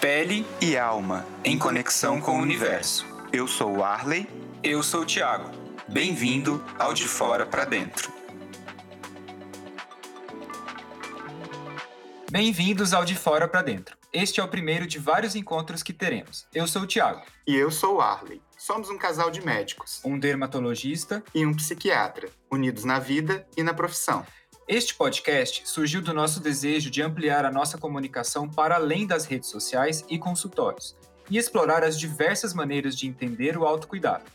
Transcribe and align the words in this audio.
Pele 0.00 0.46
e 0.60 0.78
alma, 0.78 1.26
em 1.44 1.58
conexão 1.58 2.20
com 2.20 2.38
o 2.38 2.40
universo. 2.40 3.04
Eu 3.32 3.48
sou 3.48 3.78
o 3.78 3.82
Arley. 3.82 4.28
Eu 4.62 4.80
sou 4.80 5.00
o 5.02 5.04
Thiago. 5.04 5.50
Bem-vindo 5.88 6.64
ao 6.78 6.94
De 6.94 7.02
Fora 7.08 7.44
para 7.44 7.64
Dentro. 7.64 8.12
Bem-vindos 12.30 12.94
ao 12.94 13.04
De 13.04 13.16
Fora 13.16 13.48
para 13.48 13.62
Dentro. 13.62 13.98
Este 14.12 14.38
é 14.38 14.44
o 14.44 14.46
primeiro 14.46 14.86
de 14.86 15.00
vários 15.00 15.34
encontros 15.34 15.82
que 15.82 15.92
teremos. 15.92 16.46
Eu 16.54 16.68
sou 16.68 16.82
o 16.82 16.86
Thiago. 16.86 17.22
E 17.44 17.56
eu 17.56 17.68
sou 17.68 17.96
o 17.96 18.00
Arley. 18.00 18.40
Somos 18.56 18.90
um 18.90 18.98
casal 18.98 19.32
de 19.32 19.44
médicos. 19.44 20.00
Um 20.04 20.16
dermatologista. 20.16 21.24
E 21.34 21.44
um 21.44 21.52
psiquiatra, 21.52 22.28
unidos 22.48 22.84
na 22.84 23.00
vida 23.00 23.44
e 23.56 23.64
na 23.64 23.74
profissão. 23.74 24.24
Este 24.68 24.94
podcast 24.94 25.66
surgiu 25.66 26.02
do 26.02 26.12
nosso 26.12 26.40
desejo 26.40 26.90
de 26.90 27.00
ampliar 27.00 27.46
a 27.46 27.50
nossa 27.50 27.78
comunicação 27.78 28.46
para 28.46 28.74
além 28.74 29.06
das 29.06 29.24
redes 29.24 29.48
sociais 29.48 30.04
e 30.10 30.18
consultórios, 30.18 30.94
e 31.30 31.38
explorar 31.38 31.82
as 31.82 31.98
diversas 31.98 32.52
maneiras 32.52 32.94
de 32.94 33.06
entender 33.06 33.56
o 33.56 33.64
autocuidado, 33.64 34.30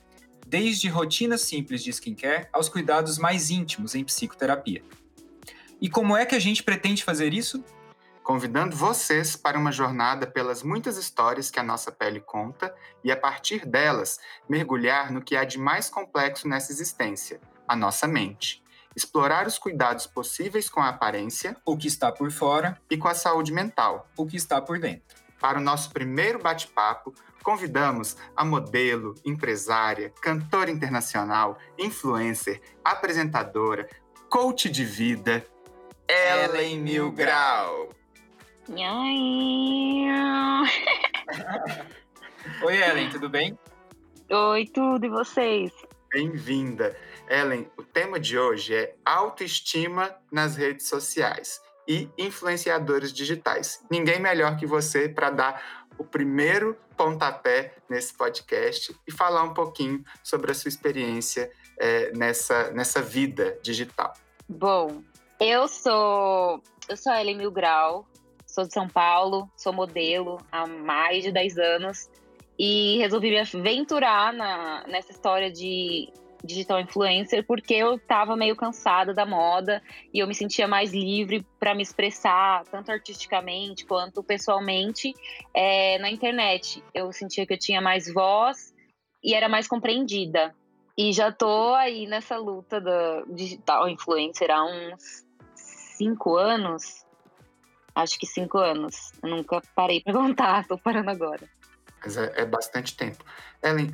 desde 0.47 0.89
rotinas 0.89 1.41
simples 1.41 1.83
de 1.83 1.91
skincare 1.91 2.47
aos 2.51 2.67
cuidados 2.67 3.19
mais 3.19 3.51
íntimos 3.51 3.93
em 3.93 4.03
psicoterapia. 4.03 4.83
E 5.79 5.87
como 5.87 6.17
é 6.17 6.25
que 6.25 6.33
a 6.33 6.39
gente 6.39 6.63
pretende 6.63 7.03
fazer 7.03 7.31
isso? 7.31 7.63
Convidando 8.23 8.75
vocês 8.75 9.35
para 9.35 9.59
uma 9.59 9.71
jornada 9.71 10.25
pelas 10.25 10.63
muitas 10.63 10.97
histórias 10.97 11.51
que 11.51 11.59
a 11.59 11.63
nossa 11.63 11.91
pele 11.91 12.19
conta 12.19 12.73
e, 13.03 13.11
a 13.11 13.15
partir 13.15 13.67
delas, 13.67 14.19
mergulhar 14.49 15.11
no 15.11 15.21
que 15.21 15.35
há 15.35 15.43
de 15.43 15.59
mais 15.59 15.91
complexo 15.91 16.47
nessa 16.47 16.71
existência, 16.71 17.39
a 17.67 17.75
nossa 17.75 18.07
mente 18.07 18.63
explorar 18.95 19.47
os 19.47 19.57
cuidados 19.57 20.05
possíveis 20.07 20.69
com 20.69 20.79
a 20.79 20.89
aparência, 20.89 21.55
o 21.65 21.77
que 21.77 21.87
está 21.87 22.11
por 22.11 22.31
fora, 22.31 22.79
e 22.89 22.97
com 22.97 23.07
a 23.07 23.13
saúde 23.13 23.51
mental, 23.51 24.07
o 24.17 24.25
que 24.25 24.37
está 24.37 24.61
por 24.61 24.79
dentro. 24.79 25.17
Para 25.39 25.57
o 25.57 25.61
nosso 25.61 25.91
primeiro 25.91 26.39
bate-papo, 26.39 27.13
convidamos 27.43 28.15
a 28.35 28.45
modelo, 28.45 29.15
empresária, 29.25 30.13
cantora 30.21 30.71
internacional, 30.71 31.57
influencer, 31.77 32.61
apresentadora, 32.83 33.89
coach 34.29 34.69
de 34.69 34.85
vida, 34.85 35.45
Ellen 36.07 36.79
Milgrau. 36.79 37.89
Oi, 42.61 42.77
Ellen, 42.77 43.09
tudo 43.09 43.29
bem? 43.29 43.57
Oi, 44.29 44.65
tudo, 44.67 45.05
e 45.05 45.09
vocês? 45.09 45.71
Bem-vinda. 46.11 46.95
Ellen, 47.29 47.69
o 47.77 47.83
tema 47.83 48.19
de 48.19 48.37
hoje 48.37 48.75
é 48.75 48.95
autoestima 49.05 50.15
nas 50.31 50.55
redes 50.55 50.87
sociais 50.87 51.61
e 51.87 52.09
influenciadores 52.17 53.11
digitais. 53.11 53.83
Ninguém 53.89 54.19
melhor 54.19 54.57
que 54.57 54.65
você 54.65 55.07
para 55.07 55.29
dar 55.29 55.83
o 55.97 56.03
primeiro 56.03 56.77
pontapé 56.97 57.75
nesse 57.89 58.13
podcast 58.13 58.95
e 59.07 59.11
falar 59.11 59.43
um 59.43 59.53
pouquinho 59.53 60.03
sobre 60.23 60.51
a 60.51 60.53
sua 60.53 60.69
experiência 60.69 61.51
é, 61.79 62.11
nessa, 62.13 62.71
nessa 62.71 63.01
vida 63.01 63.57
digital. 63.61 64.13
Bom, 64.47 65.03
eu 65.39 65.67
sou 65.67 66.61
eu 66.89 66.97
sou 66.97 67.11
a 67.11 67.21
Ellen 67.21 67.37
Milgrau, 67.37 68.05
sou 68.45 68.65
de 68.65 68.73
São 68.73 68.87
Paulo, 68.87 69.49
sou 69.55 69.71
modelo 69.71 70.39
há 70.51 70.67
mais 70.67 71.23
de 71.23 71.31
10 71.31 71.57
anos 71.57 72.09
e 72.59 72.97
resolvi 72.97 73.29
me 73.29 73.39
aventurar 73.39 74.33
na, 74.33 74.85
nessa 74.87 75.11
história 75.11 75.51
de 75.51 76.11
digital 76.43 76.81
influencer 76.81 77.45
porque 77.45 77.73
eu 77.73 77.95
estava 77.95 78.35
meio 78.35 78.55
cansada 78.55 79.13
da 79.13 79.25
moda 79.25 79.81
e 80.13 80.19
eu 80.19 80.27
me 80.27 80.35
sentia 80.35 80.67
mais 80.67 80.91
livre 80.91 81.45
para 81.59 81.73
me 81.73 81.81
expressar, 81.81 82.65
tanto 82.65 82.91
artisticamente 82.91 83.85
quanto 83.85 84.21
pessoalmente, 84.21 85.13
é, 85.53 85.97
na 85.99 86.09
internet. 86.09 86.83
Eu 86.93 87.11
sentia 87.11 87.45
que 87.45 87.53
eu 87.53 87.59
tinha 87.59 87.81
mais 87.81 88.11
voz 88.11 88.73
e 89.23 89.33
era 89.33 89.47
mais 89.47 89.67
compreendida. 89.67 90.53
E 90.97 91.11
já 91.11 91.31
tô 91.31 91.73
aí 91.73 92.05
nessa 92.05 92.37
luta 92.37 92.79
da 92.79 93.23
digital 93.27 93.89
influencer 93.89 94.51
há 94.51 94.63
uns 94.63 95.25
cinco 95.55 96.35
anos. 96.35 97.03
Acho 97.95 98.19
que 98.19 98.27
cinco 98.27 98.57
anos. 98.57 99.11
Eu 99.23 99.29
nunca 99.29 99.61
parei 99.75 100.01
para 100.01 100.13
contar, 100.13 100.67
tô 100.67 100.77
parando 100.77 101.09
agora. 101.09 101.49
Mas 102.03 102.17
é, 102.17 102.41
é 102.41 102.45
bastante 102.45 102.95
tempo. 102.97 103.23
Ellen, 103.61 103.91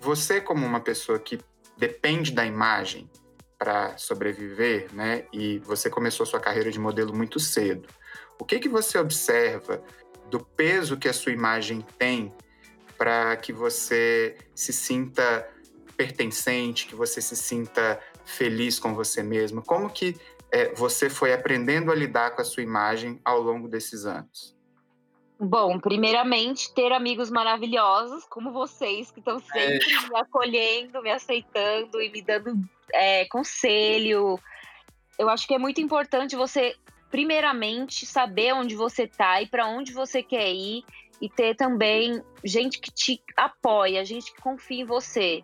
você 0.00 0.40
como 0.40 0.66
uma 0.66 0.80
pessoa 0.80 1.18
que 1.18 1.38
depende 1.76 2.32
da 2.32 2.44
imagem 2.44 3.10
para 3.58 3.96
sobreviver, 3.96 4.88
né? 4.92 5.26
E 5.32 5.58
você 5.60 5.88
começou 5.88 6.26
sua 6.26 6.40
carreira 6.40 6.70
de 6.70 6.78
modelo 6.78 7.14
muito 7.14 7.40
cedo. 7.40 7.88
O 8.38 8.44
que 8.44 8.58
que 8.58 8.68
você 8.68 8.98
observa 8.98 9.82
do 10.30 10.40
peso 10.40 10.96
que 10.96 11.08
a 11.08 11.12
sua 11.12 11.32
imagem 11.32 11.84
tem 11.98 12.32
para 12.98 13.36
que 13.36 13.52
você 13.52 14.36
se 14.54 14.72
sinta 14.72 15.48
pertencente, 15.96 16.86
que 16.86 16.94
você 16.94 17.20
se 17.20 17.36
sinta 17.36 18.00
feliz 18.24 18.78
com 18.78 18.94
você 18.94 19.22
mesmo? 19.22 19.62
Como 19.62 19.88
que 19.88 20.16
é, 20.50 20.72
você 20.74 21.08
foi 21.08 21.32
aprendendo 21.32 21.90
a 21.90 21.94
lidar 21.94 22.32
com 22.32 22.42
a 22.42 22.44
sua 22.44 22.62
imagem 22.62 23.20
ao 23.24 23.40
longo 23.40 23.68
desses 23.68 24.04
anos? 24.04 24.56
Bom, 25.44 25.78
primeiramente, 25.78 26.72
ter 26.72 26.90
amigos 26.92 27.30
maravilhosos 27.30 28.24
como 28.24 28.50
vocês, 28.50 29.10
que 29.10 29.18
estão 29.18 29.38
sempre 29.38 29.92
é. 29.92 30.08
me 30.08 30.16
acolhendo, 30.16 31.02
me 31.02 31.10
aceitando 31.10 32.00
e 32.00 32.10
me 32.10 32.22
dando 32.22 32.58
é, 32.92 33.26
conselho. 33.26 34.38
Eu 35.18 35.28
acho 35.28 35.46
que 35.46 35.54
é 35.54 35.58
muito 35.58 35.80
importante 35.80 36.34
você, 36.34 36.74
primeiramente, 37.10 38.06
saber 38.06 38.54
onde 38.54 38.74
você 38.74 39.04
está 39.04 39.42
e 39.42 39.46
para 39.46 39.66
onde 39.66 39.92
você 39.92 40.22
quer 40.22 40.50
ir 40.50 40.82
e 41.20 41.28
ter 41.28 41.54
também 41.54 42.22
gente 42.42 42.80
que 42.80 42.90
te 42.90 43.22
apoia, 43.36 44.04
gente 44.04 44.32
que 44.32 44.40
confia 44.40 44.82
em 44.82 44.86
você. 44.86 45.42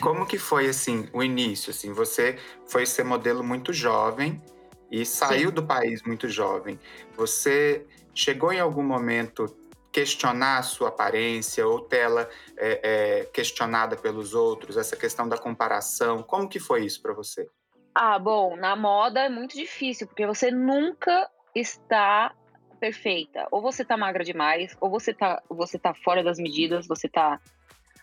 Como 0.00 0.26
que 0.26 0.38
foi 0.38 0.68
assim 0.68 1.08
o 1.12 1.22
início? 1.22 1.70
Assim, 1.70 1.92
você 1.92 2.38
foi 2.66 2.86
ser 2.86 3.04
modelo 3.04 3.44
muito 3.44 3.72
jovem 3.72 4.42
e 4.90 5.04
saiu 5.04 5.50
Sim. 5.50 5.54
do 5.54 5.62
país 5.62 6.02
muito 6.02 6.28
jovem. 6.28 6.80
Você 7.14 7.86
chegou 8.18 8.52
em 8.52 8.58
algum 8.58 8.82
momento 8.82 9.46
questionar 9.92 10.58
a 10.58 10.62
sua 10.62 10.88
aparência 10.88 11.66
ou 11.66 11.80
tê-la 11.80 12.28
é, 12.56 12.80
é, 12.82 13.24
questionada 13.26 13.96
pelos 13.96 14.34
outros, 14.34 14.76
essa 14.76 14.96
questão 14.96 15.28
da 15.28 15.38
comparação? 15.38 16.22
Como 16.22 16.48
que 16.48 16.58
foi 16.58 16.84
isso 16.84 17.00
para 17.00 17.14
você? 17.14 17.48
Ah, 17.94 18.18
bom, 18.18 18.56
na 18.56 18.74
moda 18.74 19.20
é 19.20 19.28
muito 19.28 19.56
difícil, 19.56 20.06
porque 20.08 20.26
você 20.26 20.50
nunca 20.50 21.30
está 21.54 22.34
perfeita. 22.80 23.46
Ou 23.52 23.62
você 23.62 23.84
tá 23.84 23.96
magra 23.96 24.24
demais, 24.24 24.76
ou 24.80 24.90
você 24.90 25.14
tá, 25.14 25.40
você 25.48 25.78
tá 25.78 25.94
fora 25.94 26.22
das 26.22 26.38
medidas, 26.38 26.88
você 26.88 27.08
tá 27.08 27.40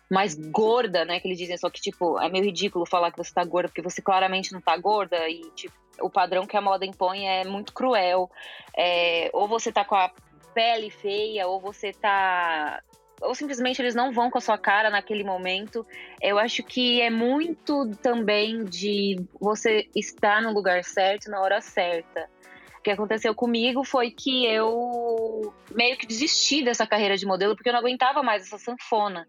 mais 0.10 0.34
gorda, 0.36 1.04
né? 1.04 1.20
Que 1.20 1.28
eles 1.28 1.38
dizem, 1.38 1.58
só 1.58 1.70
que, 1.70 1.82
tipo, 1.82 2.20
é 2.22 2.30
meio 2.30 2.46
ridículo 2.46 2.86
falar 2.86 3.12
que 3.12 3.18
você 3.18 3.34
tá 3.34 3.44
gorda, 3.44 3.68
porque 3.68 3.82
você 3.82 4.02
claramente 4.02 4.54
não 4.54 4.62
tá 4.62 4.78
gorda 4.78 5.28
e, 5.30 5.50
tipo, 5.52 5.76
o 6.02 6.10
padrão 6.10 6.46
que 6.46 6.58
a 6.58 6.62
moda 6.62 6.86
impõe 6.86 7.28
é 7.28 7.44
muito 7.44 7.74
cruel. 7.74 8.30
É, 8.78 9.30
ou 9.34 9.48
você 9.48 9.72
tá 9.72 9.84
com 9.86 9.96
a 9.96 10.12
pele 10.54 10.90
feia, 10.90 11.48
ou 11.48 11.60
você 11.60 11.92
tá. 11.92 12.82
Ou 13.22 13.34
simplesmente 13.34 13.82
eles 13.82 13.96
não 13.96 14.12
vão 14.12 14.30
com 14.30 14.38
a 14.38 14.42
sua 14.42 14.58
cara 14.58 14.90
naquele 14.90 15.24
momento. 15.24 15.86
Eu 16.22 16.38
acho 16.38 16.64
que 16.64 17.02
é 17.02 17.10
muito 17.10 17.92
também 18.02 18.64
de 18.66 19.26
você 19.40 19.90
estar 19.96 20.42
no 20.42 20.54
lugar 20.54 20.84
certo 20.84 21.30
na 21.30 21.42
hora 21.42 21.62
certa. 21.62 22.30
O 22.78 22.82
que 22.82 22.92
aconteceu 22.92 23.34
comigo 23.34 23.84
foi 23.84 24.12
que 24.12 24.46
eu 24.46 25.54
meio 25.74 25.98
que 25.98 26.06
desisti 26.06 26.64
dessa 26.64 26.86
carreira 26.86 27.18
de 27.18 27.26
modelo 27.26 27.56
porque 27.56 27.70
eu 27.70 27.74
não 27.74 27.80
aguentava 27.80 28.22
mais 28.22 28.44
essa 28.44 28.58
sanfona. 28.58 29.28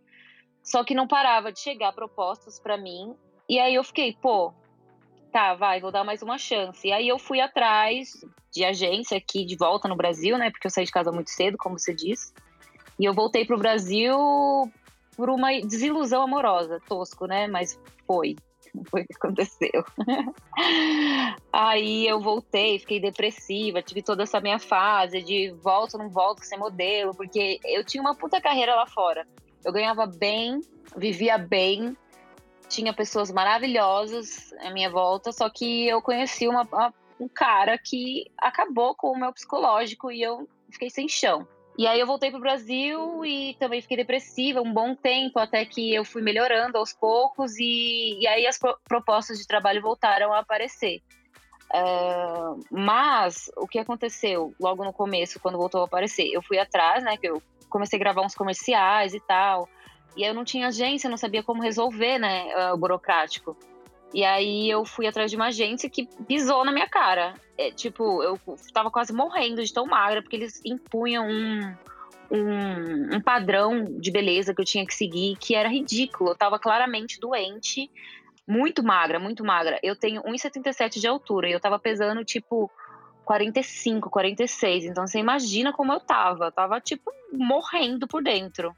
Só 0.62 0.82
que 0.82 0.94
não 0.94 1.06
parava 1.06 1.52
de 1.52 1.60
chegar 1.60 1.92
propostas 1.92 2.58
para 2.58 2.76
mim. 2.76 3.14
E 3.48 3.58
aí 3.60 3.76
eu 3.76 3.84
fiquei, 3.84 4.16
pô, 4.20 4.52
tá, 5.32 5.54
vai, 5.54 5.80
vou 5.80 5.92
dar 5.92 6.04
mais 6.04 6.22
uma 6.22 6.38
chance. 6.38 6.86
E 6.86 6.92
aí 6.92 7.08
eu 7.08 7.18
fui 7.18 7.40
atrás 7.40 8.10
de 8.52 8.64
agência 8.64 9.18
aqui 9.18 9.44
de 9.44 9.56
volta 9.56 9.88
no 9.88 9.96
Brasil, 9.96 10.38
né? 10.38 10.50
Porque 10.50 10.66
eu 10.66 10.70
saí 10.70 10.84
de 10.84 10.92
casa 10.92 11.12
muito 11.12 11.30
cedo, 11.30 11.56
como 11.58 11.78
você 11.78 11.94
disse. 11.94 12.32
E 12.98 13.04
eu 13.04 13.12
voltei 13.12 13.44
pro 13.44 13.58
Brasil 13.58 14.16
por 15.16 15.30
uma 15.30 15.52
desilusão 15.60 16.22
amorosa, 16.22 16.80
tosco, 16.88 17.26
né? 17.26 17.46
Mas 17.46 17.78
foi. 18.06 18.36
Foi 18.90 19.02
o 19.02 19.06
que 19.06 19.16
aconteceu. 19.16 19.84
aí 21.50 22.06
eu 22.06 22.20
voltei, 22.20 22.78
fiquei 22.78 23.00
depressiva, 23.00 23.80
tive 23.80 24.02
toda 24.02 24.24
essa 24.24 24.38
minha 24.38 24.58
fase 24.58 25.22
de 25.22 25.50
volto, 25.62 25.96
não 25.96 26.10
volto 26.10 26.44
ser 26.44 26.58
modelo, 26.58 27.14
porque 27.14 27.58
eu 27.64 27.82
tinha 27.82 28.02
uma 28.02 28.14
puta 28.14 28.38
carreira 28.38 28.74
lá 28.74 28.86
fora. 28.86 29.26
Eu 29.64 29.72
ganhava 29.72 30.06
bem, 30.06 30.60
vivia 30.94 31.38
bem, 31.38 31.96
tinha 32.68 32.92
pessoas 32.92 33.30
maravilhosas 33.30 34.52
à 34.60 34.70
minha 34.70 34.90
volta, 34.90 35.32
só 35.32 35.48
que 35.48 35.86
eu 35.86 36.02
conheci 36.02 36.48
uma, 36.48 36.62
uma, 36.62 36.94
um 37.20 37.28
cara 37.28 37.78
que 37.78 38.30
acabou 38.38 38.94
com 38.94 39.12
o 39.12 39.18
meu 39.18 39.32
psicológico 39.32 40.10
e 40.10 40.22
eu 40.22 40.48
fiquei 40.70 40.90
sem 40.90 41.08
chão. 41.08 41.46
E 41.78 41.86
aí 41.86 42.00
eu 42.00 42.06
voltei 42.06 42.30
pro 42.30 42.40
Brasil 42.40 43.22
e 43.24 43.54
também 43.58 43.82
fiquei 43.82 43.98
depressiva 43.98 44.62
um 44.62 44.72
bom 44.72 44.94
tempo, 44.94 45.38
até 45.38 45.64
que 45.64 45.94
eu 45.94 46.04
fui 46.04 46.22
melhorando 46.22 46.78
aos 46.78 46.92
poucos 46.92 47.58
e, 47.58 48.18
e 48.18 48.26
aí 48.26 48.46
as 48.46 48.58
pro, 48.58 48.78
propostas 48.84 49.38
de 49.38 49.46
trabalho 49.46 49.82
voltaram 49.82 50.32
a 50.32 50.38
aparecer. 50.38 51.02
Uh, 51.66 52.60
mas 52.70 53.50
o 53.56 53.66
que 53.66 53.78
aconteceu 53.78 54.54
logo 54.58 54.84
no 54.84 54.92
começo, 54.92 55.38
quando 55.40 55.58
voltou 55.58 55.82
a 55.82 55.84
aparecer? 55.84 56.30
Eu 56.32 56.40
fui 56.40 56.58
atrás, 56.58 57.04
né? 57.04 57.16
Que 57.18 57.28
eu 57.28 57.42
comecei 57.68 57.98
a 57.98 58.00
gravar 58.00 58.22
uns 58.22 58.34
comerciais 58.34 59.12
e 59.12 59.20
tal. 59.20 59.68
E 60.16 60.24
eu 60.24 60.32
não 60.32 60.44
tinha 60.44 60.68
agência, 60.68 61.10
não 61.10 61.16
sabia 61.16 61.42
como 61.42 61.62
resolver, 61.62 62.18
né? 62.18 62.46
Uh, 62.54 62.74
o 62.74 62.78
burocrático. 62.78 63.56
E 64.14 64.24
aí 64.24 64.70
eu 64.70 64.84
fui 64.84 65.06
atrás 65.06 65.30
de 65.30 65.36
uma 65.36 65.48
agência 65.48 65.90
que 65.90 66.08
pisou 66.26 66.64
na 66.64 66.72
minha 66.72 66.88
cara. 66.88 67.34
É, 67.58 67.70
tipo, 67.70 68.22
eu 68.22 68.38
tava 68.72 68.90
quase 68.90 69.12
morrendo 69.12 69.62
de 69.62 69.72
tão 69.72 69.86
magra, 69.86 70.22
porque 70.22 70.36
eles 70.36 70.60
impunham 70.64 71.26
um, 71.28 71.76
um, 72.30 73.16
um, 73.16 73.20
padrão 73.20 73.84
de 73.84 74.10
beleza 74.10 74.54
que 74.54 74.60
eu 74.60 74.64
tinha 74.64 74.86
que 74.86 74.94
seguir 74.94 75.36
que 75.36 75.54
era 75.54 75.68
ridículo. 75.68 76.30
Eu 76.30 76.36
tava 76.36 76.58
claramente 76.58 77.20
doente, 77.20 77.90
muito 78.46 78.82
magra, 78.82 79.18
muito 79.18 79.44
magra. 79.44 79.78
Eu 79.82 79.96
tenho 79.96 80.22
1,77 80.22 81.00
de 81.00 81.06
altura 81.06 81.48
e 81.48 81.52
eu 81.52 81.60
tava 81.60 81.78
pesando, 81.78 82.24
tipo, 82.24 82.70
45, 83.24 84.08
46. 84.08 84.84
Então 84.84 85.06
você 85.06 85.18
imagina 85.18 85.72
como 85.72 85.92
eu 85.92 86.00
tava. 86.00 86.46
Eu 86.46 86.52
tava, 86.52 86.80
tipo, 86.80 87.12
morrendo 87.32 88.06
por 88.06 88.22
dentro. 88.22 88.74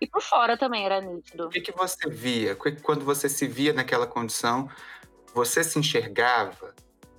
E 0.00 0.06
por 0.06 0.22
fora 0.22 0.56
também 0.56 0.84
era 0.84 1.00
nítido. 1.00 1.46
O 1.46 1.48
que, 1.50 1.60
que 1.60 1.72
você 1.72 2.08
via? 2.08 2.56
Quando 2.56 3.04
você 3.04 3.28
se 3.28 3.46
via 3.46 3.72
naquela 3.72 4.06
condição, 4.06 4.68
você 5.32 5.62
se 5.64 5.78
enxergava? 5.78 6.74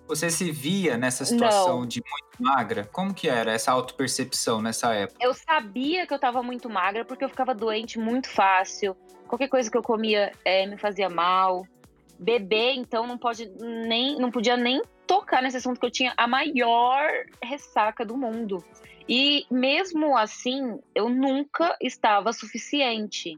Você 0.08 0.30
se 0.30 0.52
via 0.52 0.98
nessa 0.98 1.26
situação 1.26 1.80
Não. 1.80 1.88
de 1.88 2.02
muito 2.02 2.44
magra? 2.44 2.88
Como 2.92 3.14
que 3.14 3.28
era 3.28 3.52
essa 3.52 3.72
autopercepção 3.72 4.62
nessa 4.62 4.94
época? 4.94 5.18
Eu 5.20 5.34
sabia 5.34 6.06
que 6.06 6.14
eu 6.14 6.20
tava 6.20 6.44
muito 6.44 6.70
magra 6.70 7.04
porque 7.04 7.26
eu 7.26 7.30
ficava 7.30 7.56
doente 7.56 7.98
muito 7.98 8.30
fácil. 8.30 8.96
Qualquer 9.28 9.48
coisa 9.48 9.70
que 9.70 9.78
eu 9.78 9.82
comia 9.82 10.32
é, 10.44 10.68
me 10.68 10.78
fazia 10.78 11.10
mal. 11.10 11.68
Bebê, 12.20 12.74
então, 12.74 13.08
não 13.08 13.18
pode 13.18 13.50
nem, 13.60 14.18
não 14.18 14.32
podia 14.32 14.56
nem 14.56 14.82
tocar 15.08 15.42
nesse 15.42 15.58
assunto 15.58 15.80
que 15.80 15.86
eu 15.86 15.92
tinha 15.92 16.14
a 16.16 16.28
maior 16.28 17.10
ressaca 17.44 18.06
do 18.06 18.16
mundo. 18.16 18.64
E 19.08 19.46
mesmo 19.52 20.18
assim, 20.18 20.80
eu 20.94 21.10
nunca 21.10 21.78
estava 21.80 22.34
suficiente 22.34 23.38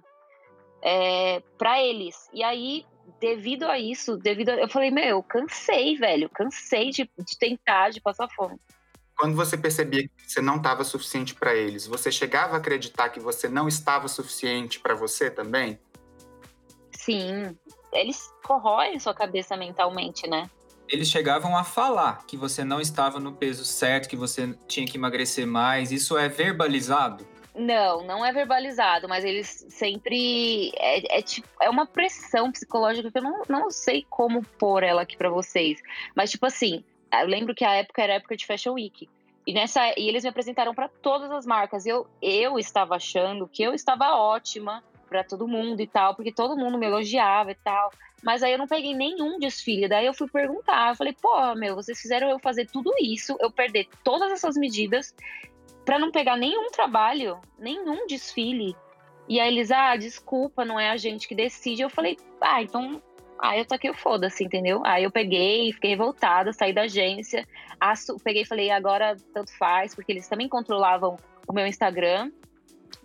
é, 0.82 1.42
para 1.58 1.82
eles. 1.82 2.30
E 2.34 2.44
aí, 2.44 2.86
devido 3.20 3.64
a 3.64 3.78
isso, 3.78 4.16
devido 4.18 4.50
a, 4.50 4.56
eu 4.56 4.70
falei, 4.70 4.92
meu, 4.92 5.22
cansei, 5.24 5.98
velho, 5.98 6.30
cansei 6.30 6.90
de, 6.90 7.10
de 7.20 7.38
tentar, 7.38 7.90
de 7.90 8.00
passar 8.00 8.28
fome. 8.30 8.58
Quando 9.18 9.36
você 9.36 9.58
percebia 9.58 10.04
que 10.04 10.32
você 10.32 10.42
não 10.42 10.58
estava 10.58 10.84
suficiente 10.84 11.34
para 11.34 11.54
eles, 11.56 11.88
você 11.88 12.12
chegava 12.12 12.54
a 12.54 12.60
acreditar 12.60 13.10
que 13.10 13.20
você 13.20 13.50
não 13.50 13.68
estava 13.68 14.08
suficiente 14.08 14.80
para 14.80 14.94
você 14.94 15.32
também? 15.32 15.80
Sim, 16.92 17.58
eles 17.92 18.32
corroem 18.46 19.00
sua 19.00 19.14
cabeça 19.14 19.58
mentalmente, 19.58 20.30
né? 20.30 20.50
Eles 20.90 21.10
chegavam 21.10 21.58
a 21.58 21.64
falar 21.64 22.26
que 22.26 22.38
você 22.38 22.64
não 22.64 22.80
estava 22.80 23.20
no 23.20 23.34
peso 23.34 23.66
certo, 23.66 24.10
que 24.10 24.16
você 24.16 24.56
tinha 24.68 24.86
que 24.86 24.98
emagrecer 24.98 25.46
mais. 25.46 25.92
Isso 25.92 26.18
é 26.18 26.28
verbalizado? 26.28 27.28
Não, 27.58 28.04
não 28.04 28.24
é 28.24 28.32
verbalizado, 28.32 29.10
mas 29.10 29.26
eles 29.26 29.66
sempre. 29.70 30.72
É, 30.76 31.18
é, 31.18 31.22
tipo, 31.22 31.48
é 31.60 31.70
uma 31.70 31.88
pressão 31.88 32.52
psicológica 32.52 33.12
que 33.12 33.18
eu 33.18 33.24
não, 33.24 33.42
não 33.50 33.72
sei 33.72 34.06
como 34.08 34.44
pôr 34.44 34.84
ela 34.84 35.02
aqui 35.02 35.18
para 35.18 35.30
vocês. 35.30 35.82
Mas, 36.16 36.30
tipo 36.30 36.46
assim, 36.46 36.84
eu 37.12 37.26
lembro 37.26 37.56
que 37.56 37.66
a 37.66 37.74
época 37.74 38.04
era 38.04 38.14
a 38.14 38.16
época 38.18 38.38
de 38.38 38.46
Fashion 38.46 38.74
Week. 38.74 39.10
E, 39.46 39.54
nessa, 39.54 39.82
e 39.98 40.08
eles 40.08 40.24
me 40.24 40.30
apresentaram 40.30 40.76
para 40.76 40.88
todas 40.88 41.32
as 41.32 41.46
marcas. 41.48 41.86
Eu, 41.86 42.06
eu 42.22 42.60
estava 42.60 42.96
achando 42.96 43.48
que 43.48 43.64
eu 43.64 43.74
estava 43.74 44.16
ótima 44.16 44.84
para 45.10 45.24
todo 45.24 45.48
mundo 45.48 45.82
e 45.82 45.88
tal, 45.88 46.14
porque 46.16 46.32
todo 46.32 46.58
mundo 46.58 46.78
me 46.78 46.86
elogiava 46.86 47.52
e 47.52 47.56
tal. 47.56 47.92
Mas 48.24 48.42
aí 48.42 48.52
eu 48.52 48.58
não 48.58 48.68
peguei 48.68 48.94
nenhum 48.94 49.38
desfile. 49.38 49.88
Daí 49.88 50.06
eu 50.06 50.14
fui 50.14 50.28
perguntar. 50.28 50.90
Eu 50.90 50.96
falei, 50.96 51.16
pô, 51.20 51.56
meu, 51.56 51.76
vocês 51.76 52.00
fizeram 52.00 52.30
eu 52.30 52.40
fazer 52.40 52.66
tudo 52.66 52.92
isso, 53.02 53.38
eu 53.40 53.52
perder 53.52 53.88
todas 54.04 54.32
essas 54.32 54.56
medidas 54.56 55.16
para 55.86 56.00
não 56.00 56.12
pegar 56.12 56.36
nenhum 56.36 56.70
trabalho, 56.70 57.40
nenhum 57.58 58.08
desfile. 58.08 58.76
E 59.30 59.40
aí 59.40 59.48
eles, 59.48 59.72
ah, 59.72 59.96
desculpa, 59.96 60.66
não 60.66 60.80
é 60.80 60.90
a 60.90 60.98
gente 60.98 61.28
que 61.28 61.36
decide. 61.36 61.82
Eu 61.82 61.90
falei, 61.90 62.18
ah, 62.42 62.62
então. 62.62 63.02
Aí 63.40 63.60
eu 63.60 63.66
taquei 63.66 63.92
o 63.92 63.94
foda-se, 63.94 64.44
entendeu? 64.44 64.82
Aí 64.84 65.04
eu 65.04 65.12
peguei, 65.12 65.72
fiquei 65.72 65.92
revoltada, 65.92 66.52
saí 66.52 66.74
da 66.74 66.82
agência, 66.82 67.48
peguei 68.24 68.42
e 68.42 68.46
falei, 68.46 68.72
agora 68.72 69.16
tanto 69.32 69.56
faz, 69.60 69.94
porque 69.94 70.12
eles 70.12 70.28
também 70.28 70.50
controlavam 70.50 71.18
o 71.48 71.54
meu 71.54 71.68
Instagram 71.68 72.32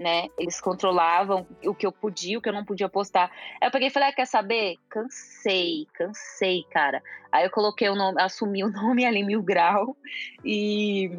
né? 0.03 0.29
Eles 0.37 0.61
controlavam 0.61 1.47
o 1.65 1.75
que 1.75 1.87
eu 1.87 1.93
podia, 1.93 2.39
o 2.39 2.43
que 2.43 2.49
eu 2.49 2.53
não 2.53 2.65
podia 2.65 2.89
postar. 2.89 3.31
Aí 3.61 3.69
eu 3.69 3.71
peguei 3.71 3.89
e 3.89 3.91
falei, 3.91 4.09
ah, 4.09 4.13
quer 4.13 4.27
saber? 4.27 4.77
Cansei, 4.89 5.87
cansei, 5.95 6.65
cara. 6.71 7.03
Aí 7.31 7.45
eu 7.45 7.51
coloquei 7.51 7.89
o 7.89 7.95
nome, 7.95 8.21
assumi 8.21 8.63
o 8.63 8.69
nome 8.73 9.07
ali, 9.07 9.23
Mil 9.23 9.43
Grau, 9.43 9.97
e, 10.45 11.11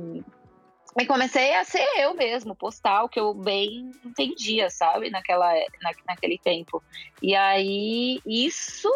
e 0.99 1.05
comecei 1.07 1.55
a 1.55 1.63
ser 1.63 1.87
eu 1.97 2.13
mesmo, 2.13 2.55
postar 2.55 3.03
o 3.03 3.09
que 3.09 3.19
eu 3.19 3.33
bem 3.33 3.89
entendia, 4.05 4.69
sabe? 4.69 5.09
Naquela, 5.09 5.51
na, 5.81 5.91
naquele 6.07 6.37
tempo. 6.37 6.83
E 7.21 7.33
aí, 7.35 8.19
isso 8.25 8.91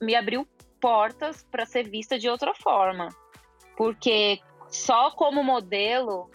me 0.00 0.14
abriu 0.14 0.46
portas 0.80 1.42
para 1.50 1.66
ser 1.66 1.88
vista 1.88 2.18
de 2.18 2.28
outra 2.28 2.54
forma. 2.54 3.08
Porque 3.76 4.40
só 4.68 5.10
como 5.10 5.42
modelo, 5.42 6.30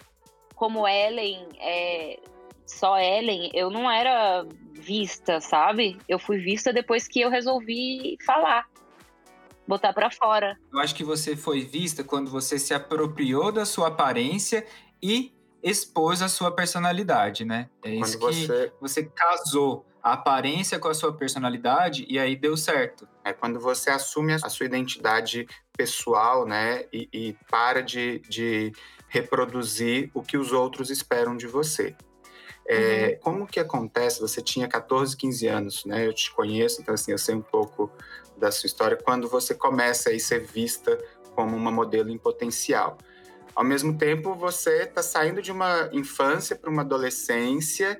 como 0.54 0.86
Ellen, 0.86 1.48
é, 1.58 2.18
só 2.66 2.98
Ellen, 2.98 3.50
eu 3.54 3.70
não 3.70 3.90
era 3.90 4.44
vista, 4.72 5.40
sabe? 5.40 5.98
Eu 6.08 6.18
fui 6.18 6.38
vista 6.38 6.72
depois 6.72 7.06
que 7.06 7.20
eu 7.20 7.30
resolvi 7.30 8.18
falar, 8.26 8.68
botar 9.66 9.92
para 9.92 10.10
fora. 10.10 10.58
Eu 10.72 10.80
acho 10.80 10.94
que 10.94 11.04
você 11.04 11.36
foi 11.36 11.60
vista 11.60 12.02
quando 12.04 12.30
você 12.30 12.58
se 12.58 12.74
apropriou 12.74 13.52
da 13.52 13.64
sua 13.64 13.88
aparência 13.88 14.66
e 15.02 15.32
expôs 15.62 16.22
a 16.22 16.28
sua 16.28 16.50
personalidade, 16.50 17.44
né? 17.44 17.68
É 17.84 17.94
isso 17.94 18.18
quando 18.18 18.34
que 18.34 18.46
você... 18.46 18.72
você 18.80 19.04
casou 19.04 19.86
a 20.02 20.12
aparência 20.12 20.78
com 20.78 20.86
a 20.86 20.94
sua 20.94 21.12
personalidade 21.12 22.06
e 22.08 22.18
aí 22.18 22.36
deu 22.36 22.56
certo. 22.56 23.08
É 23.24 23.32
quando 23.32 23.58
você 23.58 23.90
assume 23.90 24.34
a 24.34 24.48
sua 24.48 24.66
identidade 24.66 25.48
pessoal, 25.76 26.46
né? 26.46 26.84
E, 26.92 27.08
e 27.12 27.36
para 27.50 27.82
de, 27.82 28.20
de 28.28 28.72
reproduzir 29.08 30.10
o 30.14 30.22
que 30.22 30.36
os 30.36 30.52
outros 30.52 30.90
esperam 30.90 31.36
de 31.36 31.48
você. 31.48 31.96
É, 32.68 33.12
uhum. 33.12 33.18
Como 33.20 33.46
que 33.46 33.60
acontece? 33.60 34.20
Você 34.20 34.42
tinha 34.42 34.66
14, 34.66 35.16
15 35.16 35.46
anos, 35.46 35.84
né? 35.84 36.06
Eu 36.06 36.12
te 36.12 36.32
conheço, 36.32 36.82
então 36.82 36.94
assim, 36.94 37.12
eu 37.12 37.18
sei 37.18 37.34
um 37.34 37.42
pouco 37.42 37.90
da 38.36 38.50
sua 38.50 38.66
história. 38.66 38.96
Quando 38.96 39.28
você 39.28 39.54
começa 39.54 40.10
a 40.10 40.18
ser 40.18 40.40
vista 40.40 40.98
como 41.34 41.54
uma 41.54 41.70
modelo 41.70 42.10
em 42.10 42.18
potencial. 42.18 42.96
Ao 43.54 43.62
mesmo 43.62 43.96
tempo, 43.96 44.34
você 44.34 44.82
está 44.82 45.02
saindo 45.02 45.40
de 45.40 45.52
uma 45.52 45.88
infância 45.92 46.56
para 46.56 46.70
uma 46.70 46.82
adolescência, 46.82 47.98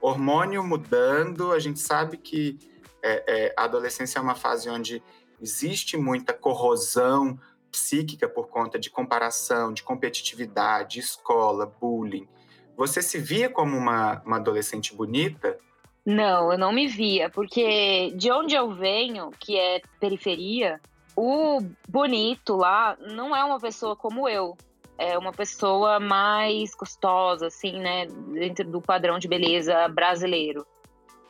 hormônio 0.00 0.64
mudando. 0.64 1.52
A 1.52 1.58
gente 1.58 1.78
sabe 1.80 2.16
que 2.16 2.58
é, 3.02 3.24
é, 3.26 3.54
a 3.56 3.64
adolescência 3.64 4.18
é 4.18 4.22
uma 4.22 4.34
fase 4.34 4.68
onde 4.68 5.02
existe 5.40 5.96
muita 5.96 6.32
corrosão 6.32 7.38
psíquica 7.70 8.28
por 8.28 8.48
conta 8.48 8.78
de 8.78 8.90
comparação, 8.90 9.72
de 9.72 9.82
competitividade, 9.82 11.00
escola, 11.00 11.66
bullying. 11.66 12.28
Você 12.76 13.02
se 13.02 13.18
via 13.18 13.48
como 13.48 13.76
uma, 13.76 14.22
uma 14.24 14.36
adolescente 14.36 14.94
bonita? 14.94 15.58
Não, 16.04 16.50
eu 16.50 16.58
não 16.58 16.72
me 16.72 16.88
via, 16.88 17.30
porque 17.30 18.12
de 18.16 18.30
onde 18.32 18.54
eu 18.54 18.72
venho, 18.72 19.30
que 19.38 19.56
é 19.56 19.80
periferia, 20.00 20.80
o 21.16 21.60
bonito 21.88 22.56
lá 22.56 22.96
não 23.00 23.36
é 23.36 23.44
uma 23.44 23.60
pessoa 23.60 23.94
como 23.94 24.28
eu. 24.28 24.56
É 24.98 25.16
uma 25.16 25.32
pessoa 25.32 25.98
mais 25.98 26.74
gostosa, 26.74 27.46
assim, 27.46 27.78
né? 27.78 28.06
Dentro 28.06 28.68
do 28.68 28.80
padrão 28.80 29.18
de 29.18 29.28
beleza 29.28 29.88
brasileiro. 29.88 30.66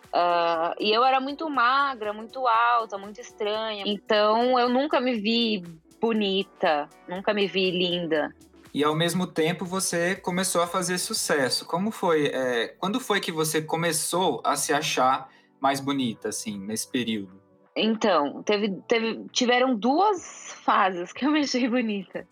Uh, 0.08 0.74
e 0.78 0.92
eu 0.92 1.04
era 1.04 1.20
muito 1.20 1.48
magra, 1.48 2.12
muito 2.12 2.46
alta, 2.46 2.98
muito 2.98 3.20
estranha. 3.20 3.84
Então 3.86 4.58
eu 4.58 4.68
nunca 4.68 5.00
me 5.00 5.14
vi 5.14 5.62
bonita, 6.00 6.88
nunca 7.08 7.32
me 7.32 7.46
vi 7.46 7.70
linda 7.70 8.34
e 8.74 8.82
ao 8.82 8.94
mesmo 8.94 9.26
tempo 9.26 9.64
você 9.64 10.16
começou 10.16 10.62
a 10.62 10.66
fazer 10.66 10.98
sucesso. 10.98 11.66
Como 11.66 11.90
foi? 11.90 12.26
É, 12.26 12.68
quando 12.78 12.98
foi 12.98 13.20
que 13.20 13.30
você 13.30 13.60
começou 13.60 14.40
a 14.44 14.56
se 14.56 14.72
achar 14.72 15.28
mais 15.60 15.78
bonita, 15.80 16.30
assim, 16.30 16.58
nesse 16.58 16.90
período? 16.90 17.40
Então, 17.76 18.42
teve, 18.42 18.70
teve, 18.88 19.24
tiveram 19.30 19.74
duas 19.74 20.52
fases 20.64 21.12
que 21.12 21.24
eu 21.24 21.30
me 21.30 21.40
achei 21.40 21.68
bonita. 21.68 22.26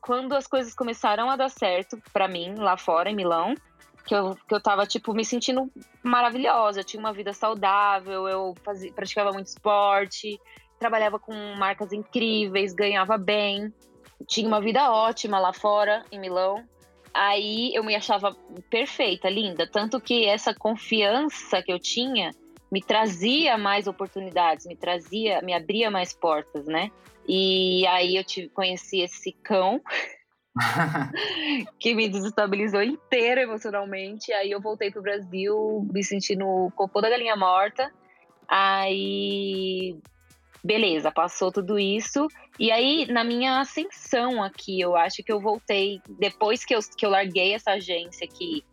Quando 0.00 0.34
as 0.34 0.46
coisas 0.46 0.74
começaram 0.74 1.30
a 1.30 1.36
dar 1.36 1.48
certo 1.48 1.98
para 2.12 2.28
mim, 2.28 2.54
lá 2.56 2.76
fora, 2.76 3.10
em 3.10 3.16
Milão, 3.16 3.54
que 4.06 4.14
eu, 4.14 4.36
que 4.46 4.54
eu 4.54 4.60
tava, 4.60 4.86
tipo, 4.86 5.14
me 5.14 5.24
sentindo 5.24 5.70
maravilhosa. 6.02 6.80
Eu 6.80 6.84
tinha 6.84 7.00
uma 7.00 7.12
vida 7.12 7.32
saudável, 7.32 8.28
eu 8.28 8.54
fazia, 8.62 8.92
praticava 8.92 9.32
muito 9.32 9.46
esporte, 9.46 10.38
trabalhava 10.78 11.18
com 11.18 11.32
marcas 11.54 11.92
incríveis, 11.92 12.74
ganhava 12.74 13.16
bem 13.16 13.72
tinha 14.26 14.48
uma 14.48 14.60
vida 14.60 14.90
ótima 14.90 15.38
lá 15.38 15.52
fora, 15.52 16.04
em 16.10 16.18
Milão. 16.18 16.64
Aí 17.12 17.72
eu 17.74 17.84
me 17.84 17.94
achava 17.94 18.34
perfeita, 18.68 19.28
linda. 19.28 19.68
Tanto 19.70 20.00
que 20.00 20.26
essa 20.26 20.52
confiança 20.52 21.62
que 21.62 21.72
eu 21.72 21.78
tinha 21.78 22.32
me 22.70 22.82
trazia 22.82 23.56
mais 23.56 23.86
oportunidades, 23.86 24.66
me 24.66 24.74
trazia, 24.74 25.40
me 25.42 25.54
abria 25.54 25.90
mais 25.90 26.12
portas, 26.12 26.66
né? 26.66 26.90
E 27.26 27.86
aí 27.86 28.16
eu 28.16 28.24
te, 28.24 28.48
conheci 28.48 29.00
esse 29.00 29.32
cão 29.32 29.80
que 31.78 31.94
me 31.94 32.08
desestabilizou 32.08 32.82
inteiro 32.82 33.40
emocionalmente. 33.40 34.32
Aí 34.32 34.50
eu 34.50 34.60
voltei 34.60 34.90
pro 34.90 35.02
Brasil 35.02 35.86
me 35.92 36.02
sentindo 36.02 36.46
o 36.46 36.70
cocô 36.72 37.00
da 37.00 37.08
galinha 37.08 37.36
morta. 37.36 37.92
Aí 38.48 39.96
beleza, 40.64 41.12
passou 41.12 41.52
tudo 41.52 41.78
isso. 41.78 42.26
E 42.58 42.72
aí, 42.72 43.06
na 43.06 43.22
minha 43.22 43.60
ascensão 43.60 44.42
aqui, 44.42 44.80
eu 44.80 44.96
acho 44.96 45.22
que 45.22 45.30
eu 45.30 45.38
voltei, 45.38 46.00
depois 46.18 46.64
que 46.64 46.74
eu, 46.74 46.80
que 46.96 47.04
eu 47.04 47.10
larguei 47.10 47.52
essa 47.52 47.72
agência 47.72 48.26
que, 48.26 48.64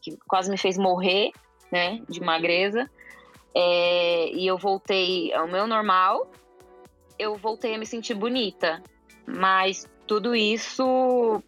que 0.00 0.16
quase 0.26 0.50
me 0.50 0.56
fez 0.56 0.78
morrer, 0.78 1.32
né, 1.70 2.00
de 2.08 2.20
magreza, 2.20 2.90
é, 3.54 4.30
e 4.32 4.46
eu 4.46 4.56
voltei 4.56 5.32
ao 5.34 5.46
meu 5.46 5.66
normal, 5.66 6.30
eu 7.18 7.36
voltei 7.36 7.74
a 7.74 7.78
me 7.78 7.86
sentir 7.86 8.14
bonita. 8.14 8.82
Mas 9.26 9.88
tudo 10.06 10.34
isso 10.34 11.42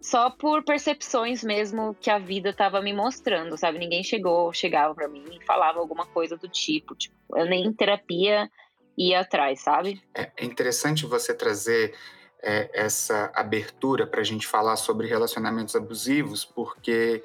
só 0.00 0.30
por 0.30 0.62
percepções 0.62 1.42
mesmo 1.42 1.94
que 2.00 2.10
a 2.10 2.18
vida 2.18 2.50
estava 2.50 2.80
me 2.80 2.92
mostrando, 2.92 3.56
sabe? 3.58 3.78
Ninguém 3.78 4.04
chegou, 4.04 4.52
chegava 4.52 4.94
para 4.94 5.08
mim 5.08 5.24
e 5.32 5.44
falava 5.44 5.80
alguma 5.80 6.06
coisa 6.06 6.36
do 6.36 6.48
tipo, 6.48 6.94
tipo, 6.94 7.16
eu 7.34 7.44
nem 7.46 7.64
em 7.64 7.72
terapia 7.72 8.48
ir 8.96 9.14
atrás, 9.14 9.60
sabe? 9.60 10.02
É, 10.14 10.30
é 10.36 10.44
interessante 10.44 11.04
você 11.06 11.34
trazer 11.34 11.94
é, 12.42 12.70
essa 12.72 13.30
abertura 13.34 14.06
para 14.06 14.20
a 14.20 14.24
gente 14.24 14.46
falar 14.46 14.76
sobre 14.76 15.06
relacionamentos 15.06 15.74
abusivos, 15.74 16.44
porque 16.44 17.22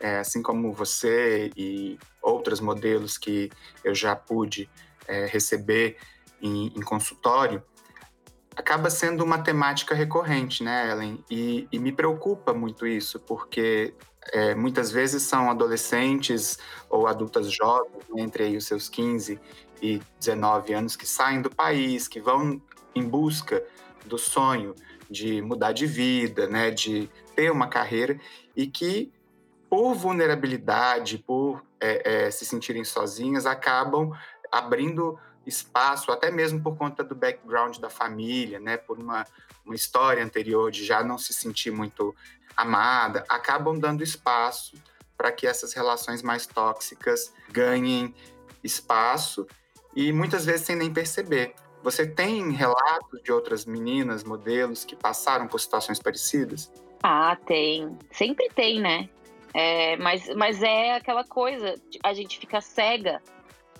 é, 0.00 0.18
assim 0.18 0.42
como 0.42 0.72
você 0.72 1.50
e 1.56 1.98
outros 2.20 2.60
modelos 2.60 3.16
que 3.16 3.50
eu 3.84 3.94
já 3.94 4.16
pude 4.16 4.68
é, 5.06 5.26
receber 5.26 5.96
em, 6.40 6.66
em, 6.68 6.80
consultório, 6.80 7.62
acaba 8.56 8.90
sendo 8.90 9.22
uma 9.22 9.38
temática 9.38 9.94
recorrente, 9.94 10.64
né, 10.64 10.90
Ellen? 10.90 11.24
E, 11.30 11.68
e 11.70 11.78
me 11.78 11.92
preocupa 11.92 12.52
muito 12.52 12.86
isso, 12.86 13.20
porque 13.20 13.94
é, 14.32 14.54
muitas 14.54 14.90
vezes 14.90 15.22
são 15.22 15.50
adolescentes 15.50 16.58
ou 16.90 17.06
adultas 17.06 17.50
jovens, 17.52 18.04
né, 18.10 18.22
entre 18.22 18.44
aí 18.44 18.56
os 18.56 18.66
seus 18.66 18.88
15 18.88 19.40
e 19.82 20.00
19 20.20 20.72
anos 20.72 20.94
que 20.94 21.06
saem 21.06 21.42
do 21.42 21.50
país, 21.50 22.06
que 22.06 22.20
vão 22.20 22.62
em 22.94 23.02
busca 23.02 23.62
do 24.06 24.16
sonho 24.16 24.74
de 25.10 25.42
mudar 25.42 25.72
de 25.72 25.86
vida, 25.86 26.46
né, 26.46 26.70
de 26.70 27.10
ter 27.34 27.50
uma 27.50 27.66
carreira 27.66 28.18
e 28.56 28.66
que 28.66 29.12
por 29.68 29.94
vulnerabilidade, 29.94 31.18
por 31.18 31.64
é, 31.80 32.26
é, 32.26 32.30
se 32.30 32.46
sentirem 32.46 32.84
sozinhas, 32.84 33.44
acabam 33.44 34.12
abrindo 34.50 35.18
espaço, 35.46 36.12
até 36.12 36.30
mesmo 36.30 36.62
por 36.62 36.76
conta 36.76 37.02
do 37.02 37.14
background 37.14 37.78
da 37.78 37.90
família, 37.90 38.60
né, 38.60 38.76
por 38.76 38.98
uma, 38.98 39.26
uma 39.64 39.74
história 39.74 40.22
anterior 40.22 40.70
de 40.70 40.84
já 40.84 41.02
não 41.02 41.18
se 41.18 41.32
sentir 41.32 41.72
muito 41.72 42.14
amada, 42.56 43.24
acabam 43.28 43.78
dando 43.78 44.02
espaço 44.02 44.76
para 45.16 45.32
que 45.32 45.46
essas 45.46 45.72
relações 45.72 46.22
mais 46.22 46.46
tóxicas 46.46 47.32
ganhem 47.50 48.14
espaço 48.62 49.46
e 49.94 50.12
muitas 50.12 50.44
vezes 50.44 50.66
sem 50.66 50.76
nem 50.76 50.92
perceber. 50.92 51.54
Você 51.82 52.06
tem 52.06 52.52
relatos 52.52 53.22
de 53.22 53.32
outras 53.32 53.64
meninas, 53.64 54.22
modelos 54.22 54.84
que 54.84 54.94
passaram 54.94 55.48
por 55.48 55.60
situações 55.60 55.98
parecidas? 55.98 56.70
Ah, 57.02 57.36
tem. 57.44 57.98
Sempre 58.12 58.48
tem, 58.54 58.80
né? 58.80 59.08
É, 59.52 59.96
mas, 59.96 60.32
mas 60.34 60.62
é 60.62 60.94
aquela 60.94 61.24
coisa, 61.24 61.74
a 62.02 62.14
gente 62.14 62.38
fica 62.38 62.60
cega. 62.60 63.20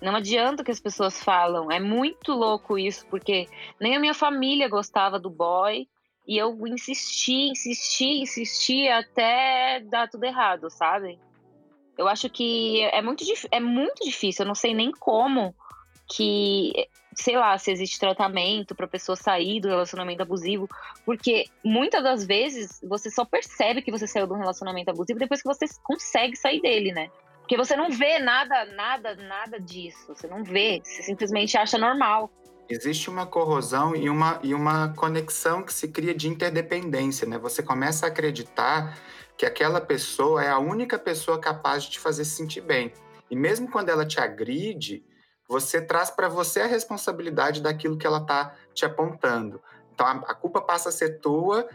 Não 0.01 0.15
adianta 0.15 0.61
o 0.61 0.65
que 0.65 0.71
as 0.71 0.81
pessoas 0.81 1.23
falam. 1.23 1.71
É 1.71 1.79
muito 1.79 2.33
louco 2.33 2.77
isso, 2.77 3.05
porque 3.07 3.47
nem 3.79 3.95
a 3.95 3.99
minha 3.99 4.13
família 4.13 4.67
gostava 4.67 5.17
do 5.17 5.29
boy. 5.29 5.87
E 6.27 6.37
eu 6.37 6.55
insisti, 6.67 7.49
insisti, 7.49 8.21
insisti 8.21 8.87
até 8.87 9.81
dar 9.81 10.09
tudo 10.09 10.25
errado, 10.25 10.69
sabe? 10.69 11.19
Eu 11.97 12.07
acho 12.07 12.29
que 12.29 12.81
é 12.81 13.01
muito, 13.01 13.23
é 13.51 13.59
muito 13.59 14.03
difícil. 14.03 14.43
Eu 14.43 14.47
não 14.47 14.55
sei 14.55 14.73
nem 14.73 14.91
como 14.91 15.55
que, 16.07 16.73
sei 17.15 17.37
lá, 17.37 17.57
se 17.57 17.71
existe 17.71 17.99
tratamento 17.99 18.75
para 18.75 18.87
pessoa 18.87 19.15
sair 19.15 19.59
do 19.59 19.67
relacionamento 19.67 20.21
abusivo, 20.21 20.67
porque 21.05 21.45
muitas 21.63 22.03
das 22.03 22.25
vezes 22.25 22.81
você 22.83 23.09
só 23.09 23.25
percebe 23.25 23.81
que 23.81 23.91
você 23.91 24.07
saiu 24.07 24.27
de 24.27 24.33
um 24.33 24.39
relacionamento 24.39 24.91
abusivo 24.91 25.19
depois 25.19 25.41
que 25.41 25.47
você 25.47 25.65
consegue 25.83 26.35
sair 26.35 26.61
dele, 26.61 26.91
né? 26.91 27.09
Porque 27.39 27.57
você 27.57 27.75
não 27.75 27.89
vê 27.89 28.19
nada, 28.19 28.65
nada, 28.73 29.15
nada 29.15 29.59
disso. 29.59 30.07
Você 30.07 30.27
não 30.27 30.43
vê, 30.43 30.81
você 30.83 31.03
simplesmente 31.03 31.57
acha 31.57 31.77
normal. 31.77 32.31
Existe 32.69 33.09
uma 33.09 33.25
corrosão 33.25 33.93
e 33.95 34.09
uma, 34.09 34.39
e 34.41 34.53
uma 34.53 34.93
conexão 34.93 35.61
que 35.61 35.73
se 35.73 35.89
cria 35.89 36.13
de 36.13 36.29
interdependência, 36.29 37.27
né? 37.27 37.37
Você 37.37 37.61
começa 37.61 38.05
a 38.05 38.09
acreditar 38.09 38.97
que 39.37 39.45
aquela 39.45 39.81
pessoa 39.81 40.43
é 40.43 40.49
a 40.49 40.57
única 40.57 40.97
pessoa 40.97 41.39
capaz 41.39 41.83
de 41.83 41.91
te 41.91 41.99
fazer 41.99 42.23
se 42.23 42.31
sentir 42.31 42.61
bem. 42.61 42.93
E 43.29 43.35
mesmo 43.35 43.69
quando 43.69 43.89
ela 43.89 44.05
te 44.05 44.19
agride, 44.19 45.03
você 45.47 45.81
traz 45.81 46.09
para 46.09 46.27
você 46.27 46.61
a 46.61 46.67
responsabilidade 46.67 47.61
daquilo 47.61 47.97
que 47.97 48.07
ela 48.07 48.19
está 48.19 48.55
te 48.73 48.85
apontando. 48.85 49.61
Então 49.93 50.05
a, 50.05 50.33
culpa 50.33 50.61
passa 50.61 50.89
a 50.89 50.91
ser 50.91 51.19
tua, 51.19 51.67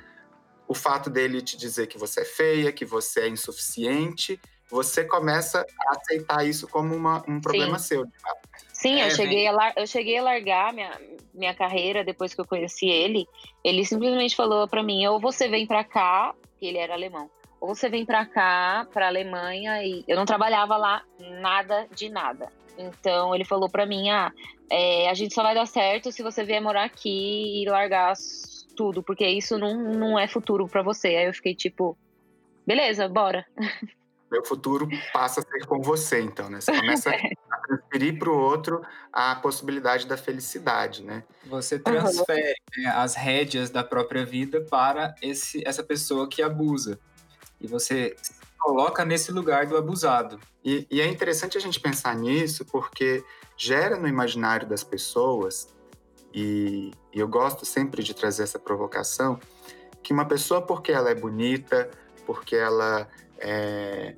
o 0.67 0.75
fato 0.75 1.09
dele 1.09 1.41
te 1.41 1.57
dizer 1.57 1.87
que 1.87 1.99
você 1.99 2.23
é 2.23 2.25
feia, 2.25 2.73
que 2.73 2.85
você 2.85 3.21
é 3.21 3.29
insuficiente, 3.29 4.41
você 4.71 5.05
começa 5.05 5.65
a 5.81 5.97
aceitar 5.97 6.47
isso 6.47 6.69
como 6.69 6.95
uma, 6.95 7.23
um 7.29 7.41
problema 7.41 7.79
Sim. 7.79 7.85
seu. 7.87 8.07
Sim, 8.73 9.01
é, 9.01 9.07
eu, 9.07 9.11
cheguei 9.11 9.47
a, 9.49 9.73
eu 9.77 9.87
cheguei 9.87 10.19
a 10.19 10.23
largar 10.23 10.73
minha, 10.73 11.01
minha 11.35 11.55
carreira 11.55 12.05
depois 12.05 12.35
que 12.35 12.41
eu 12.41 12.47
conheci 12.47 12.87
ele. 12.87 13.27
Ele 13.65 13.85
simplesmente 13.85 14.37
falou 14.37 14.69
para 14.69 14.83
mim: 14.83 15.07
ou 15.07 15.19
você 15.19 15.49
vem 15.49 15.67
para 15.67 15.83
cá, 15.83 16.35
ele 16.61 16.79
era 16.79 16.95
alemão, 16.95 17.31
ou 17.61 17.75
você 17.75 17.89
vem 17.89 18.05
para 18.05 18.25
cá, 18.27 18.87
para 18.93 19.09
Alemanha, 19.09 19.83
e 19.83 20.05
eu 20.07 20.17
não 20.17 20.25
trabalhava 20.25 20.77
lá 20.77 21.03
nada 21.19 21.89
de 21.93 22.09
nada. 22.09 22.53
Então 22.79 23.35
ele 23.35 23.45
falou 23.45 23.69
para 23.69 23.85
mim: 23.85 24.09
ah, 24.09 24.33
é, 24.71 25.11
a 25.11 25.15
gente 25.15 25.35
só 25.35 25.43
vai 25.43 25.55
dar 25.55 25.67
certo 25.67 26.13
se 26.13 26.23
você 26.23 26.45
vier 26.45 26.63
morar 26.63 26.85
aqui 26.85 27.63
e 27.63 27.69
largar 27.69 28.15
tudo, 28.77 29.03
porque 29.03 29.27
isso 29.27 29.59
não, 29.59 29.75
não 29.75 30.19
é 30.19 30.29
futuro 30.29 30.69
para 30.69 30.83
você. 30.83 31.09
Aí 31.09 31.27
eu 31.27 31.35
fiquei 31.35 31.55
tipo, 31.55 31.99
beleza, 32.65 33.09
bora. 33.09 33.45
Meu 34.31 34.45
futuro 34.45 34.87
passa 35.11 35.41
a 35.41 35.43
ser 35.43 35.67
com 35.67 35.81
você, 35.81 36.21
então, 36.21 36.51
né? 36.51 36.61
Você 36.61 36.71
começa 36.71 37.09
é. 37.17 37.31
a 37.51 37.57
transferir 37.57 38.19
para 38.19 38.29
o 38.29 38.39
outro 38.39 38.83
a 39.11 39.35
possibilidade 39.37 40.07
da 40.07 40.19
felicidade, 40.19 41.03
né? 41.03 41.25
Você 41.47 41.79
transfere 41.79 42.55
uhum. 42.77 42.83
né, 42.85 42.91
as 42.91 43.15
rédeas 43.15 43.71
da 43.71 43.83
própria 43.83 44.27
vida 44.27 44.61
para 44.61 45.15
esse, 45.23 45.67
essa 45.67 45.83
pessoa 45.83 46.29
que 46.29 46.43
abusa. 46.43 47.01
E 47.59 47.67
você 47.67 48.15
coloca 48.59 49.05
nesse 49.05 49.33
lugar 49.33 49.67
do 49.67 49.77
abusado. 49.77 50.39
E, 50.65 50.87
e, 50.91 51.01
é 51.01 51.07
interessante 51.07 51.57
a 51.57 51.61
gente 51.61 51.81
pensar 51.81 52.15
nisso 52.17 52.65
porque 52.65 53.25
gera 53.57 53.97
no 53.97 54.09
imaginário 54.09 54.69
das 54.69 54.85
pessoas, 54.85 55.75
e, 56.35 56.91
e 57.13 57.19
eu 57.19 57.29
gosto 57.29 57.65
sempre 57.65 58.03
de 58.03 58.13
trazer 58.13 58.43
essa 58.43 58.59
provocação, 58.59 59.39
que 60.03 60.13
uma 60.13 60.27
pessoa, 60.27 60.61
porque 60.61 60.93
ela 60.93 61.11
é 61.11 61.15
bonita, 61.15 61.91
porque 62.27 62.57
ela 62.57 63.09
é, 63.39 64.15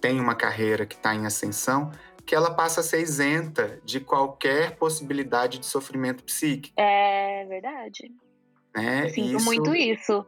tem 0.00 0.20
uma 0.20 0.34
carreira 0.34 0.84
que 0.86 0.96
está 0.96 1.14
em 1.14 1.26
ascensão, 1.26 1.92
que 2.26 2.34
ela 2.34 2.50
passa 2.50 2.80
a 2.80 2.82
ser 2.82 3.00
isenta 3.00 3.78
de 3.84 4.00
qualquer 4.00 4.76
possibilidade 4.76 5.58
de 5.58 5.66
sofrimento 5.66 6.24
psíquico. 6.24 6.74
É 6.78 7.44
verdade. 7.46 8.10
Né? 8.74 9.08
Sinto 9.10 9.36
isso... 9.36 9.44
muito 9.44 9.74
isso. 9.74 10.26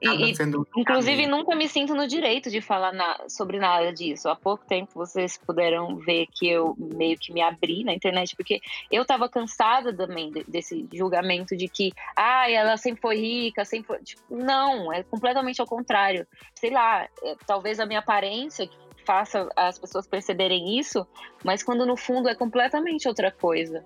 E, 0.00 0.32
inclusive, 0.76 1.26
nunca 1.26 1.56
me 1.56 1.68
sinto 1.68 1.94
no 1.94 2.06
direito 2.06 2.50
de 2.50 2.60
falar 2.60 2.92
na, 2.92 3.28
sobre 3.28 3.58
nada 3.58 3.92
disso. 3.92 4.28
Há 4.28 4.36
pouco 4.36 4.64
tempo 4.64 4.92
vocês 4.94 5.36
puderam 5.36 5.96
ver 5.96 6.26
que 6.32 6.48
eu 6.48 6.76
meio 6.78 7.18
que 7.18 7.32
me 7.32 7.40
abri 7.40 7.82
na 7.82 7.92
internet, 7.92 8.36
porque 8.36 8.60
eu 8.90 9.02
estava 9.02 9.28
cansada 9.28 9.92
também 9.92 10.32
desse 10.46 10.86
julgamento 10.92 11.56
de 11.56 11.68
que, 11.68 11.92
ah, 12.16 12.48
ela 12.50 12.76
sempre 12.76 13.00
foi 13.00 13.16
rica, 13.16 13.64
sempre 13.64 13.88
foi. 13.88 13.98
Tipo, 13.98 14.22
não, 14.30 14.92
é 14.92 15.02
completamente 15.02 15.60
ao 15.60 15.66
contrário. 15.66 16.26
Sei 16.54 16.70
lá, 16.70 17.08
é, 17.22 17.36
talvez 17.46 17.80
a 17.80 17.86
minha 17.86 17.98
aparência 17.98 18.68
faça 19.04 19.48
as 19.56 19.78
pessoas 19.78 20.06
perceberem 20.06 20.78
isso, 20.78 21.06
mas 21.42 21.62
quando 21.62 21.86
no 21.86 21.96
fundo 21.96 22.28
é 22.28 22.34
completamente 22.34 23.08
outra 23.08 23.32
coisa. 23.32 23.84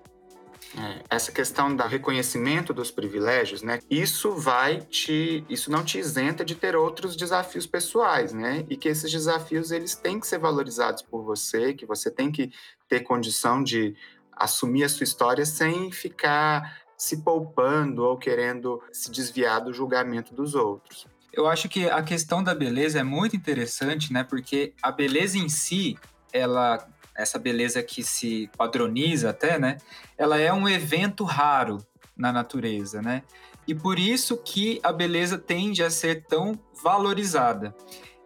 É, 0.77 1.03
essa 1.11 1.31
questão 1.31 1.75
do 1.75 1.83
reconhecimento 1.83 2.73
dos 2.73 2.91
privilégios, 2.91 3.63
né? 3.63 3.79
Isso 3.91 4.35
vai 4.35 4.81
te, 4.81 5.45
isso 5.49 5.71
não 5.71 5.85
te 5.85 5.99
isenta 5.99 6.45
de 6.45 6.55
ter 6.55 6.75
outros 6.75 7.15
desafios 7.15 7.67
pessoais, 7.67 8.33
né? 8.33 8.65
E 8.71 8.77
que 8.77 8.89
esses 8.89 9.11
desafios 9.11 9.71
eles 9.71 9.95
têm 9.95 10.19
que 10.19 10.27
ser 10.27 10.39
valorizados 10.39 11.03
por 11.03 11.23
você, 11.23 11.75
que 11.75 11.85
você 11.85 12.11
tem 12.11 12.33
que 12.33 12.51
ter 12.89 13.01
condição 13.01 13.63
de 13.63 13.95
assumir 14.33 14.85
a 14.85 14.89
sua 14.89 15.05
história 15.05 15.45
sem 15.45 15.93
ficar 15.93 16.83
se 16.97 17.19
poupando 17.19 18.05
ou 18.05 18.17
querendo 18.17 18.81
se 18.93 19.11
desviar 19.11 19.61
do 19.61 19.73
julgamento 19.73 20.35
dos 20.35 20.55
outros. 20.55 21.07
Eu 21.33 21.47
acho 21.47 21.69
que 21.69 21.89
a 21.89 22.03
questão 22.03 22.43
da 22.43 22.55
beleza 22.55 23.01
é 23.01 23.03
muito 23.03 23.35
interessante, 23.35 24.13
né? 24.13 24.23
Porque 24.23 24.73
a 24.83 24.93
beleza 24.93 25.37
em 25.37 25.49
si, 25.49 25.99
ela 26.33 26.87
essa 27.23 27.39
beleza 27.39 27.83
que 27.83 28.03
se 28.03 28.51
padroniza 28.57 29.31
até, 29.31 29.59
né? 29.59 29.79
Ela 30.19 30.39
é 30.39 30.53
um 30.53 30.69
evento 30.69 31.25
raro 31.25 31.79
na 32.17 32.33
natureza, 32.33 33.01
né? 33.01 33.23
E 33.67 33.75
por 33.75 33.99
isso 33.99 34.37
que 34.37 34.81
a 34.83 34.93
beleza 34.93 35.39
tende 35.39 35.83
a 35.83 35.91
ser 35.91 36.25
tão 36.25 36.59
valorizada. 36.83 37.75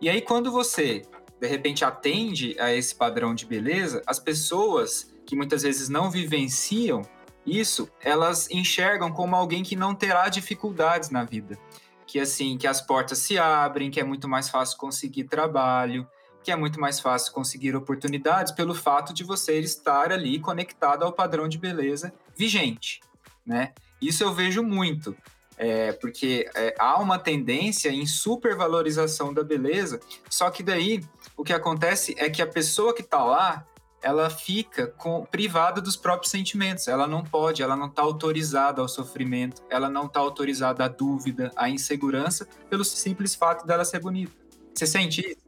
E 0.00 0.08
aí 0.08 0.20
quando 0.20 0.50
você 0.50 1.02
de 1.40 1.46
repente 1.46 1.84
atende 1.84 2.56
a 2.58 2.72
esse 2.72 2.94
padrão 2.94 3.34
de 3.34 3.44
beleza, 3.44 4.02
as 4.06 4.18
pessoas 4.18 5.12
que 5.26 5.36
muitas 5.36 5.62
vezes 5.62 5.88
não 5.88 6.10
vivenciam 6.10 7.02
isso, 7.44 7.88
elas 8.02 8.50
enxergam 8.50 9.12
como 9.12 9.36
alguém 9.36 9.62
que 9.62 9.76
não 9.76 9.94
terá 9.94 10.28
dificuldades 10.28 11.10
na 11.10 11.24
vida. 11.24 11.58
Que 12.06 12.18
assim, 12.18 12.56
que 12.56 12.66
as 12.66 12.80
portas 12.80 13.18
se 13.18 13.38
abrem, 13.38 13.90
que 13.90 14.00
é 14.00 14.04
muito 14.04 14.28
mais 14.28 14.48
fácil 14.48 14.78
conseguir 14.78 15.24
trabalho, 15.24 16.08
que 16.46 16.52
é 16.52 16.56
muito 16.56 16.78
mais 16.78 17.00
fácil 17.00 17.32
conseguir 17.32 17.74
oportunidades 17.74 18.52
pelo 18.52 18.72
fato 18.72 19.12
de 19.12 19.24
você 19.24 19.58
estar 19.58 20.12
ali 20.12 20.38
conectado 20.38 21.02
ao 21.02 21.12
padrão 21.12 21.48
de 21.48 21.58
beleza 21.58 22.14
vigente, 22.36 23.00
né? 23.44 23.72
Isso 24.00 24.22
eu 24.22 24.32
vejo 24.32 24.62
muito, 24.62 25.16
é, 25.58 25.90
porque 25.94 26.48
é, 26.54 26.72
há 26.78 27.00
uma 27.00 27.18
tendência 27.18 27.88
em 27.88 28.06
supervalorização 28.06 29.34
da 29.34 29.42
beleza, 29.42 29.98
só 30.30 30.48
que 30.48 30.62
daí 30.62 31.02
o 31.36 31.42
que 31.42 31.52
acontece 31.52 32.14
é 32.16 32.30
que 32.30 32.40
a 32.40 32.46
pessoa 32.46 32.94
que 32.94 33.02
está 33.02 33.24
lá, 33.24 33.66
ela 34.00 34.30
fica 34.30 34.86
com, 34.86 35.24
privada 35.24 35.80
dos 35.80 35.96
próprios 35.96 36.30
sentimentos. 36.30 36.86
Ela 36.86 37.08
não 37.08 37.24
pode, 37.24 37.60
ela 37.60 37.74
não 37.74 37.86
está 37.88 38.02
autorizada 38.02 38.80
ao 38.80 38.88
sofrimento, 38.88 39.64
ela 39.68 39.88
não 39.88 40.06
está 40.06 40.20
autorizada 40.20 40.84
à 40.84 40.88
dúvida, 40.88 41.50
à 41.56 41.68
insegurança, 41.68 42.46
pelo 42.70 42.84
simples 42.84 43.34
fato 43.34 43.66
dela 43.66 43.84
ser 43.84 43.98
bonita. 43.98 44.30
Você 44.72 44.86
sente 44.86 45.22
isso? 45.22 45.45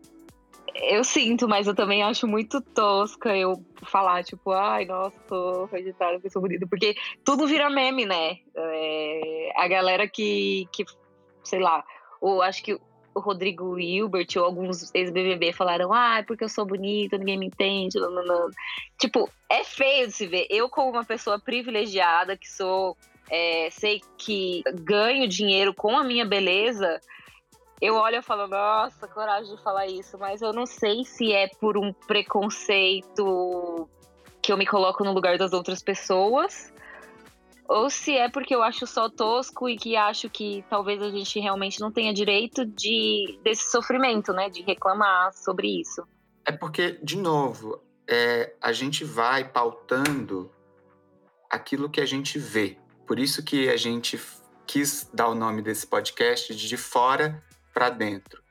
Eu 0.80 1.02
sinto, 1.02 1.48
mas 1.48 1.66
eu 1.66 1.74
também 1.74 2.02
acho 2.02 2.26
muito 2.26 2.60
tosca 2.60 3.36
eu 3.36 3.64
falar, 3.84 4.22
tipo, 4.22 4.52
ai, 4.52 4.84
nossa, 4.84 5.18
tô 5.26 5.68
editada, 5.72 6.20
pessoa 6.20 6.40
bonita, 6.40 6.66
porque 6.68 6.94
tudo 7.24 7.46
vira 7.46 7.68
meme, 7.68 8.06
né? 8.06 8.38
É, 8.54 9.52
a 9.56 9.66
galera 9.66 10.08
que, 10.08 10.68
que, 10.72 10.84
sei 11.42 11.58
lá, 11.58 11.84
ou 12.20 12.42
acho 12.42 12.62
que 12.62 12.78
o 13.18 13.20
Rodrigo 13.20 13.78
Hilbert 13.78 14.28
ou 14.36 14.44
alguns 14.44 14.94
ex-BBB 14.94 15.52
falaram, 15.52 15.92
ah, 15.92 16.22
porque 16.26 16.44
eu 16.44 16.48
sou 16.48 16.64
bonita, 16.64 17.18
ninguém 17.18 17.38
me 17.38 17.46
entende, 17.46 17.98
não, 17.98 18.10
não, 18.10 18.24
não. 18.24 18.48
Tipo, 18.98 19.28
é 19.50 19.64
feio 19.64 20.10
se 20.10 20.26
ver. 20.26 20.46
Eu, 20.48 20.68
como 20.68 20.90
uma 20.90 21.04
pessoa 21.04 21.38
privilegiada, 21.40 22.36
que 22.36 22.48
sou, 22.48 22.96
é, 23.28 23.68
sei 23.70 24.00
que 24.16 24.62
ganho 24.82 25.26
dinheiro 25.26 25.74
com 25.74 25.96
a 25.96 26.04
minha 26.04 26.24
beleza, 26.24 27.00
eu 27.80 27.94
olho 27.94 28.16
e 28.16 28.22
falo, 28.22 28.48
nossa, 28.48 29.06
coragem 29.06 29.54
de 29.54 29.62
falar 29.62 29.86
isso, 29.86 30.18
mas 30.18 30.42
eu 30.42 30.52
não 30.52 30.66
sei 30.66 31.04
se 31.04 31.32
é 31.32 31.48
por 31.60 31.76
um 31.76 31.92
preconceito 31.92 33.88
que 34.42 34.52
eu 34.52 34.56
me 34.56 34.66
coloco 34.66 35.04
no 35.04 35.12
lugar 35.12 35.38
das 35.38 35.52
outras 35.52 35.82
pessoas, 35.82 36.72
ou 37.68 37.90
se 37.90 38.16
é 38.16 38.28
porque 38.28 38.54
eu 38.54 38.62
acho 38.62 38.86
só 38.86 39.08
tosco 39.08 39.68
e 39.68 39.76
que 39.76 39.94
acho 39.94 40.28
que 40.30 40.64
talvez 40.70 41.02
a 41.02 41.10
gente 41.10 41.38
realmente 41.38 41.80
não 41.80 41.92
tenha 41.92 42.12
direito 42.12 42.64
de 42.64 43.38
desse 43.44 43.70
sofrimento, 43.70 44.32
né, 44.32 44.48
de 44.48 44.62
reclamar 44.62 45.32
sobre 45.34 45.80
isso. 45.80 46.02
É 46.44 46.50
porque, 46.50 46.98
de 47.02 47.16
novo, 47.16 47.80
é, 48.08 48.54
a 48.60 48.72
gente 48.72 49.04
vai 49.04 49.44
pautando 49.46 50.50
aquilo 51.50 51.90
que 51.90 52.00
a 52.00 52.06
gente 52.06 52.38
vê. 52.38 52.78
Por 53.06 53.18
isso 53.18 53.44
que 53.44 53.68
a 53.68 53.76
gente 53.76 54.18
quis 54.66 55.08
dar 55.12 55.28
o 55.28 55.34
nome 55.34 55.62
desse 55.62 55.86
podcast 55.86 56.54
de, 56.54 56.68
de 56.68 56.76
fora 56.76 57.42
para 57.78 57.90
dentro. 57.90 58.42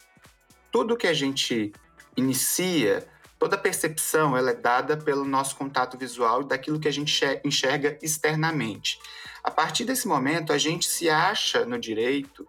Tudo 0.72 0.96
que 0.96 1.05
a 1.05 1.13
gente 1.13 1.74
inicia, 2.15 3.05
toda 3.38 3.57
percepção, 3.57 4.38
ela 4.38 4.51
é 4.51 4.55
dada 4.55 4.96
pelo 4.96 5.25
nosso 5.25 5.57
contato 5.57 5.98
visual 5.98 6.43
e 6.43 6.48
daquilo 6.48 6.79
que 6.79 6.88
a 6.88 6.93
gente 6.93 7.13
enxerga 7.43 8.00
externamente. 8.01 8.98
A 9.43 9.51
partir 9.51 9.84
desse 9.84 10.07
momento, 10.07 10.53
a 10.53 10.57
gente 10.57 10.88
se 10.88 11.10
acha 11.10 11.65
no 11.65 11.77
direito 11.77 12.48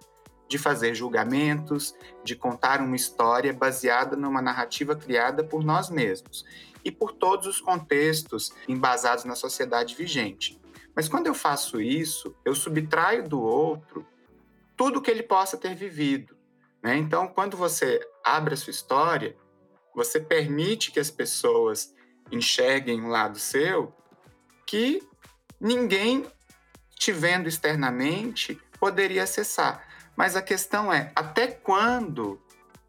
de 0.49 0.57
fazer 0.57 0.95
julgamentos, 0.95 1.97
de 2.23 2.37
contar 2.37 2.81
uma 2.81 2.95
história 2.95 3.53
baseada 3.53 4.17
numa 4.17 4.41
narrativa 4.41 4.95
criada 4.95 5.43
por 5.43 5.65
nós 5.65 5.91
mesmos 5.91 6.45
e 6.85 6.93
por 6.93 7.11
todos 7.11 7.49
os 7.49 7.61
contextos 7.61 8.53
embasados 8.69 9.25
na 9.25 9.35
sociedade 9.35 9.97
vigente. 9.97 10.61
Mas 10.95 11.09
quando 11.09 11.27
eu 11.27 11.35
faço 11.35 11.81
isso, 11.81 12.33
eu 12.45 12.55
subtraio 12.55 13.29
do 13.29 13.43
outro 13.43 14.07
tudo 14.77 15.03
que 15.03 15.11
ele 15.11 15.25
possa 15.25 15.57
ter 15.57 15.75
vivido, 15.75 16.38
né? 16.83 16.97
Então, 16.97 17.29
quando 17.29 17.57
você 17.57 18.01
abre 18.25 18.55
a 18.55 18.57
sua 18.57 18.71
história, 18.71 19.37
você 19.95 20.21
permite 20.21 20.91
que 20.91 21.01
as 21.01 21.11
pessoas 21.11 21.95
enxerguem 22.31 23.01
um 23.01 23.09
lado 23.09 23.39
seu 23.39 23.95
que 24.67 25.03
ninguém 25.61 26.27
te 26.95 27.13
vendo 27.13 27.49
externamente 27.49 28.61
poderia 28.79 29.23
acessar. 29.23 29.87
Mas 30.17 30.37
a 30.37 30.43
questão 30.43 30.93
é, 30.93 31.11
até 31.15 31.47
quando 31.47 32.41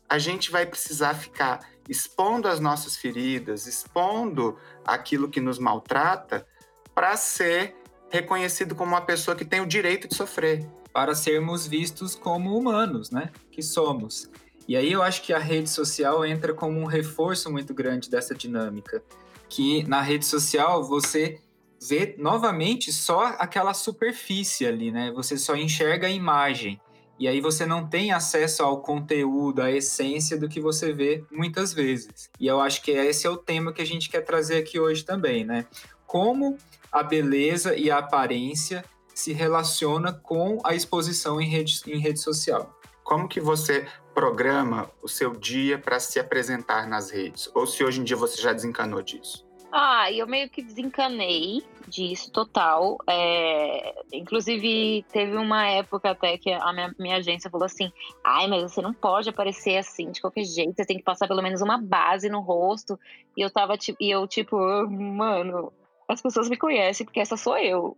a 0.10 0.18
gente 0.18 0.52
vai 0.52 0.66
precisar 0.66 1.14
ficar 1.14 1.60
expondo 1.88 2.48
as 2.48 2.60
nossas 2.60 2.98
feridas, 2.98 3.66
expondo 3.66 4.58
aquilo 4.86 5.30
que 5.30 5.40
nos 5.40 5.58
maltrata, 5.58 6.46
para 6.94 7.16
ser 7.16 7.76
reconhecido 8.12 8.76
como 8.76 8.92
uma 8.92 9.02
pessoa 9.02 9.36
que 9.36 9.46
tem 9.46 9.62
o 9.62 9.66
direito 9.66 10.08
de 10.08 10.16
sofrer? 10.16 10.68
Para 10.94 11.16
sermos 11.16 11.68
vistos 11.68 12.16
como 12.16 12.58
humanos, 12.58 13.12
né? 13.12 13.32
Que 13.52 13.62
somos. 13.62 14.30
E 14.68 14.76
aí 14.78 14.92
eu 14.92 15.02
acho 15.02 15.24
que 15.24 15.34
a 15.34 15.40
rede 15.40 15.70
social 15.70 16.24
entra 16.26 16.54
como 16.54 16.80
um 16.80 16.86
reforço 16.86 17.52
muito 17.52 17.74
grande 17.74 18.10
dessa 18.10 18.36
dinâmica, 18.36 19.04
que 19.48 19.84
na 19.88 20.02
rede 20.02 20.26
social 20.26 20.84
você 20.84 21.40
vê 21.82 22.16
novamente 22.18 22.92
só 22.92 23.36
aquela 23.40 23.74
superfície 23.74 24.68
ali, 24.68 24.92
né? 24.92 25.12
Você 25.16 25.38
só 25.38 25.56
enxerga 25.56 26.08
a 26.08 26.12
imagem. 26.12 26.80
E 27.18 27.28
aí 27.28 27.42
você 27.42 27.66
não 27.66 27.88
tem 27.88 28.12
acesso 28.12 28.64
ao 28.64 28.82
conteúdo, 28.82 29.62
à 29.62 29.72
essência 29.72 30.38
do 30.38 30.48
que 30.48 30.62
você 30.62 30.94
vê 30.94 31.24
muitas 31.32 31.74
vezes. 31.74 32.30
E 32.40 32.48
eu 32.48 32.62
acho 32.62 32.82
que 32.82 32.92
esse 32.92 33.28
é 33.28 33.30
o 33.30 33.38
tema 33.38 33.74
que 33.74 33.82
a 33.82 33.86
gente 33.86 34.10
quer 34.10 34.22
trazer 34.22 34.58
aqui 34.58 34.80
hoje 34.80 35.04
também, 35.04 35.44
né? 35.44 35.66
Como 36.06 36.58
a 36.92 37.04
beleza 37.04 37.76
e 37.76 37.92
a 37.92 37.98
aparência 37.98 38.86
se 39.20 39.34
relaciona 39.34 40.14
com 40.14 40.60
a 40.64 40.74
exposição 40.74 41.42
em 41.42 41.48
rede, 41.48 41.82
em 41.88 42.00
rede 42.00 42.20
social. 42.20 42.74
Como 43.04 43.28
que 43.28 43.42
você 43.42 43.86
programa 44.14 44.90
o 45.02 45.08
seu 45.08 45.36
dia 45.36 45.78
para 45.78 46.00
se 46.00 46.20
apresentar 46.20 46.88
nas 46.88 47.10
redes? 47.10 47.50
Ou 47.54 47.68
se 47.68 47.84
hoje 47.84 48.00
em 48.00 48.04
dia 48.04 48.16
você 48.16 48.42
já 48.42 48.54
desencanou 48.54 49.02
disso? 49.02 49.48
Ah, 49.72 50.12
eu 50.12 50.26
meio 50.26 50.50
que 50.50 50.64
desencanei 50.64 51.64
disso 51.88 52.32
total. 52.32 52.98
É, 53.08 53.94
inclusive, 54.14 55.06
teve 55.12 55.36
uma 55.38 55.68
época 55.68 56.12
até 56.12 56.38
que 56.38 56.52
a 56.52 56.74
minha, 56.74 56.96
minha, 56.98 57.18
agência 57.18 57.52
falou 57.52 57.66
assim: 57.66 57.92
ai, 58.24 58.48
mas 58.48 58.64
você 58.64 58.82
não 58.82 58.94
pode 58.94 59.30
aparecer 59.30 59.78
assim 59.78 60.12
de 60.12 60.22
qualquer 60.22 60.44
jeito, 60.44 60.76
você 60.76 60.86
tem 60.86 60.98
que 60.98 61.04
passar 61.04 61.28
pelo 61.28 61.44
menos 61.44 61.62
uma 61.62 61.78
base 61.78 62.30
no 62.30 62.40
rosto. 62.40 63.00
E 63.38 63.42
eu 63.42 63.50
tava 63.52 63.78
tipo, 63.78 63.98
e 64.02 64.10
eu, 64.10 64.26
tipo, 64.28 64.58
mano, 64.90 65.72
as 66.10 66.22
pessoas 66.22 66.50
me 66.50 66.58
conhecem 66.58 67.06
porque 67.06 67.20
essa 67.20 67.38
sou 67.38 67.56
eu. 67.56 67.96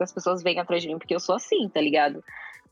As 0.00 0.12
pessoas 0.12 0.42
vêm 0.42 0.58
atrás 0.58 0.82
de 0.82 0.88
mim 0.88 0.98
porque 0.98 1.14
eu 1.14 1.20
sou 1.20 1.36
assim, 1.36 1.68
tá 1.68 1.80
ligado? 1.80 2.22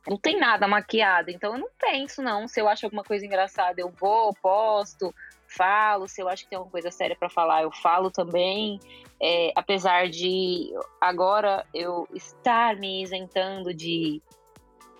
Não 0.08 0.16
tem 0.16 0.36
nada 0.36 0.66
maquiado, 0.66 1.30
então 1.30 1.54
eu 1.54 1.60
não 1.60 1.68
penso, 1.78 2.20
não. 2.20 2.48
Se 2.48 2.60
eu 2.60 2.68
acho 2.68 2.86
alguma 2.86 3.04
coisa 3.04 3.24
engraçada, 3.24 3.80
eu 3.80 3.90
vou, 3.90 4.34
posto, 4.42 5.14
falo. 5.46 6.08
Se 6.08 6.20
eu 6.20 6.28
acho 6.28 6.42
que 6.42 6.50
tem 6.50 6.56
alguma 6.56 6.72
coisa 6.72 6.90
séria 6.90 7.14
para 7.14 7.30
falar, 7.30 7.62
eu 7.62 7.70
falo 7.70 8.10
também. 8.10 8.80
É, 9.22 9.52
apesar 9.54 10.08
de 10.08 10.72
agora 11.00 11.64
eu 11.72 12.08
estar 12.12 12.74
me 12.74 13.04
isentando 13.04 13.72
de, 13.72 14.20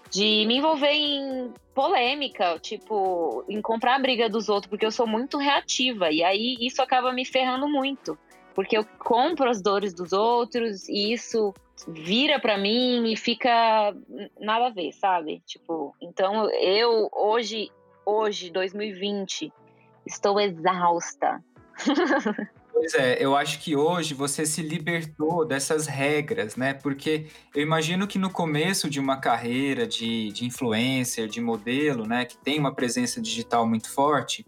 de 0.09 0.45
me 0.47 0.59
envolver 0.59 0.93
em 0.93 1.53
polêmica, 1.75 2.57
tipo, 2.61 3.45
em 3.49 3.61
comprar 3.61 3.97
a 3.97 3.99
briga 3.99 4.29
dos 4.29 4.49
outros, 4.49 4.71
porque 4.71 4.87
eu 4.87 4.93
sou 4.93 5.09
muito 5.09 5.39
reativa. 5.39 6.13
E 6.13 6.23
aí 6.23 6.57
isso 6.61 6.81
acaba 6.81 7.13
me 7.13 7.25
ferrando 7.25 7.69
muito 7.69 8.17
porque 8.55 8.77
eu 8.77 8.85
compro 8.99 9.49
as 9.49 9.63
dores 9.63 9.95
dos 9.95 10.13
outros 10.13 10.89
e 10.89 11.13
isso 11.13 11.53
vira 11.89 12.39
para 12.39 12.59
mim 12.59 13.13
e 13.13 13.17
fica 13.17 13.95
nada 14.41 14.67
a 14.67 14.71
ver, 14.71 14.93
sabe? 14.93 15.43
Tipo, 15.47 15.95
então 16.01 16.49
eu 16.51 17.09
hoje, 17.13 17.71
hoje 18.05 18.51
2020, 18.51 19.53
estou 20.07 20.41
exausta. 20.41 21.43
Pois 22.83 22.95
é, 22.95 23.23
eu 23.23 23.37
acho 23.37 23.61
que 23.61 23.77
hoje 23.77 24.15
você 24.15 24.47
se 24.47 24.63
libertou 24.63 25.45
dessas 25.45 25.87
regras, 25.87 26.57
né? 26.57 26.73
Porque 26.73 27.27
eu 27.55 27.63
imagino 27.63 28.09
que 28.09 28.19
no 28.19 28.31
começo 28.31 28.89
de 28.89 28.99
uma 28.99 29.19
carreira 29.19 29.87
de, 29.87 30.33
de 30.33 30.47
influencer, 30.47 31.29
de 31.29 31.41
modelo, 31.41 32.07
né, 32.07 32.25
que 32.25 32.37
tem 32.37 32.59
uma 32.59 32.75
presença 32.75 33.21
digital 33.21 33.67
muito 33.69 33.89
forte, 33.89 34.45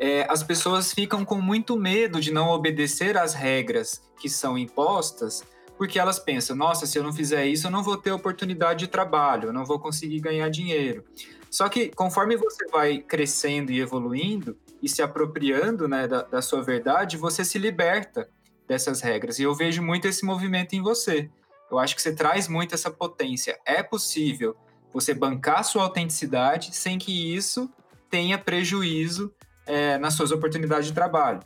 é, 0.00 0.26
as 0.30 0.42
pessoas 0.42 0.94
ficam 0.94 1.26
com 1.26 1.42
muito 1.42 1.78
medo 1.78 2.22
de 2.22 2.32
não 2.32 2.48
obedecer 2.48 3.18
às 3.18 3.34
regras 3.34 4.02
que 4.18 4.30
são 4.30 4.56
impostas, 4.56 5.44
porque 5.76 5.98
elas 5.98 6.18
pensam: 6.18 6.56
nossa, 6.56 6.86
se 6.86 6.98
eu 6.98 7.02
não 7.02 7.12
fizer 7.12 7.44
isso, 7.46 7.66
eu 7.66 7.70
não 7.70 7.82
vou 7.82 7.98
ter 7.98 8.10
oportunidade 8.10 8.80
de 8.80 8.88
trabalho, 8.88 9.50
eu 9.50 9.52
não 9.52 9.66
vou 9.66 9.78
conseguir 9.78 10.20
ganhar 10.20 10.48
dinheiro. 10.48 11.04
Só 11.50 11.68
que 11.68 11.90
conforme 11.90 12.34
você 12.34 12.66
vai 12.68 12.98
crescendo 12.98 13.70
e 13.70 13.80
evoluindo, 13.80 14.56
e 14.82 14.88
se 14.88 15.02
apropriando 15.02 15.86
né, 15.86 16.08
da, 16.08 16.22
da 16.22 16.40
sua 16.40 16.62
verdade, 16.62 17.18
você 17.18 17.44
se 17.44 17.58
liberta 17.58 18.26
dessas 18.66 19.02
regras. 19.02 19.38
E 19.38 19.42
eu 19.42 19.54
vejo 19.54 19.82
muito 19.82 20.08
esse 20.08 20.24
movimento 20.24 20.74
em 20.74 20.80
você. 20.80 21.28
Eu 21.70 21.78
acho 21.78 21.94
que 21.94 22.00
você 22.00 22.14
traz 22.14 22.48
muito 22.48 22.74
essa 22.74 22.90
potência. 22.90 23.58
É 23.66 23.82
possível 23.82 24.56
você 24.92 25.12
bancar 25.12 25.62
sua 25.64 25.82
autenticidade 25.82 26.74
sem 26.74 26.98
que 26.98 27.34
isso 27.34 27.70
tenha 28.08 28.38
prejuízo 28.38 29.32
é, 29.70 29.98
nas 29.98 30.14
suas 30.14 30.32
oportunidades 30.32 30.88
de 30.88 30.92
trabalho. 30.92 31.40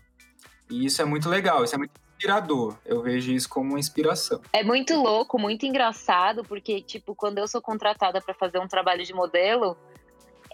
E 0.71 0.87
isso 0.87 1.03
é 1.03 1.05
muito 1.05 1.29
legal, 1.29 1.63
isso 1.63 1.75
é 1.75 1.79
muito 1.79 1.93
inspirador. 2.17 2.77
Eu 2.87 3.03
vejo 3.03 3.31
isso 3.31 3.49
como 3.49 3.71
uma 3.71 3.79
inspiração. 3.79 4.41
É 4.53 4.65
muito 4.65 4.95
louco, 4.95 5.39
muito 5.39 5.67
engraçado, 5.67 6.43
porque, 6.43 6.81
tipo, 6.81 7.15
quando 7.15 7.39
eu 7.39 7.47
sou 7.47 7.61
contratada 7.61 8.21
para 8.21 8.33
fazer 8.35 8.59
um 8.59 8.67
trabalho 8.67 9.05
de 9.05 9.13
modelo, 9.13 9.77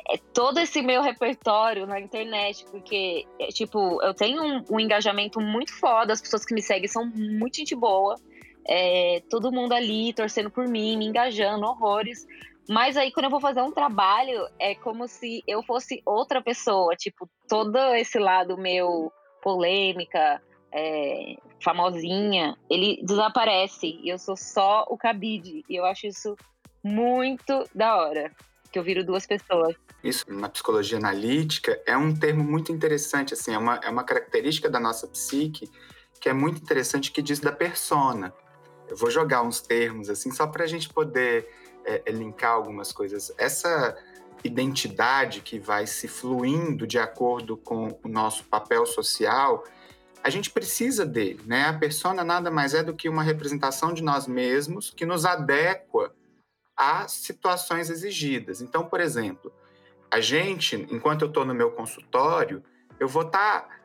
é 0.08 0.18
todo 0.34 0.58
esse 0.58 0.82
meu 0.82 1.00
repertório 1.00 1.86
na 1.86 2.00
internet, 2.00 2.64
porque, 2.70 3.24
é, 3.38 3.48
tipo, 3.48 4.02
eu 4.02 4.12
tenho 4.14 4.42
um, 4.42 4.64
um, 4.70 4.80
engajamento 4.80 5.40
muito 5.40 5.72
foda, 5.72 6.12
as 6.12 6.20
pessoas 6.20 6.44
que 6.44 6.54
me 6.54 6.62
seguem 6.62 6.88
são 6.88 7.06
muito 7.06 7.56
gente 7.56 7.76
boa, 7.76 8.16
é, 8.66 9.22
todo 9.30 9.52
mundo 9.52 9.72
ali 9.72 10.12
torcendo 10.12 10.50
por 10.50 10.66
mim, 10.66 10.96
me 10.96 11.06
engajando, 11.06 11.64
horrores. 11.64 12.26
Mas 12.70 12.96
aí, 12.96 13.10
quando 13.10 13.24
eu 13.24 13.30
vou 13.32 13.40
fazer 13.40 13.60
um 13.62 13.72
trabalho, 13.72 14.46
é 14.56 14.76
como 14.76 15.08
se 15.08 15.42
eu 15.44 15.60
fosse 15.60 16.00
outra 16.06 16.40
pessoa, 16.40 16.94
tipo, 16.94 17.28
todo 17.48 17.76
esse 17.96 18.16
lado 18.16 18.56
meu 18.56 19.12
polêmica, 19.42 20.40
é, 20.72 21.34
famosinha, 21.60 22.56
ele 22.70 23.02
desaparece 23.02 23.98
e 24.00 24.08
eu 24.08 24.20
sou 24.20 24.36
só 24.36 24.86
o 24.88 24.96
cabide. 24.96 25.64
E 25.68 25.74
eu 25.74 25.84
acho 25.84 26.06
isso 26.06 26.36
muito 26.80 27.64
da 27.74 27.96
hora, 27.96 28.30
que 28.70 28.78
eu 28.78 28.84
viro 28.84 29.04
duas 29.04 29.26
pessoas. 29.26 29.74
Isso, 30.04 30.24
na 30.32 30.48
psicologia 30.48 30.96
analítica, 30.96 31.76
é 31.84 31.96
um 31.96 32.14
termo 32.14 32.44
muito 32.44 32.70
interessante, 32.70 33.34
assim, 33.34 33.52
é 33.52 33.58
uma, 33.58 33.80
é 33.82 33.90
uma 33.90 34.04
característica 34.04 34.70
da 34.70 34.78
nossa 34.78 35.08
psique 35.08 35.68
que 36.20 36.28
é 36.28 36.32
muito 36.32 36.62
interessante, 36.62 37.10
que 37.10 37.20
diz 37.20 37.40
da 37.40 37.50
persona. 37.50 38.32
Eu 38.88 38.96
vou 38.96 39.10
jogar 39.10 39.42
uns 39.42 39.60
termos, 39.60 40.08
assim, 40.08 40.30
só 40.30 40.46
para 40.46 40.62
a 40.62 40.68
gente 40.68 40.88
poder 40.88 41.48
é, 41.84 42.02
é, 42.06 42.10
linkar 42.10 42.52
algumas 42.52 42.92
coisas. 42.92 43.32
Essa 43.38 43.96
identidade 44.42 45.40
que 45.40 45.58
vai 45.58 45.86
se 45.86 46.08
fluindo 46.08 46.86
de 46.86 46.98
acordo 46.98 47.56
com 47.56 47.98
o 48.02 48.08
nosso 48.08 48.44
papel 48.44 48.86
social, 48.86 49.64
a 50.22 50.30
gente 50.30 50.50
precisa 50.50 51.04
dele, 51.04 51.42
né? 51.46 51.64
A 51.64 51.78
persona 51.78 52.24
nada 52.24 52.50
mais 52.50 52.74
é 52.74 52.82
do 52.82 52.94
que 52.94 53.08
uma 53.08 53.22
representação 53.22 53.92
de 53.92 54.02
nós 54.02 54.26
mesmos 54.26 54.90
que 54.90 55.06
nos 55.06 55.24
adequa 55.24 56.14
às 56.76 57.12
situações 57.12 57.90
exigidas. 57.90 58.60
Então, 58.60 58.86
por 58.86 59.00
exemplo, 59.00 59.52
a 60.10 60.20
gente, 60.20 60.76
enquanto 60.90 61.22
eu 61.22 61.28
estou 61.28 61.44
no 61.44 61.54
meu 61.54 61.70
consultório, 61.70 62.62
eu 62.98 63.08
vou 63.08 63.22
estar 63.22 63.62
tá 63.62 63.80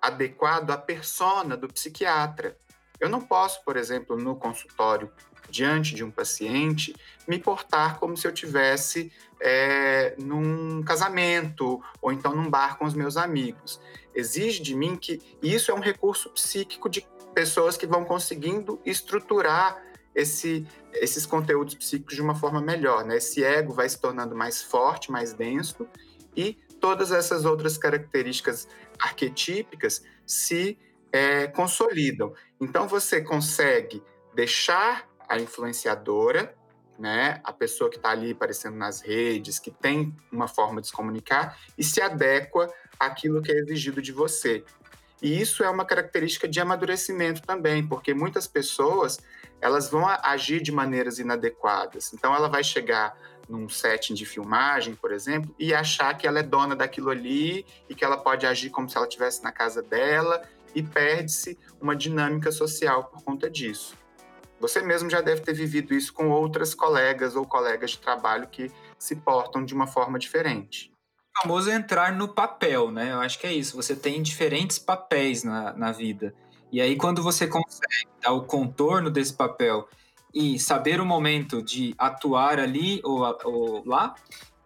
adequado 0.00 0.70
à 0.70 0.78
persona 0.78 1.56
do 1.56 1.68
psiquiatra. 1.68 2.56
Eu 2.98 3.08
não 3.08 3.20
posso, 3.20 3.62
por 3.64 3.76
exemplo, 3.76 4.16
no 4.16 4.36
consultório, 4.36 5.10
diante 5.50 5.94
de 5.94 6.04
um 6.04 6.10
paciente, 6.10 6.94
me 7.26 7.38
portar 7.38 7.98
como 7.98 8.16
se 8.16 8.26
eu 8.26 8.32
tivesse 8.32 9.12
é, 9.40 10.14
num 10.18 10.82
casamento 10.82 11.82
ou 12.00 12.12
então 12.12 12.34
num 12.34 12.48
bar 12.48 12.78
com 12.78 12.84
os 12.84 12.94
meus 12.94 13.16
amigos. 13.16 13.80
Exige 14.14 14.62
de 14.62 14.74
mim 14.74 14.96
que 14.96 15.20
isso 15.42 15.70
é 15.70 15.74
um 15.74 15.80
recurso 15.80 16.30
psíquico 16.30 16.88
de 16.88 17.06
pessoas 17.34 17.76
que 17.76 17.86
vão 17.86 18.04
conseguindo 18.04 18.80
estruturar 18.84 19.82
esse, 20.14 20.66
esses 20.94 21.26
conteúdos 21.26 21.74
psíquicos 21.74 22.14
de 22.14 22.22
uma 22.22 22.34
forma 22.34 22.60
melhor. 22.60 23.04
Né? 23.04 23.18
Esse 23.18 23.44
ego 23.44 23.74
vai 23.74 23.88
se 23.88 24.00
tornando 24.00 24.34
mais 24.34 24.62
forte, 24.62 25.12
mais 25.12 25.34
denso, 25.34 25.86
e 26.34 26.54
todas 26.80 27.12
essas 27.12 27.44
outras 27.44 27.76
características 27.76 28.66
arquetípicas 28.98 30.02
se 30.26 30.78
é, 31.12 31.46
consolidam. 31.46 32.32
Então 32.60 32.88
você 32.88 33.20
consegue 33.20 34.02
deixar 34.34 35.06
a 35.28 35.38
influenciadora, 35.38 36.54
né, 36.98 37.40
a 37.44 37.52
pessoa 37.52 37.90
que 37.90 37.96
está 37.96 38.10
ali 38.10 38.32
aparecendo 38.32 38.76
nas 38.76 39.00
redes, 39.00 39.58
que 39.58 39.70
tem 39.70 40.14
uma 40.32 40.48
forma 40.48 40.80
de 40.80 40.86
se 40.86 40.92
comunicar 40.92 41.58
e 41.76 41.84
se 41.84 42.00
adequa 42.00 42.72
àquilo 42.98 43.42
que 43.42 43.52
é 43.52 43.56
exigido 43.56 44.00
de 44.00 44.12
você. 44.12 44.64
E 45.22 45.40
isso 45.40 45.62
é 45.64 45.70
uma 45.70 45.84
característica 45.84 46.46
de 46.46 46.60
amadurecimento 46.60 47.42
também, 47.42 47.86
porque 47.86 48.12
muitas 48.14 48.46
pessoas 48.46 49.18
elas 49.60 49.90
vão 49.90 50.06
agir 50.06 50.62
de 50.62 50.70
maneiras 50.70 51.18
inadequadas. 51.18 52.12
Então 52.12 52.34
ela 52.34 52.48
vai 52.48 52.62
chegar 52.62 53.16
num 53.48 53.68
setting 53.68 54.14
de 54.14 54.26
filmagem, 54.26 54.94
por 54.94 55.12
exemplo, 55.12 55.54
e 55.58 55.72
achar 55.72 56.16
que 56.16 56.26
ela 56.26 56.40
é 56.40 56.42
dona 56.42 56.74
daquilo 56.74 57.10
ali 57.10 57.64
e 57.88 57.94
que 57.94 58.04
ela 58.04 58.16
pode 58.16 58.46
agir 58.46 58.70
como 58.70 58.88
se 58.88 58.96
ela 58.96 59.06
estivesse 59.06 59.42
na 59.42 59.52
casa 59.52 59.82
dela 59.82 60.42
e 60.74 60.82
perde-se 60.82 61.58
uma 61.80 61.96
dinâmica 61.96 62.52
social 62.52 63.04
por 63.04 63.22
conta 63.22 63.48
disso. 63.48 63.96
Você 64.60 64.80
mesmo 64.80 65.10
já 65.10 65.20
deve 65.20 65.42
ter 65.42 65.52
vivido 65.52 65.94
isso 65.94 66.12
com 66.12 66.30
outras 66.30 66.74
colegas 66.74 67.36
ou 67.36 67.44
colegas 67.44 67.92
de 67.92 67.98
trabalho 67.98 68.48
que 68.48 68.70
se 68.98 69.16
portam 69.16 69.64
de 69.64 69.74
uma 69.74 69.86
forma 69.86 70.18
diferente. 70.18 70.90
O 71.36 71.42
famoso 71.42 71.70
entrar 71.70 72.12
no 72.12 72.28
papel, 72.28 72.90
né? 72.90 73.12
Eu 73.12 73.20
acho 73.20 73.38
que 73.38 73.46
é 73.46 73.52
isso. 73.52 73.76
Você 73.76 73.94
tem 73.94 74.22
diferentes 74.22 74.78
papéis 74.78 75.44
na, 75.44 75.72
na 75.74 75.92
vida. 75.92 76.34
E 76.72 76.80
aí, 76.80 76.96
quando 76.96 77.22
você 77.22 77.46
consegue 77.46 78.08
dar 78.22 78.32
o 78.32 78.44
contorno 78.44 79.10
desse 79.10 79.34
papel 79.34 79.86
e 80.34 80.58
saber 80.58 81.00
o 81.00 81.06
momento 81.06 81.62
de 81.62 81.94
atuar 81.98 82.58
ali 82.58 83.00
ou, 83.04 83.20
ou 83.44 83.82
lá, 83.86 84.14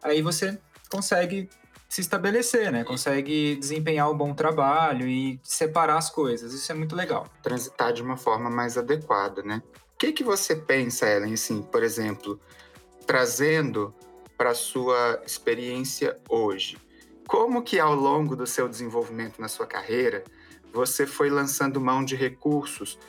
aí 0.03 0.22
você 0.22 0.61
consegue 0.88 1.48
se 1.90 2.00
estabelecer, 2.00 2.70
né? 2.70 2.85
Consegue 2.85 3.57
desempenhar 3.57 4.09
um 4.09 4.16
bom 4.16 4.33
trabalho 4.33 5.09
e 5.09 5.40
separar 5.42 5.98
as 5.98 6.09
coisas. 6.09 6.55
Isso 6.55 6.70
é 6.70 6.74
muito 6.74 6.94
legal. 6.94 7.26
Transitar 7.42 7.92
de 7.92 8.00
uma 8.00 8.16
forma 8.16 8.48
mais 8.48 8.79
adequada, 8.79 9.42
né? 9.42 9.61
O 9.92 9.98
que, 9.98 10.12
que 10.12 10.22
você 10.22 10.55
pensa, 10.55 11.11
Ellen, 11.11 11.35
assim, 11.35 11.61
por 11.61 11.83
exemplo, 11.83 12.40
trazendo 13.05 13.92
para 14.38 14.55
sua 14.55 15.20
experiência 15.26 16.16
hoje? 16.29 16.79
Como 17.26 17.61
que 17.61 17.81
ao 17.81 17.96
longo 17.96 18.37
do 18.37 18.46
seu 18.46 18.68
desenvolvimento 18.68 19.40
na 19.40 19.48
sua 19.48 19.66
carreira, 19.66 20.22
você 20.72 21.05
foi 21.05 21.29
lançando 21.29 21.81
mão 21.81 22.05
de 22.05 22.14
recursos 22.14 23.00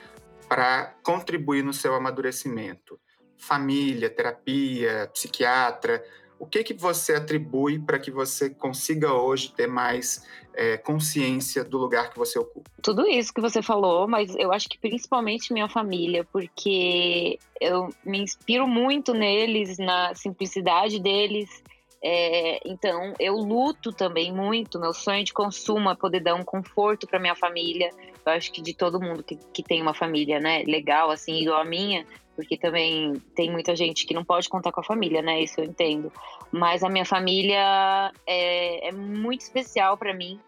para 0.50 0.96
contribuir 1.04 1.64
no 1.64 1.72
seu 1.72 1.94
amadurecimento? 1.94 3.00
Família, 3.38 4.10
terapia, 4.10 5.08
psiquiatra, 5.14 6.04
o 6.42 6.48
que 6.48 6.64
que 6.64 6.74
você 6.74 7.14
atribui 7.14 7.78
para 7.78 8.00
que 8.00 8.10
você 8.10 8.50
consiga 8.50 9.14
hoje 9.14 9.54
ter 9.54 9.68
mais 9.68 10.26
é, 10.56 10.76
consciência 10.76 11.64
do 11.64 11.78
lugar 11.78 12.10
que 12.10 12.18
você 12.18 12.40
ocupa? 12.40 12.68
Tudo 12.82 13.08
isso 13.08 13.32
que 13.32 13.40
você 13.40 13.62
falou, 13.62 14.08
mas 14.08 14.36
eu 14.36 14.52
acho 14.52 14.68
que 14.68 14.80
principalmente 14.80 15.54
minha 15.54 15.70
família, 15.70 16.28
porque 16.34 17.38
eu 17.62 17.90
me 18.04 18.20
inspiro 18.20 18.68
muito 18.68 19.14
neles, 19.14 19.78
na 19.78 20.16
simplicidade 20.16 21.00
deles. 21.00 21.62
É, 22.04 22.60
então, 22.68 23.14
eu 23.20 23.36
luto 23.36 23.94
também 23.94 24.34
muito. 24.34 24.80
Meu 24.80 24.94
sonho 24.94 25.24
de 25.24 25.32
consumo 25.32 25.92
é 25.92 25.96
poder 25.96 26.22
dar 26.22 26.34
um 26.34 26.44
conforto 26.44 27.06
para 27.06 27.20
minha 27.20 27.36
família. 27.36 27.92
Eu 28.26 28.32
acho 28.32 28.52
que 28.52 28.64
de 28.64 28.74
todo 28.74 29.00
mundo 29.00 29.22
que, 29.22 29.38
que 29.54 29.62
tem 29.62 29.80
uma 29.80 29.94
família, 29.94 30.40
né, 30.40 30.64
legal, 30.64 31.12
assim, 31.12 31.36
igual 31.44 31.62
a 31.62 31.66
minha, 31.66 32.04
porque 32.36 32.58
também 32.58 33.14
tem 33.36 33.52
muita 33.52 33.76
gente 33.76 34.06
que 34.06 34.14
não 34.14 34.24
pode 34.24 34.50
contar 34.50 34.72
com 34.72 34.80
a 34.80 34.84
família, 34.84 35.22
né? 35.22 35.42
Isso 35.42 35.60
eu 35.60 35.66
entendo. 35.66 36.12
Mas 36.52 36.84
a 36.84 36.90
minha 36.90 37.06
família 37.06 38.12
é, 38.26 38.88
é 38.90 38.92
muito 38.92 39.42
especial 39.42 39.98
para 39.98 40.14
mim. 40.14 40.40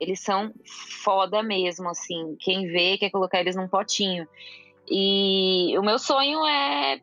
Eles 0.00 0.20
são 0.20 0.52
foda 1.04 1.42
mesmo, 1.42 1.88
assim. 1.88 2.36
Quem 2.40 2.66
vê 2.66 2.98
quer 2.98 3.10
colocar 3.10 3.40
eles 3.40 3.56
num 3.56 3.68
potinho. 3.68 4.26
E 4.88 5.76
o 5.78 5.82
meu 5.82 5.98
sonho 5.98 6.44
é, 6.44 7.00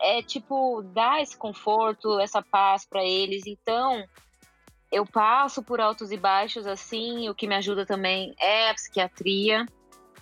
é 0.00 0.22
tipo, 0.22 0.82
dar 0.92 1.22
esse 1.22 1.36
conforto, 1.36 2.18
essa 2.20 2.42
paz 2.42 2.86
para 2.86 3.04
eles. 3.04 3.46
Então, 3.46 4.04
eu 4.92 5.06
passo 5.06 5.62
por 5.62 5.80
altos 5.80 6.10
e 6.10 6.16
baixos, 6.16 6.66
assim. 6.66 7.28
O 7.28 7.34
que 7.34 7.46
me 7.46 7.54
ajuda 7.54 7.86
também 7.86 8.34
é 8.38 8.70
a 8.70 8.74
psiquiatria 8.74 9.66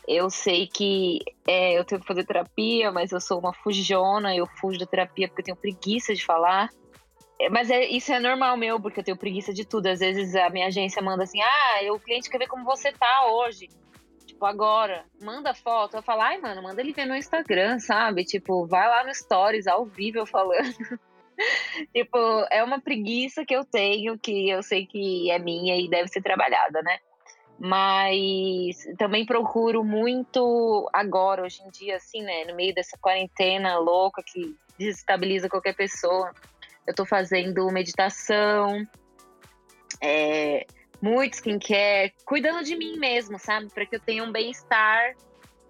eu 0.06 0.28
sei 0.30 0.66
que 0.66 1.20
é, 1.46 1.78
eu 1.78 1.84
tenho 1.84 2.00
que 2.00 2.06
fazer 2.06 2.24
terapia, 2.24 2.90
mas 2.90 3.12
eu 3.12 3.20
sou 3.20 3.38
uma 3.38 3.52
fujona, 3.52 4.34
eu 4.34 4.46
fujo 4.46 4.78
da 4.78 4.86
terapia 4.86 5.28
porque 5.28 5.42
eu 5.42 5.44
tenho 5.44 5.56
preguiça 5.56 6.14
de 6.14 6.24
falar. 6.24 6.70
É, 7.40 7.48
mas 7.48 7.70
é, 7.70 7.84
isso 7.86 8.12
é 8.12 8.18
normal 8.18 8.56
meu, 8.56 8.80
porque 8.80 9.00
eu 9.00 9.04
tenho 9.04 9.16
preguiça 9.16 9.52
de 9.52 9.64
tudo. 9.64 9.86
Às 9.86 10.00
vezes 10.00 10.34
a 10.34 10.50
minha 10.50 10.66
agência 10.66 11.02
manda 11.02 11.22
assim: 11.24 11.40
ah, 11.40 11.92
o 11.92 12.00
cliente 12.00 12.30
quer 12.30 12.38
ver 12.38 12.48
como 12.48 12.64
você 12.64 12.92
tá 12.92 13.26
hoje. 13.26 13.68
Tipo, 14.26 14.44
agora, 14.44 15.04
manda 15.20 15.54
foto. 15.54 15.96
Eu 15.96 16.02
falo, 16.02 16.22
ai, 16.22 16.38
mano, 16.38 16.62
manda 16.62 16.80
ele 16.80 16.92
ver 16.92 17.06
no 17.06 17.16
Instagram, 17.16 17.78
sabe? 17.78 18.24
Tipo, 18.24 18.66
vai 18.66 18.88
lá 18.88 19.04
no 19.04 19.14
Stories, 19.14 19.66
ao 19.66 19.84
vivo 19.84 20.18
eu 20.18 20.26
falando. 20.26 20.74
tipo, 21.94 22.18
é 22.50 22.62
uma 22.62 22.80
preguiça 22.80 23.44
que 23.44 23.54
eu 23.54 23.64
tenho, 23.64 24.18
que 24.18 24.48
eu 24.48 24.62
sei 24.62 24.86
que 24.86 25.30
é 25.30 25.38
minha 25.38 25.76
e 25.76 25.88
deve 25.88 26.08
ser 26.08 26.22
trabalhada, 26.22 26.82
né? 26.82 26.98
Mas 27.64 28.88
também 28.98 29.24
procuro 29.24 29.84
muito 29.84 30.90
agora, 30.92 31.44
hoje 31.44 31.62
em 31.62 31.70
dia, 31.70 31.94
assim, 31.94 32.20
né, 32.20 32.44
no 32.44 32.56
meio 32.56 32.74
dessa 32.74 32.98
quarentena 32.98 33.78
louca 33.78 34.20
que 34.20 34.56
desestabiliza 34.76 35.48
qualquer 35.48 35.76
pessoa. 35.76 36.32
Eu 36.84 36.92
tô 36.92 37.06
fazendo 37.06 37.64
meditação, 37.70 38.84
é, 40.00 40.66
muito 41.00 41.34
skincare, 41.34 42.12
cuidando 42.24 42.64
de 42.64 42.74
mim 42.74 42.98
mesmo, 42.98 43.38
sabe? 43.38 43.68
Para 43.72 43.86
que 43.86 43.94
eu 43.94 44.00
tenha 44.00 44.24
um 44.24 44.32
bem-estar 44.32 45.14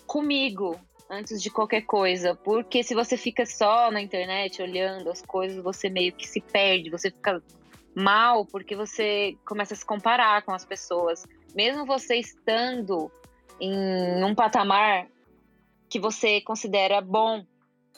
comigo 0.07 0.81
antes 1.11 1.43
de 1.43 1.51
qualquer 1.51 1.83
coisa. 1.83 2.35
Porque 2.35 2.83
se 2.83 2.95
você 2.95 3.19
fica 3.19 3.45
só 3.45 3.91
na 3.91 4.01
internet 4.01 4.63
olhando 4.63 5.11
as 5.11 5.21
coisas, 5.21 5.63
você 5.63 5.91
meio 5.91 6.15
que 6.15 6.27
se 6.27 6.41
perde, 6.41 6.89
você 6.89 7.11
fica 7.11 7.43
mal 7.95 8.47
porque 8.47 8.75
você 8.75 9.37
começa 9.47 9.75
a 9.75 9.77
se 9.77 9.85
comparar 9.85 10.43
com 10.43 10.53
as 10.53 10.65
pessoas. 10.65 11.25
Mesmo 11.55 11.85
você 11.85 12.17
estando 12.17 13.11
em 13.61 14.25
um 14.25 14.35
patamar 14.35 15.07
que 15.89 16.01
você 16.01 16.41
considera 16.41 17.01
bom. 17.01 17.45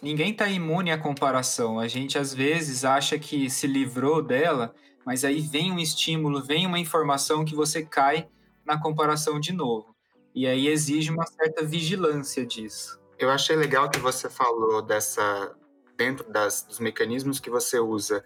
Ninguém 0.02 0.33
está 0.33 0.48
imune 0.48 0.90
à 0.90 0.98
comparação. 0.98 1.78
A 1.78 1.87
gente 1.87 2.18
às 2.18 2.35
vezes 2.35 2.85
acha 2.85 3.18
que 3.18 3.48
se 3.48 3.66
livrou 3.66 4.20
dela, 4.20 4.74
mas 5.07 5.24
aí 5.24 5.40
vem 5.40 5.70
um 5.70 5.78
estímulo, 5.78 6.42
vem 6.42 6.66
uma 6.66 6.78
informação 6.78 7.44
que 7.44 7.54
você 7.54 7.85
cai 7.85 8.28
na 8.64 8.80
comparação 8.80 9.38
de 9.38 9.52
novo. 9.52 9.94
E 10.35 10.46
aí 10.46 10.66
exige 10.66 11.12
uma 11.12 11.24
certa 11.26 11.64
vigilância 11.64 12.44
disso. 12.44 13.00
Eu 13.16 13.30
achei 13.30 13.54
legal 13.54 13.88
que 13.88 14.00
você 14.00 14.28
falou 14.28 14.83
dessa 14.83 15.54
dentro 15.96 16.28
das, 16.30 16.64
dos 16.64 16.80
mecanismos 16.80 17.38
que 17.38 17.48
você 17.48 17.78
usa 17.78 18.24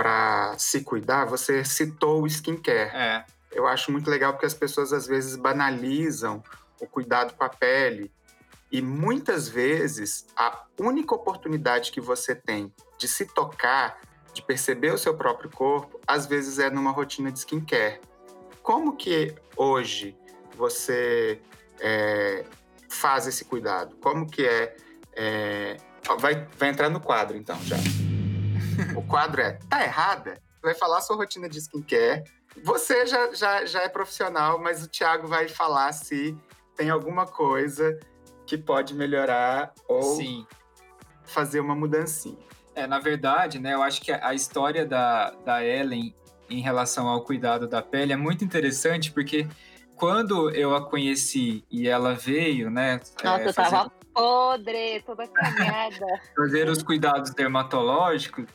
para 0.00 0.56
se 0.56 0.82
cuidar, 0.82 1.26
você 1.26 1.62
citou 1.62 2.22
o 2.22 2.26
skincare. 2.26 2.90
É. 2.94 3.24
Eu 3.52 3.66
acho 3.66 3.92
muito 3.92 4.08
legal 4.08 4.32
porque 4.32 4.46
as 4.46 4.54
pessoas 4.54 4.94
às 4.94 5.06
vezes 5.06 5.36
banalizam 5.36 6.42
o 6.80 6.86
cuidado 6.86 7.34
com 7.34 7.44
a 7.44 7.50
pele. 7.50 8.10
E 8.72 8.80
muitas 8.80 9.46
vezes 9.46 10.26
a 10.34 10.64
única 10.78 11.14
oportunidade 11.14 11.92
que 11.92 12.00
você 12.00 12.34
tem 12.34 12.72
de 12.96 13.06
se 13.06 13.26
tocar, 13.26 14.00
de 14.32 14.40
perceber 14.40 14.94
o 14.94 14.96
seu 14.96 15.14
próprio 15.14 15.50
corpo, 15.50 16.00
às 16.06 16.24
vezes 16.24 16.58
é 16.58 16.70
numa 16.70 16.92
rotina 16.92 17.30
de 17.30 17.40
skincare. 17.40 18.00
Como 18.62 18.96
que 18.96 19.34
hoje 19.54 20.16
você 20.56 21.42
é, 21.78 22.46
faz 22.88 23.26
esse 23.26 23.44
cuidado? 23.44 23.96
Como 23.96 24.26
que 24.26 24.46
é, 24.46 24.74
é... 25.14 25.76
Vai, 26.18 26.48
vai 26.56 26.70
entrar 26.70 26.88
no 26.88 27.00
quadro 27.00 27.36
então 27.36 27.60
já. 27.64 27.76
o 28.96 29.02
quadro 29.02 29.40
é 29.40 29.52
Tá 29.68 29.82
errada? 29.82 30.40
Vai 30.62 30.74
falar 30.74 30.98
a 30.98 31.00
sua 31.00 31.16
rotina 31.16 31.48
de 31.48 31.58
skincare. 31.58 32.24
Você 32.62 33.06
já, 33.06 33.32
já, 33.32 33.64
já 33.64 33.82
é 33.82 33.88
profissional, 33.88 34.58
mas 34.58 34.84
o 34.84 34.88
Thiago 34.88 35.26
vai 35.26 35.48
falar 35.48 35.92
se 35.92 36.36
tem 36.76 36.90
alguma 36.90 37.26
coisa 37.26 37.98
que 38.46 38.58
pode 38.58 38.94
melhorar 38.94 39.72
ou 39.88 40.02
Sim. 40.02 40.46
fazer 41.24 41.60
uma 41.60 41.74
mudancinha. 41.74 42.38
É, 42.74 42.86
na 42.86 42.98
verdade, 42.98 43.58
né, 43.58 43.74
eu 43.74 43.82
acho 43.82 44.00
que 44.00 44.10
a 44.12 44.34
história 44.34 44.84
da, 44.84 45.30
da 45.44 45.64
Ellen 45.64 46.14
em 46.48 46.60
relação 46.60 47.08
ao 47.08 47.22
cuidado 47.22 47.68
da 47.68 47.80
pele 47.80 48.12
é 48.12 48.16
muito 48.16 48.44
interessante, 48.44 49.12
porque 49.12 49.46
quando 49.94 50.50
eu 50.50 50.74
a 50.74 50.84
conheci 50.84 51.64
e 51.70 51.86
ela 51.86 52.14
veio, 52.14 52.70
né? 52.70 53.00
Nossa, 53.22 53.42
é, 53.42 53.48
eu 53.48 53.54
tava 53.54 53.92
podre, 54.12 55.02
toda 55.06 55.26
cagada. 55.28 56.06
fazer 56.34 56.68
os 56.68 56.82
cuidados 56.82 57.30
dermatológicos, 57.32 58.46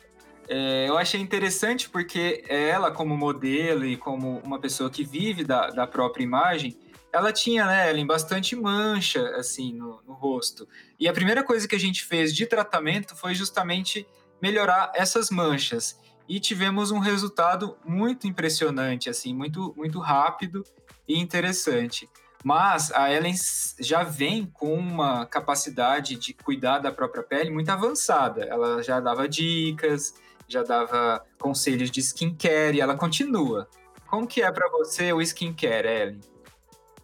é, 0.48 0.88
eu 0.88 0.96
achei 0.96 1.20
interessante 1.20 1.88
porque 1.88 2.44
ela, 2.48 2.90
como 2.90 3.16
modelo 3.16 3.84
e 3.84 3.96
como 3.96 4.38
uma 4.44 4.60
pessoa 4.60 4.90
que 4.90 5.04
vive 5.04 5.44
da, 5.44 5.68
da 5.70 5.86
própria 5.86 6.22
imagem, 6.22 6.76
ela 7.12 7.32
tinha, 7.32 7.64
né, 7.64 7.90
Ellen, 7.90 8.06
bastante 8.06 8.54
mancha, 8.54 9.26
assim, 9.36 9.72
no, 9.72 10.00
no, 10.06 10.12
rosto. 10.12 10.68
E 11.00 11.08
a 11.08 11.12
primeira 11.12 11.42
coisa 11.42 11.66
que 11.66 11.74
a 11.74 11.80
gente 11.80 12.04
fez 12.04 12.34
de 12.34 12.46
tratamento 12.46 13.16
foi 13.16 13.34
justamente 13.34 14.06
melhorar 14.40 14.92
essas 14.94 15.30
manchas. 15.30 15.98
E 16.28 16.38
tivemos 16.38 16.90
um 16.90 16.98
resultado 16.98 17.76
muito 17.84 18.26
impressionante, 18.26 19.08
assim, 19.08 19.34
muito, 19.34 19.72
muito 19.76 19.98
rápido 19.98 20.62
e 21.08 21.18
interessante. 21.18 22.08
Mas 22.44 22.92
a 22.92 23.10
Ellen 23.10 23.34
já 23.80 24.02
vem 24.02 24.46
com 24.46 24.74
uma 24.74 25.24
capacidade 25.26 26.16
de 26.16 26.34
cuidar 26.34 26.80
da 26.80 26.92
própria 26.92 27.22
pele 27.22 27.50
muito 27.50 27.70
avançada. 27.70 28.44
Ela 28.44 28.82
já 28.82 29.00
dava 29.00 29.28
dicas, 29.28 30.14
já 30.48 30.62
dava 30.62 31.24
conselhos 31.38 31.90
de 31.90 32.00
skincare 32.00 32.76
e 32.76 32.80
ela 32.80 32.96
continua. 32.96 33.68
Como 34.06 34.26
que 34.26 34.42
é 34.42 34.50
para 34.50 34.68
você 34.70 35.12
o 35.12 35.20
skincare, 35.20 35.86
Ellen? 35.86 36.20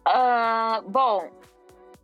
Uh, 0.07 0.89
bom, 0.89 1.29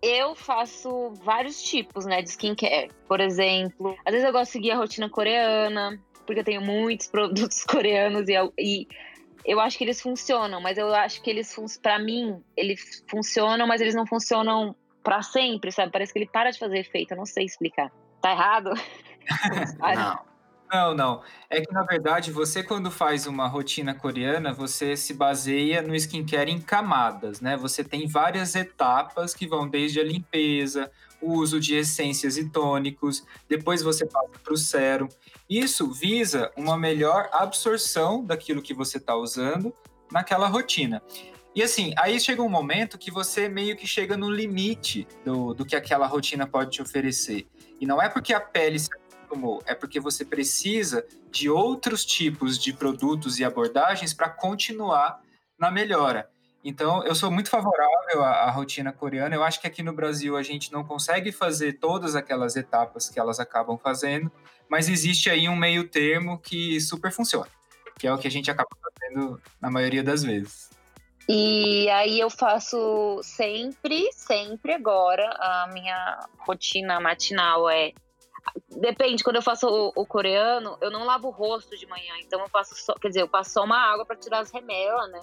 eu 0.02 0.36
faço 0.36 1.12
vários 1.23 1.62
tipos, 1.62 2.06
né, 2.06 2.21
de 2.21 2.30
skincare. 2.30 2.91
Por 3.08 3.19
exemplo, 3.19 3.97
às 4.06 4.12
vezes 4.12 4.25
eu 4.25 4.32
gosto 4.32 4.45
de 4.45 4.52
seguir 4.52 4.71
a 4.71 4.78
rotina 4.78 5.10
coreana, 5.10 5.99
porque 6.25 6.41
eu 6.41 6.45
tenho 6.45 6.62
muitos 6.62 7.08
produtos 7.12 7.63
coreanos 7.63 8.28
e, 8.28 8.34
e 8.58 8.88
eu 9.45 9.60
acho 9.60 9.78
que 9.78 9.84
eles 9.84 10.02
funcionam, 10.02 10.62
mas 10.62 10.78
eu 10.78 10.93
acho 10.93 11.21
que 11.21 11.30
eles, 11.30 11.56
para 11.82 11.97
mim, 11.99 12.41
eles 12.56 13.04
funcionam, 13.10 13.65
mas 13.65 13.82
eles 13.82 13.95
não 13.95 14.06
funcionam 14.06 14.75
para 15.04 15.21
sempre, 15.21 15.71
sabe? 15.71 15.91
Parece 15.91 16.13
que 16.13 16.19
ele 16.19 16.30
para 16.32 16.52
de 16.52 16.60
fazer 16.60 16.80
efeito, 16.80 17.12
eu 17.12 17.17
não 17.17 17.25
sei 17.25 17.45
explicar. 17.45 17.91
Tá 18.21 18.32
errado? 18.32 18.71
não. 19.95 20.28
Não, 20.71 20.93
não. 20.93 21.23
É 21.49 21.62
que, 21.62 21.73
na 21.73 21.82
verdade, 21.82 22.32
você 22.32 22.62
quando 22.62 22.91
faz 22.91 23.25
uma 23.25 23.47
rotina 23.47 23.93
coreana, 23.93 24.53
você 24.53 24.95
se 24.95 25.15
baseia 25.15 25.82
no 25.82 25.95
skincare 25.95 26.51
em 26.51 26.62
camadas, 26.62 27.41
né? 27.41 27.58
Você 27.58 27.84
tem 27.84 28.08
várias 28.08 28.53
etapas 28.53 29.34
que 29.34 29.47
vão 29.47 29.67
desde 29.67 29.99
a 29.99 30.03
limpeza, 30.03 30.91
o 31.19 31.34
uso 31.34 31.60
de 31.60 31.75
essências 31.75 32.38
e 32.38 32.49
tônicos, 32.49 33.25
depois 33.47 33.82
você 33.82 34.05
passa 34.05 34.29
para 34.43 34.53
o 34.53 34.58
sérum. 34.58 35.10
Isso 35.49 35.91
visa 35.91 36.51
uma 36.55 36.77
melhor 36.77 37.29
absorção 37.34 38.23
daquilo 38.23 38.62
que 38.62 38.73
você 38.73 38.97
está 38.97 39.15
usando 39.15 39.73
naquela 40.12 40.47
rotina. 40.47 41.01
E 41.55 41.63
assim, 41.63 41.93
aí 41.97 42.19
chega 42.19 42.43
um 42.43 42.49
momento 42.49 42.97
que 42.97 43.10
você 43.10 43.49
meio 43.49 43.75
que 43.75 43.88
chega 43.88 44.15
no 44.15 44.29
limite 44.29 45.08
do, 45.25 45.53
do 45.53 45.65
que 45.65 45.75
aquela 45.75 46.05
rotina 46.05 46.45
pode 46.45 46.71
te 46.71 46.82
oferecer. 46.82 47.47
E 47.82 47.86
não 47.86 48.01
é 48.01 48.08
porque 48.08 48.34
a 48.34 48.39
pele 48.39 48.77
se 48.77 48.89
acostumou, 49.29 49.61
é 49.65 49.75
porque 49.75 49.99
você 49.99 50.25
precisa 50.25 51.05
de 51.29 51.49
outros 51.49 52.03
tipos 52.03 52.57
de 52.57 52.73
produtos 52.73 53.39
e 53.39 53.45
abordagens 53.45 54.13
para 54.13 54.29
continuar 54.29 55.21
na 55.57 55.69
melhora. 55.69 56.29
Então, 56.63 57.03
eu 57.03 57.15
sou 57.15 57.31
muito 57.31 57.49
favorável 57.49 58.23
à, 58.23 58.31
à, 58.43 58.51
rotina 58.51 58.91
coreana. 58.91 59.33
Eu 59.33 59.43
acho 59.43 59.61
que 59.61 59.67
aqui 59.67 59.81
no 59.81 59.93
Brasil 59.93 60.35
a 60.35 60.43
gente 60.43 60.71
não 60.73 60.83
consegue 60.83 61.31
fazer 61.31 61.73
todas 61.73 62.15
aquelas 62.15 62.55
etapas 62.55 63.09
que 63.09 63.19
elas 63.19 63.39
acabam 63.39 63.77
fazendo, 63.77 64.29
mas 64.67 64.89
existe 64.89 65.29
aí 65.29 65.47
um 65.47 65.55
meio 65.55 65.87
termo 65.87 66.37
que 66.37 66.79
super 66.81 67.11
funciona, 67.11 67.49
que 67.97 68.07
é 68.07 68.13
o 68.13 68.17
que 68.17 68.27
a 68.27 68.31
gente 68.31 68.51
acaba 68.51 68.69
fazendo 68.81 69.41
na 69.61 69.71
maioria 69.71 70.03
das 70.03 70.23
vezes. 70.23 70.69
E 71.29 71.87
aí 71.89 72.19
eu 72.19 72.29
faço 72.29 73.21
sempre, 73.23 74.11
sempre 74.11 74.73
agora, 74.73 75.29
a 75.39 75.69
minha 75.71 76.27
rotina 76.39 76.99
matinal 76.99 77.69
é 77.69 77.93
Depende, 78.69 79.23
quando 79.23 79.38
eu 79.38 79.41
faço 79.41 79.67
o, 79.67 79.91
o, 79.95 80.05
coreano, 80.05 80.77
eu 80.81 80.91
não 80.91 81.05
lavo 81.05 81.27
o 81.27 81.31
rosto 81.31 81.77
de 81.77 81.85
manhã, 81.88 82.13
então 82.21 82.39
eu 82.39 82.49
passo 82.49 82.75
só, 82.75 82.93
quer 82.95 83.09
dizer, 83.09 83.21
eu 83.21 83.27
passo 83.27 83.51
só 83.51 83.63
uma 83.63 83.77
água 83.77 84.05
para 84.05 84.15
tirar 84.15 84.39
as 84.39 84.51
remelas, 84.51 85.12
né? 85.12 85.21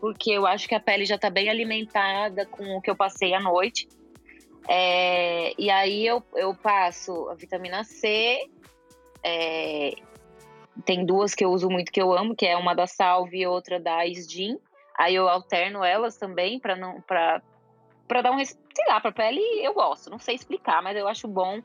Porque 0.00 0.30
eu 0.30 0.46
acho 0.46 0.68
que 0.68 0.74
a 0.74 0.80
pele 0.80 1.04
já 1.04 1.18
tá 1.18 1.30
bem 1.30 1.48
alimentada 1.48 2.46
com 2.46 2.76
o 2.76 2.80
que 2.80 2.90
eu 2.90 2.96
passei 2.96 3.34
à 3.34 3.40
noite. 3.40 3.88
É, 4.68 5.54
e 5.58 5.70
aí 5.70 6.06
eu, 6.06 6.22
eu 6.34 6.54
passo 6.54 7.28
a 7.30 7.34
vitamina 7.34 7.82
C. 7.84 8.48
É, 9.22 9.94
tem 10.84 11.04
duas 11.04 11.34
que 11.34 11.44
eu 11.44 11.50
uso 11.50 11.68
muito 11.68 11.90
que 11.90 12.00
eu 12.00 12.12
amo, 12.12 12.36
que 12.36 12.46
é 12.46 12.56
uma 12.56 12.74
da 12.74 12.86
Salve 12.86 13.40
e 13.40 13.46
outra 13.46 13.80
da 13.80 14.06
Isdin. 14.06 14.58
Aí 14.96 15.14
eu 15.14 15.28
alterno 15.28 15.82
elas 15.82 16.16
também 16.16 16.58
para 16.58 16.76
não 16.76 17.00
para 17.00 17.42
para 18.06 18.22
dar 18.22 18.32
um, 18.32 18.42
sei 18.42 18.86
lá, 18.88 19.00
para 19.00 19.12
pele 19.12 19.40
eu 19.62 19.74
gosto, 19.74 20.08
não 20.08 20.18
sei 20.18 20.34
explicar, 20.34 20.82
mas 20.82 20.96
eu 20.96 21.06
acho 21.06 21.28
bom 21.28 21.60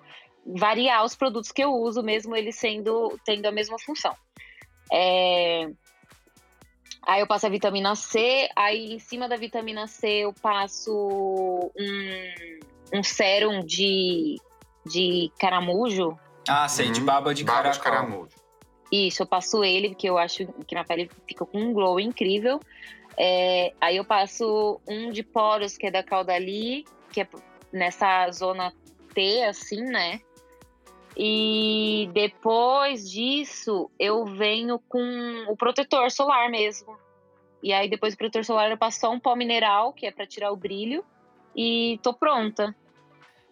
variar 0.45 1.03
os 1.03 1.15
produtos 1.15 1.51
que 1.51 1.63
eu 1.63 1.73
uso, 1.73 2.03
mesmo 2.03 2.35
eles 2.35 2.55
sendo 2.55 3.17
tendo 3.25 3.45
a 3.45 3.51
mesma 3.51 3.77
função. 3.79 4.15
É... 4.91 5.69
Aí 7.05 7.21
eu 7.21 7.27
passo 7.27 7.45
a 7.45 7.49
vitamina 7.49 7.95
C, 7.95 8.49
aí 8.55 8.93
em 8.93 8.99
cima 8.99 9.27
da 9.27 9.35
vitamina 9.35 9.87
C 9.87 10.07
eu 10.19 10.33
passo 10.33 11.71
um, 11.77 12.99
um 12.99 13.03
sérum 13.03 13.59
de, 13.59 14.37
de 14.85 15.31
caramujo. 15.37 16.17
Ah, 16.47 16.67
sei, 16.67 16.91
de 16.91 17.01
baba 17.01 17.33
de, 17.33 17.43
baba 17.43 17.69
de 17.69 17.79
caramujo. 17.79 18.31
Isso, 18.91 19.23
eu 19.23 19.27
passo 19.27 19.63
ele, 19.63 19.89
porque 19.89 20.07
eu 20.07 20.17
acho 20.17 20.45
que 20.45 20.75
minha 20.75 20.85
pele 20.85 21.09
fica 21.27 21.45
com 21.45 21.59
um 21.59 21.73
glow 21.73 21.99
incrível. 21.99 22.59
É, 23.17 23.73
aí 23.81 23.97
eu 23.97 24.05
passo 24.05 24.79
um 24.87 25.11
de 25.11 25.23
poros, 25.23 25.77
que 25.77 25.87
é 25.87 25.91
da 25.91 26.03
Caudali, 26.03 26.85
que 27.11 27.21
é 27.21 27.27
nessa 27.71 28.29
zona 28.31 28.71
T, 29.13 29.43
assim, 29.43 29.81
né? 29.81 30.21
E 31.15 32.09
depois 32.13 33.09
disso, 33.09 33.89
eu 33.99 34.25
venho 34.25 34.79
com 34.89 35.45
o 35.47 35.55
protetor 35.55 36.09
solar 36.09 36.49
mesmo. 36.49 36.97
E 37.61 37.71
aí, 37.71 37.89
depois 37.89 38.13
do 38.13 38.17
protetor 38.17 38.43
solar, 38.43 38.71
eu 38.71 38.77
passo 38.77 38.99
só 38.99 39.11
um 39.11 39.19
pó 39.19 39.35
mineral, 39.35 39.93
que 39.93 40.05
é 40.05 40.11
para 40.11 40.27
tirar 40.27 40.51
o 40.51 40.57
brilho, 40.57 41.03
e 41.55 41.99
tô 42.03 42.13
pronta. 42.13 42.75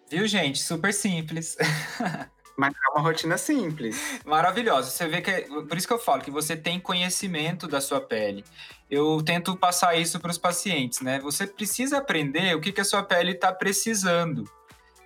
Viu, 0.10 0.28
gente? 0.28 0.62
Super 0.62 0.93
simples. 0.93 1.56
Mas 2.58 2.74
é 2.74 2.91
uma 2.91 3.02
rotina 3.02 3.38
simples. 3.38 4.21
Maravilhosa. 4.26 4.89
Você 4.89 5.08
vê 5.08 5.21
que. 5.21 5.32
É, 5.32 5.41
por 5.43 5.78
isso 5.78 5.88
que 5.88 5.93
eu 5.93 6.00
falo 6.00 6.21
que 6.21 6.30
você 6.30 6.56
tem 6.56 6.80
conhecimento 6.80 7.67
da 7.67 7.80
sua 7.80 8.02
pele. 8.02 8.43
Eu 8.89 9.24
tento 9.24 9.56
passar 9.56 9.95
isso 9.97 10.19
para 10.19 10.32
os 10.32 10.38
pacientes, 10.38 11.00
né? 11.00 11.19
Você 11.21 11.47
precisa 11.47 11.97
aprender 11.97 12.56
o 12.56 12.60
que, 12.60 12.74
que 12.74 12.82
a 12.82 12.86
sua 12.86 13.02
pele 13.02 13.32
está 13.32 13.54
precisando. 13.54 14.43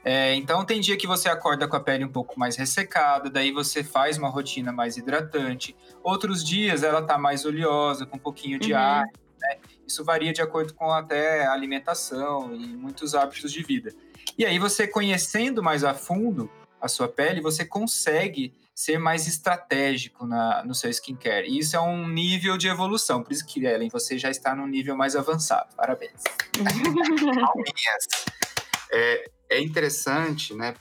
É, 0.07 0.35
então, 0.35 0.63
tem 0.63 0.79
dia 0.79 0.95
que 0.95 1.07
você 1.07 1.27
acorda 1.27 1.67
com 1.67 1.75
a 1.75 1.79
pele 1.79 2.05
um 2.05 2.11
pouco 2.11 2.39
mais 2.39 2.55
ressecada, 2.55 3.27
daí 3.27 3.51
você 3.51 3.83
faz 3.83 4.19
uma 4.19 4.29
rotina 4.29 4.71
mais 4.71 4.97
hidratante. 4.97 5.75
Outros 6.03 6.43
dias 6.43 6.83
ela 6.83 6.99
está 6.99 7.17
mais 7.17 7.43
oleosa, 7.43 8.05
com 8.05 8.15
um 8.15 8.19
pouquinho 8.19 8.59
de 8.59 8.71
uhum. 8.71 8.79
ar. 8.79 9.05
Né? 9.41 9.57
Isso 9.87 10.05
varia 10.05 10.31
de 10.31 10.43
acordo 10.43 10.75
com 10.75 10.91
até 10.91 11.47
a 11.47 11.53
alimentação 11.53 12.53
e 12.53 12.77
muitos 12.77 13.15
hábitos 13.15 13.51
de 13.51 13.63
vida. 13.63 13.95
E 14.37 14.45
aí, 14.45 14.59
você 14.59 14.87
conhecendo 14.87 15.63
mais 15.63 15.83
a 15.83 15.95
fundo 15.95 16.51
a 16.79 16.87
sua 16.87 17.07
pele, 17.07 17.41
você 17.41 17.65
consegue 17.65 18.53
ser 18.75 18.99
mais 18.99 19.25
estratégico 19.25 20.27
na, 20.27 20.63
no 20.63 20.75
seu 20.75 20.91
skincare. 20.91 21.47
E 21.47 21.57
isso 21.57 21.75
é 21.75 21.81
um 21.81 22.07
nível 22.07 22.59
de 22.59 22.67
evolução. 22.67 23.23
Por 23.23 23.33
isso 23.33 23.43
que, 23.43 23.65
Ellen, 23.65 23.89
você 23.89 24.19
já 24.19 24.29
está 24.29 24.53
num 24.53 24.67
nível 24.67 24.95
mais 24.95 25.15
avançado. 25.15 25.75
Parabéns. 25.75 26.21
é, 28.91 29.31
é 29.49 29.59
interessante, 29.61 30.53
né, 30.53 30.75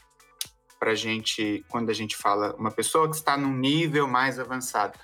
para 0.78 0.94
gente, 0.94 1.64
quando 1.68 1.90
a 1.90 1.94
gente 1.94 2.16
fala 2.16 2.54
uma 2.56 2.70
pessoa 2.70 3.08
que 3.08 3.16
está 3.16 3.36
num 3.36 3.54
nível 3.54 4.06
mais 4.06 4.38
avançado, 4.38 4.98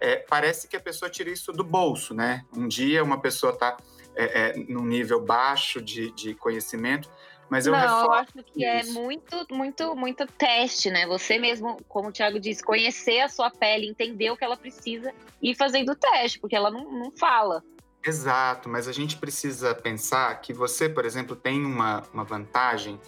é, 0.00 0.16
parece 0.16 0.68
que 0.68 0.76
a 0.76 0.80
pessoa 0.80 1.10
tira 1.10 1.30
isso 1.30 1.52
do 1.52 1.64
bolso, 1.64 2.14
né? 2.14 2.44
Um 2.54 2.68
dia 2.68 3.02
uma 3.02 3.20
pessoa 3.20 3.52
está 3.52 3.76
é, 4.14 4.50
é, 4.50 4.56
num 4.68 4.84
nível 4.84 5.20
baixo 5.20 5.82
de, 5.82 6.12
de 6.12 6.34
conhecimento, 6.34 7.10
mas 7.50 7.66
eu 7.66 7.72
Não, 7.72 8.04
eu 8.04 8.12
acho 8.12 8.32
que 8.44 8.64
é 8.64 8.80
isso. 8.80 8.90
é 8.90 9.02
muito, 9.02 9.46
muito, 9.50 9.96
muito 9.96 10.26
teste, 10.26 10.90
né? 10.90 11.06
Você 11.06 11.38
mesmo, 11.38 11.78
como 11.88 12.08
o 12.08 12.12
Thiago 12.12 12.38
disse, 12.38 12.62
conhecer 12.62 13.20
a 13.20 13.28
sua 13.28 13.50
pele, 13.50 13.88
entender 13.88 14.30
o 14.30 14.36
que 14.36 14.44
ela 14.44 14.56
precisa 14.56 15.12
e 15.42 15.50
ir 15.50 15.54
fazendo 15.54 15.92
o 15.92 15.96
teste, 15.96 16.38
porque 16.38 16.54
ela 16.54 16.70
não, 16.70 16.90
não 16.92 17.10
fala. 17.10 17.62
Exato, 18.04 18.68
mas 18.68 18.86
a 18.88 18.92
gente 18.92 19.16
precisa 19.16 19.74
pensar 19.74 20.34
que 20.40 20.52
você, 20.52 20.88
por 20.88 21.04
exemplo, 21.04 21.34
tem 21.34 21.64
uma, 21.64 22.02
uma 22.12 22.24
vantagem 22.24 23.00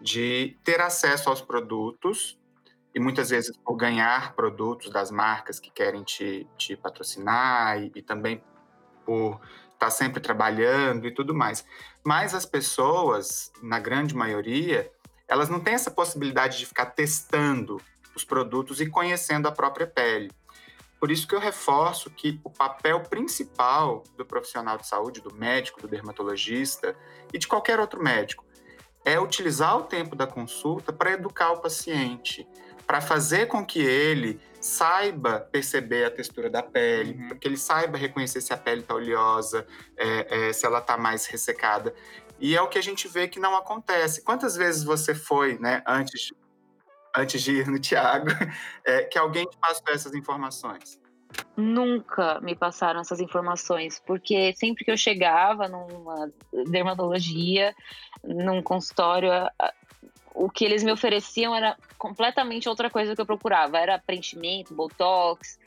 de 0.00 0.56
ter 0.64 0.80
acesso 0.80 1.28
aos 1.28 1.40
produtos 1.40 2.38
e 2.94 3.00
muitas 3.00 3.30
vezes 3.30 3.56
por 3.58 3.76
ganhar 3.76 4.34
produtos 4.34 4.90
das 4.90 5.10
marcas 5.10 5.60
que 5.60 5.70
querem 5.70 6.02
te, 6.02 6.46
te 6.56 6.76
patrocinar 6.76 7.78
e, 7.82 7.92
e 7.94 8.02
também 8.02 8.42
por 9.04 9.40
estar 9.72 9.86
tá 9.86 9.90
sempre 9.90 10.20
trabalhando 10.20 11.06
e 11.06 11.14
tudo 11.14 11.34
mais. 11.34 11.64
Mas 12.04 12.34
as 12.34 12.46
pessoas, 12.46 13.52
na 13.62 13.78
grande 13.78 14.14
maioria, 14.14 14.90
elas 15.26 15.48
não 15.48 15.60
têm 15.60 15.74
essa 15.74 15.90
possibilidade 15.90 16.58
de 16.58 16.66
ficar 16.66 16.86
testando 16.86 17.80
os 18.14 18.24
produtos 18.24 18.80
e 18.80 18.88
conhecendo 18.88 19.46
a 19.46 19.52
própria 19.52 19.86
pele. 19.86 20.30
Por 21.00 21.10
isso 21.10 21.26
que 21.28 21.34
eu 21.34 21.40
reforço 21.40 22.10
que 22.10 22.40
o 22.42 22.50
papel 22.50 23.00
principal 23.02 24.02
do 24.16 24.24
profissional 24.24 24.76
de 24.76 24.86
saúde, 24.86 25.20
do 25.20 25.32
médico, 25.34 25.80
do 25.80 25.88
dermatologista 25.88 26.96
e 27.32 27.38
de 27.38 27.46
qualquer 27.46 27.78
outro 27.78 28.02
médico, 28.02 28.44
é 29.04 29.18
utilizar 29.18 29.76
o 29.76 29.84
tempo 29.84 30.16
da 30.16 30.26
consulta 30.26 30.92
para 30.92 31.12
educar 31.12 31.52
o 31.52 31.60
paciente, 31.60 32.46
para 32.86 33.00
fazer 33.00 33.46
com 33.46 33.64
que 33.64 33.80
ele 33.80 34.40
saiba 34.60 35.40
perceber 35.40 36.04
a 36.04 36.10
textura 36.10 36.50
da 36.50 36.62
pele, 36.62 37.12
uhum. 37.12 37.38
que 37.38 37.46
ele 37.46 37.56
saiba 37.56 37.96
reconhecer 37.96 38.40
se 38.40 38.52
a 38.52 38.56
pele 38.56 38.80
está 38.80 38.94
oleosa, 38.94 39.66
é, 39.96 40.48
é, 40.48 40.52
se 40.52 40.66
ela 40.66 40.78
está 40.78 40.96
mais 40.96 41.26
ressecada. 41.26 41.94
E 42.40 42.56
é 42.56 42.62
o 42.62 42.68
que 42.68 42.78
a 42.78 42.82
gente 42.82 43.06
vê 43.08 43.28
que 43.28 43.38
não 43.38 43.56
acontece. 43.56 44.22
Quantas 44.22 44.56
vezes 44.56 44.82
você 44.84 45.14
foi, 45.14 45.58
né, 45.58 45.82
antes 45.86 46.32
antes 47.18 47.42
de 47.42 47.52
ir 47.52 47.68
no 47.68 47.78
Tiago, 47.78 48.28
é, 48.84 49.04
que 49.04 49.18
alguém 49.18 49.44
te 49.46 49.56
passou 49.56 49.92
essas 49.92 50.14
informações? 50.14 51.00
Nunca 51.56 52.40
me 52.40 52.54
passaram 52.54 53.00
essas 53.00 53.20
informações, 53.20 54.00
porque 54.06 54.54
sempre 54.56 54.84
que 54.84 54.90
eu 54.90 54.96
chegava 54.96 55.68
numa 55.68 56.32
dermatologia, 56.70 57.74
num 58.24 58.62
consultório, 58.62 59.30
o 60.34 60.48
que 60.48 60.64
eles 60.64 60.82
me 60.82 60.92
ofereciam 60.92 61.54
era 61.54 61.76
completamente 61.98 62.68
outra 62.68 62.88
coisa 62.88 63.14
que 63.14 63.20
eu 63.20 63.26
procurava. 63.26 63.76
Era 63.76 63.98
preenchimento, 63.98 64.74
botox, 64.74 65.58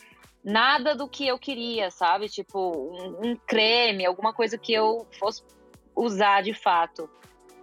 nada 0.44 0.96
do 0.96 1.08
que 1.08 1.28
eu 1.28 1.38
queria, 1.38 1.92
sabe? 1.92 2.28
Tipo, 2.30 2.72
um, 2.72 3.32
um 3.32 3.36
creme, 3.36 4.06
alguma 4.06 4.34
coisa 4.34 4.58
que 4.58 4.74
eu 4.74 5.06
fosse 5.20 5.44
usar 5.96 6.42
de 6.42 6.54
fato. 6.54 7.10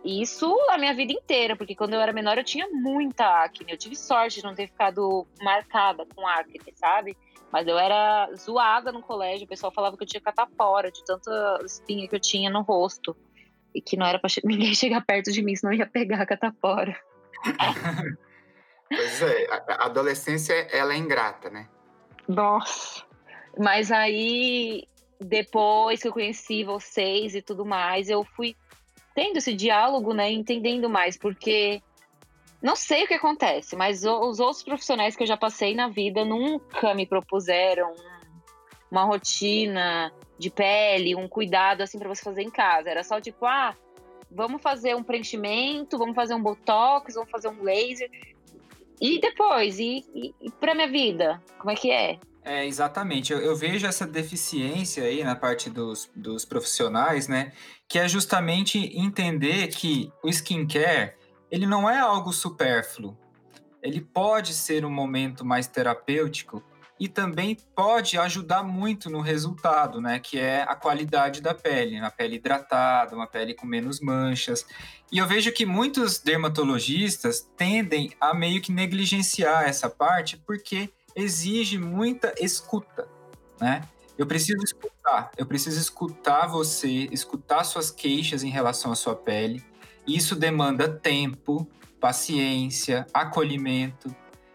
Isso 0.05 0.57
a 0.71 0.79
minha 0.79 0.95
vida 0.95 1.13
inteira, 1.13 1.57
porque 1.57 1.75
quando 1.75 1.95
eu 1.95 2.01
era 2.01 2.13
menor 2.13 2.39
eu 2.39 2.45
tinha 2.45 2.69
muita 2.71 3.45
acne. 3.45 3.73
Eu 3.73 3.79
tive 3.79 3.97
sorte 3.97 4.37
de 4.37 4.45
não 4.45 4.55
ter 4.55 4.69
ficado 4.69 5.27
marcada 5.43 6.07
com 6.15 6.27
acne, 6.27 6.61
sabe? 6.75 7.17
Mas 7.53 7.67
eu 7.67 7.79
era 7.79 8.29
zoada 8.37 8.93
no 8.93 9.03
colégio, 9.03 9.45
o 9.45 9.49
pessoal 9.49 9.73
falava 9.73 9.97
que 9.97 10.03
eu 10.03 10.07
tinha 10.07 10.21
catapora, 10.21 10.91
de 10.91 11.03
tanta 11.05 11.61
espinha 11.65 12.07
que 12.07 12.15
eu 12.15 12.21
tinha 12.21 12.51
no 12.51 12.63
rosto. 12.63 13.17
E 13.75 13.81
que 13.81 13.97
não 13.97 14.07
era 14.07 14.19
pra 14.19 14.31
ninguém 14.45 14.75
chegar 14.75 15.05
perto 15.05 15.33
de 15.33 15.43
mim, 15.43 15.57
senão 15.57 15.73
eu 15.73 15.79
ia 15.79 15.87
pegar 15.87 16.23
a 16.23 16.27
catapora. 16.27 16.99
pois 18.89 19.23
é, 19.23 19.47
a 19.51 19.87
adolescência, 19.87 20.55
ela 20.71 20.93
é 20.93 20.97
ingrata, 20.97 21.51
né? 21.51 21.69
Nossa. 22.29 23.03
Mas 23.59 23.91
aí, 23.91 24.85
depois 25.21 26.01
que 26.01 26.09
eu 26.09 26.13
conheci 26.13 26.63
vocês 26.65 27.35
e 27.35 27.43
tudo 27.43 27.65
mais, 27.65 28.09
eu 28.09 28.25
fui 28.37 28.55
tendo 29.19 29.39
esse 29.39 29.53
diálogo, 29.53 30.15
né, 30.15 30.31
entendendo 30.31 30.89
mais, 30.89 31.17
porque 31.17 31.83
não 32.63 32.77
sei 32.77 33.03
o 33.03 33.09
que 33.09 33.15
acontece, 33.15 33.75
mas 33.75 34.05
os 34.05 34.39
outros 34.39 34.63
profissionais 34.63 35.17
que 35.17 35.25
eu 35.25 35.27
já 35.27 35.37
passei 35.37 35.75
na 35.75 35.89
vida 35.89 36.25
nunca 36.25 36.95
me 36.95 37.05
propuseram 37.05 37.93
uma 38.89 39.03
rotina 39.03 40.13
de 40.39 40.51
pele, 40.51 41.17
um 41.17 41.27
cuidado 41.27 41.83
assim 41.83 41.99
para 41.99 42.09
você 42.09 42.23
fazer 42.23 42.43
em 42.43 42.51
casa. 42.51 42.91
Era 42.91 43.03
só 43.03 43.21
tipo, 43.21 43.45
ah, 43.45 43.77
vamos 44.31 44.63
fazer 44.63 44.95
um 44.95 45.03
preenchimento, 45.03 45.99
vamos 45.99 46.15
fazer 46.15 46.35
um 46.35 46.43
botox, 46.43 47.17
vamos 47.17 47.31
fazer 47.31 47.49
um 47.49 47.61
laser. 47.61 48.09
E 49.01 49.19
depois, 49.19 49.81
e, 49.81 50.05
e, 50.15 50.33
e 50.41 50.51
para 50.61 50.77
minha 50.77 50.89
vida, 50.89 51.43
como 51.59 51.73
é 51.73 51.75
que 51.75 51.91
é? 51.91 52.21
É, 52.49 52.65
exatamente. 52.65 53.31
Eu, 53.31 53.41
eu, 53.41 53.55
vejo 53.55 53.87
essa 53.87 54.07
deficiência 54.07 55.05
aí 55.05 55.23
na 55.23 55.37
parte 55.37 55.69
dos, 55.69 56.11
dos 56.17 56.47
profissionais, 56.47 57.29
né? 57.29 57.53
Que 57.87 57.99
é 57.99 58.09
justamente 58.09 58.79
entender 58.99 59.69
que 59.69 60.11
o 60.25 60.31
skincare, 60.31 61.13
ele 61.51 61.67
não 61.67 61.91
é 61.91 61.99
algo 61.99 62.33
supérfluo. 62.33 63.15
Ele 63.83 64.01
pode 64.01 64.55
ser 64.55 64.87
um 64.87 64.91
momento 64.91 65.45
mais 65.45 65.67
terapêutico 65.67 66.65
e 66.99 67.07
também 67.07 67.55
pode 67.77 68.17
ajudar 68.17 68.63
muito 68.63 69.11
no 69.11 69.21
resultado, 69.21 70.01
né? 70.01 70.19
Que 70.19 70.39
é 70.39 70.63
a 70.63 70.75
qualidade 70.75 71.43
da 71.43 71.53
pele, 71.53 72.01
uma 72.01 72.11
pele 72.11 72.37
hidratada, 72.37 73.15
uma 73.15 73.27
pele 73.27 73.53
com 73.53 73.67
menos 73.67 74.01
manchas. 74.01 74.65
E 75.13 75.19
eu 75.19 75.27
vejo 75.27 75.53
que 75.53 75.67
muitos 75.67 76.19
dermatologistas 76.19 77.47
tendem 77.59 78.11
a 78.19 78.33
meio 78.33 78.63
que 78.63 78.73
negligenciar 78.73 79.69
essa 79.69 79.91
parte 79.91 80.39
porque 80.47 80.91
exige 81.19 81.79
muita 81.79 82.33
escuta, 82.39 83.09
né? 83.61 83.83
Eu 84.17 84.27
preciso 84.27 84.63
escutar, 84.65 85.31
eu 85.37 85.47
preciso 85.47 85.81
escutar 85.81 86.47
você, 86.47 87.09
escutar 87.13 87.63
suas 87.65 87.91
queixas 87.91 88.43
em 88.43 88.51
relação 88.51 88.91
à 88.91 88.97
sua 88.97 89.15
pele. 89.15 89.65
Isso 90.07 90.35
demanda 90.35 90.89
tempo, 90.89 91.69
paciência, 92.01 93.07
acolhimento. 93.13 94.15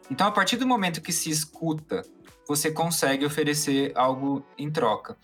Então, 0.10 0.28
a 0.28 0.32
partir 0.32 0.58
do 0.58 0.68
momento 0.68 1.02
que 1.02 1.14
se 1.14 1.30
escuta, 1.30 2.02
você 2.48 2.72
consegue 2.72 3.26
oferecer 3.26 3.94
algo 3.96 4.46
em 4.58 4.70
troca. 4.70 5.18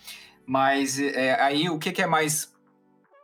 Mas 0.45 0.99
é, 0.99 1.39
aí 1.41 1.69
o 1.69 1.77
que, 1.77 1.91
que, 1.91 2.01
é 2.01 2.07
mais 2.07 2.53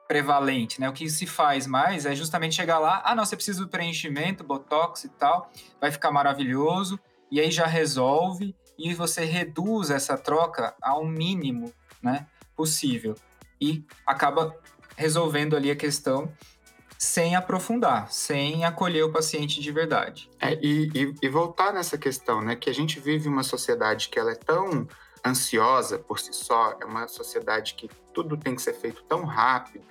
prevalente, 0.07 0.81
né? 0.81 0.89
O 0.89 0.93
que 0.93 1.09
se 1.09 1.25
faz 1.25 1.65
mais 1.65 2.05
é 2.05 2.13
justamente 2.13 2.55
chegar 2.55 2.77
lá, 2.77 3.01
ah, 3.05 3.15
não, 3.15 3.25
você 3.25 3.35
precisa 3.35 3.61
do 3.61 3.69
preenchimento, 3.69 4.43
botox 4.43 5.05
e 5.05 5.09
tal, 5.09 5.49
vai 5.79 5.91
ficar 5.91 6.11
maravilhoso 6.11 6.99
e 7.31 7.39
aí 7.39 7.51
já 7.51 7.65
resolve 7.65 8.55
e 8.77 8.93
você 8.93 9.23
reduz 9.25 9.89
essa 9.89 10.17
troca 10.17 10.75
ao 10.81 11.05
mínimo 11.05 11.71
né, 12.01 12.27
possível 12.55 13.15
e 13.59 13.85
acaba 14.05 14.55
resolvendo 14.95 15.55
ali 15.55 15.71
a 15.71 15.75
questão 15.75 16.31
sem 16.97 17.35
aprofundar, 17.35 18.11
sem 18.11 18.63
acolher 18.63 19.03
o 19.03 19.11
paciente 19.11 19.59
de 19.59 19.71
verdade. 19.71 20.29
É, 20.39 20.53
e, 20.53 20.89
e, 20.93 21.15
e, 21.21 21.29
voltar 21.29 21.73
nessa 21.73 21.97
questão, 21.97 22.41
né, 22.41 22.55
que 22.55 22.69
a 22.69 22.73
gente 22.73 22.99
vive 22.99 23.27
uma 23.27 23.43
sociedade 23.43 24.09
que 24.09 24.17
ela 24.17 24.31
é 24.31 24.35
tão 24.35 24.87
ansiosa 25.25 25.99
por 25.99 26.19
si 26.19 26.31
só, 26.33 26.77
é 26.81 26.85
uma 26.85 27.07
sociedade 27.07 27.75
que 27.75 27.89
tudo 28.13 28.37
tem 28.37 28.55
que 28.55 28.61
ser 28.61 28.73
feito 28.73 29.03
tão 29.03 29.25
rápido, 29.25 29.83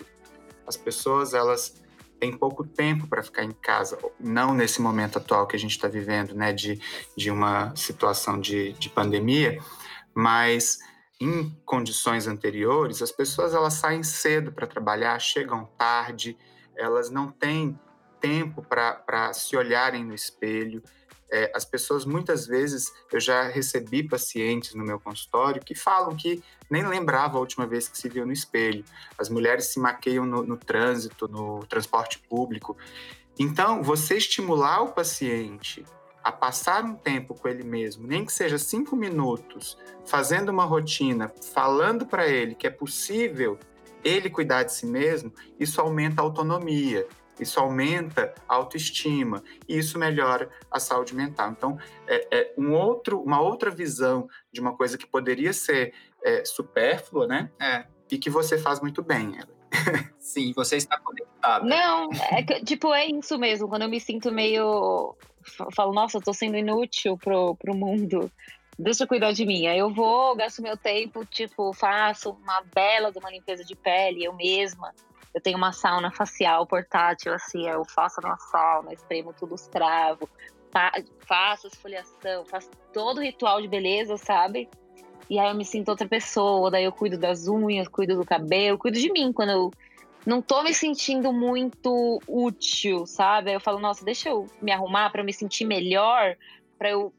as 0.66 0.76
pessoas 0.76 1.34
elas 1.34 1.82
tem 2.24 2.32
pouco 2.32 2.64
tempo 2.64 3.06
para 3.06 3.22
ficar 3.22 3.44
em 3.44 3.52
casa, 3.52 3.98
não 4.18 4.54
nesse 4.54 4.80
momento 4.80 5.18
atual 5.18 5.46
que 5.46 5.54
a 5.54 5.58
gente 5.58 5.72
está 5.72 5.88
vivendo, 5.88 6.34
né, 6.34 6.54
de, 6.54 6.80
de 7.14 7.30
uma 7.30 7.76
situação 7.76 8.40
de, 8.40 8.72
de 8.72 8.88
pandemia, 8.88 9.58
mas 10.14 10.78
em 11.20 11.50
condições 11.66 12.26
anteriores, 12.26 13.02
as 13.02 13.12
pessoas 13.12 13.52
elas 13.52 13.74
saem 13.74 14.02
cedo 14.02 14.52
para 14.52 14.66
trabalhar, 14.66 15.18
chegam 15.18 15.66
tarde, 15.76 16.34
elas 16.74 17.10
não 17.10 17.30
têm 17.30 17.78
tempo 18.22 18.62
para 18.62 19.30
se 19.34 19.54
olharem 19.54 20.02
no 20.02 20.14
espelho, 20.14 20.82
é, 21.34 21.50
as 21.52 21.64
pessoas 21.64 22.04
muitas 22.04 22.46
vezes, 22.46 22.92
eu 23.12 23.18
já 23.18 23.48
recebi 23.48 24.04
pacientes 24.04 24.72
no 24.76 24.84
meu 24.84 25.00
consultório 25.00 25.60
que 25.60 25.74
falam 25.74 26.14
que 26.14 26.40
nem 26.70 26.86
lembrava 26.86 27.36
a 27.36 27.40
última 27.40 27.66
vez 27.66 27.88
que 27.88 27.98
se 27.98 28.08
viu 28.08 28.24
no 28.24 28.32
espelho. 28.32 28.84
As 29.18 29.28
mulheres 29.28 29.66
se 29.66 29.80
maqueiam 29.80 30.24
no, 30.24 30.44
no 30.44 30.56
trânsito, 30.56 31.26
no 31.26 31.66
transporte 31.66 32.20
público. 32.20 32.76
Então, 33.36 33.82
você 33.82 34.16
estimular 34.16 34.82
o 34.82 34.92
paciente 34.92 35.84
a 36.22 36.30
passar 36.30 36.84
um 36.84 36.94
tempo 36.94 37.34
com 37.34 37.48
ele 37.48 37.64
mesmo, 37.64 38.06
nem 38.06 38.24
que 38.24 38.32
seja 38.32 38.56
cinco 38.56 38.94
minutos, 38.94 39.76
fazendo 40.06 40.50
uma 40.50 40.64
rotina, 40.64 41.32
falando 41.52 42.06
para 42.06 42.28
ele 42.28 42.54
que 42.54 42.68
é 42.68 42.70
possível 42.70 43.58
ele 44.04 44.30
cuidar 44.30 44.62
de 44.62 44.72
si 44.72 44.86
mesmo, 44.86 45.32
isso 45.58 45.80
aumenta 45.80 46.22
a 46.22 46.24
autonomia, 46.24 47.08
isso 47.40 47.58
aumenta 47.58 48.34
a 48.48 48.54
autoestima 48.54 49.42
e 49.68 49.78
isso 49.78 49.98
melhora 49.98 50.48
a 50.70 50.78
saúde 50.78 51.14
mental. 51.14 51.50
Então, 51.50 51.78
é, 52.06 52.26
é 52.30 52.54
um 52.56 52.72
outro, 52.72 53.20
uma 53.20 53.40
outra 53.40 53.70
visão 53.70 54.28
de 54.52 54.60
uma 54.60 54.76
coisa 54.76 54.96
que 54.96 55.06
poderia 55.06 55.52
ser 55.52 55.94
é, 56.24 56.44
supérflua, 56.44 57.26
né? 57.26 57.50
É. 57.60 57.84
E 58.10 58.18
que 58.18 58.30
você 58.30 58.58
faz 58.58 58.80
muito 58.80 59.02
bem, 59.02 59.36
ela. 59.36 59.54
Sim, 60.18 60.52
você 60.54 60.76
está 60.76 60.98
conectada. 60.98 61.64
Não, 61.64 62.08
é 62.30 62.42
que, 62.42 62.64
tipo, 62.64 62.92
é 62.92 63.06
isso 63.06 63.38
mesmo. 63.38 63.68
Quando 63.68 63.82
eu 63.82 63.88
me 63.88 64.00
sinto 64.00 64.30
meio. 64.30 65.16
Falo, 65.74 65.92
nossa, 65.92 66.16
eu 66.18 66.22
tô 66.22 66.32
sendo 66.32 66.56
inútil 66.56 67.18
pro, 67.18 67.54
pro 67.56 67.74
mundo. 67.74 68.30
Deixa 68.78 69.04
eu 69.04 69.08
cuidar 69.08 69.32
de 69.32 69.44
mim. 69.44 69.66
Aí 69.66 69.78
eu 69.78 69.92
vou, 69.92 70.34
gasto 70.34 70.62
meu 70.62 70.76
tempo, 70.76 71.24
tipo, 71.26 71.72
faço 71.72 72.30
uma 72.30 72.62
bela 72.74 73.12
de 73.12 73.18
uma 73.18 73.30
limpeza 73.30 73.64
de 73.64 73.76
pele, 73.76 74.24
eu 74.24 74.32
mesma. 74.32 74.92
Eu 75.34 75.40
tenho 75.40 75.58
uma 75.58 75.72
sauna 75.72 76.10
facial 76.12 76.66
portátil, 76.66 77.34
assim, 77.34 77.68
eu 77.68 77.84
faço 77.84 78.20
na 78.20 78.36
sauna, 78.36 78.92
espremo 78.92 79.32
tudo 79.32 79.54
os 79.54 79.66
cravos, 79.66 80.28
faço 81.26 81.66
esfoliação, 81.66 82.44
faço 82.44 82.70
todo 82.92 83.18
o 83.18 83.22
ritual 83.22 83.60
de 83.60 83.68
beleza, 83.68 84.16
sabe? 84.16 84.68
E 85.28 85.38
aí 85.38 85.48
eu 85.48 85.54
me 85.54 85.64
sinto 85.64 85.88
outra 85.88 86.06
pessoa, 86.06 86.70
daí 86.70 86.84
eu 86.84 86.92
cuido 86.92 87.18
das 87.18 87.48
unhas, 87.48 87.88
cuido 87.88 88.16
do 88.16 88.24
cabelo, 88.24 88.78
cuido 88.78 88.98
de 88.98 89.10
mim 89.10 89.32
quando 89.32 89.50
eu 89.50 89.70
não 90.26 90.40
tô 90.40 90.62
me 90.62 90.72
sentindo 90.72 91.32
muito 91.32 92.20
útil, 92.26 93.06
sabe? 93.06 93.50
Aí 93.50 93.56
eu 93.56 93.60
falo, 93.60 93.78
nossa, 93.78 94.04
deixa 94.04 94.28
eu 94.28 94.46
me 94.60 94.72
arrumar 94.72 95.10
para 95.10 95.20
eu 95.20 95.24
me 95.24 95.32
sentir 95.32 95.64
melhor, 95.64 96.36
para 96.78 96.90
eu 96.90 97.12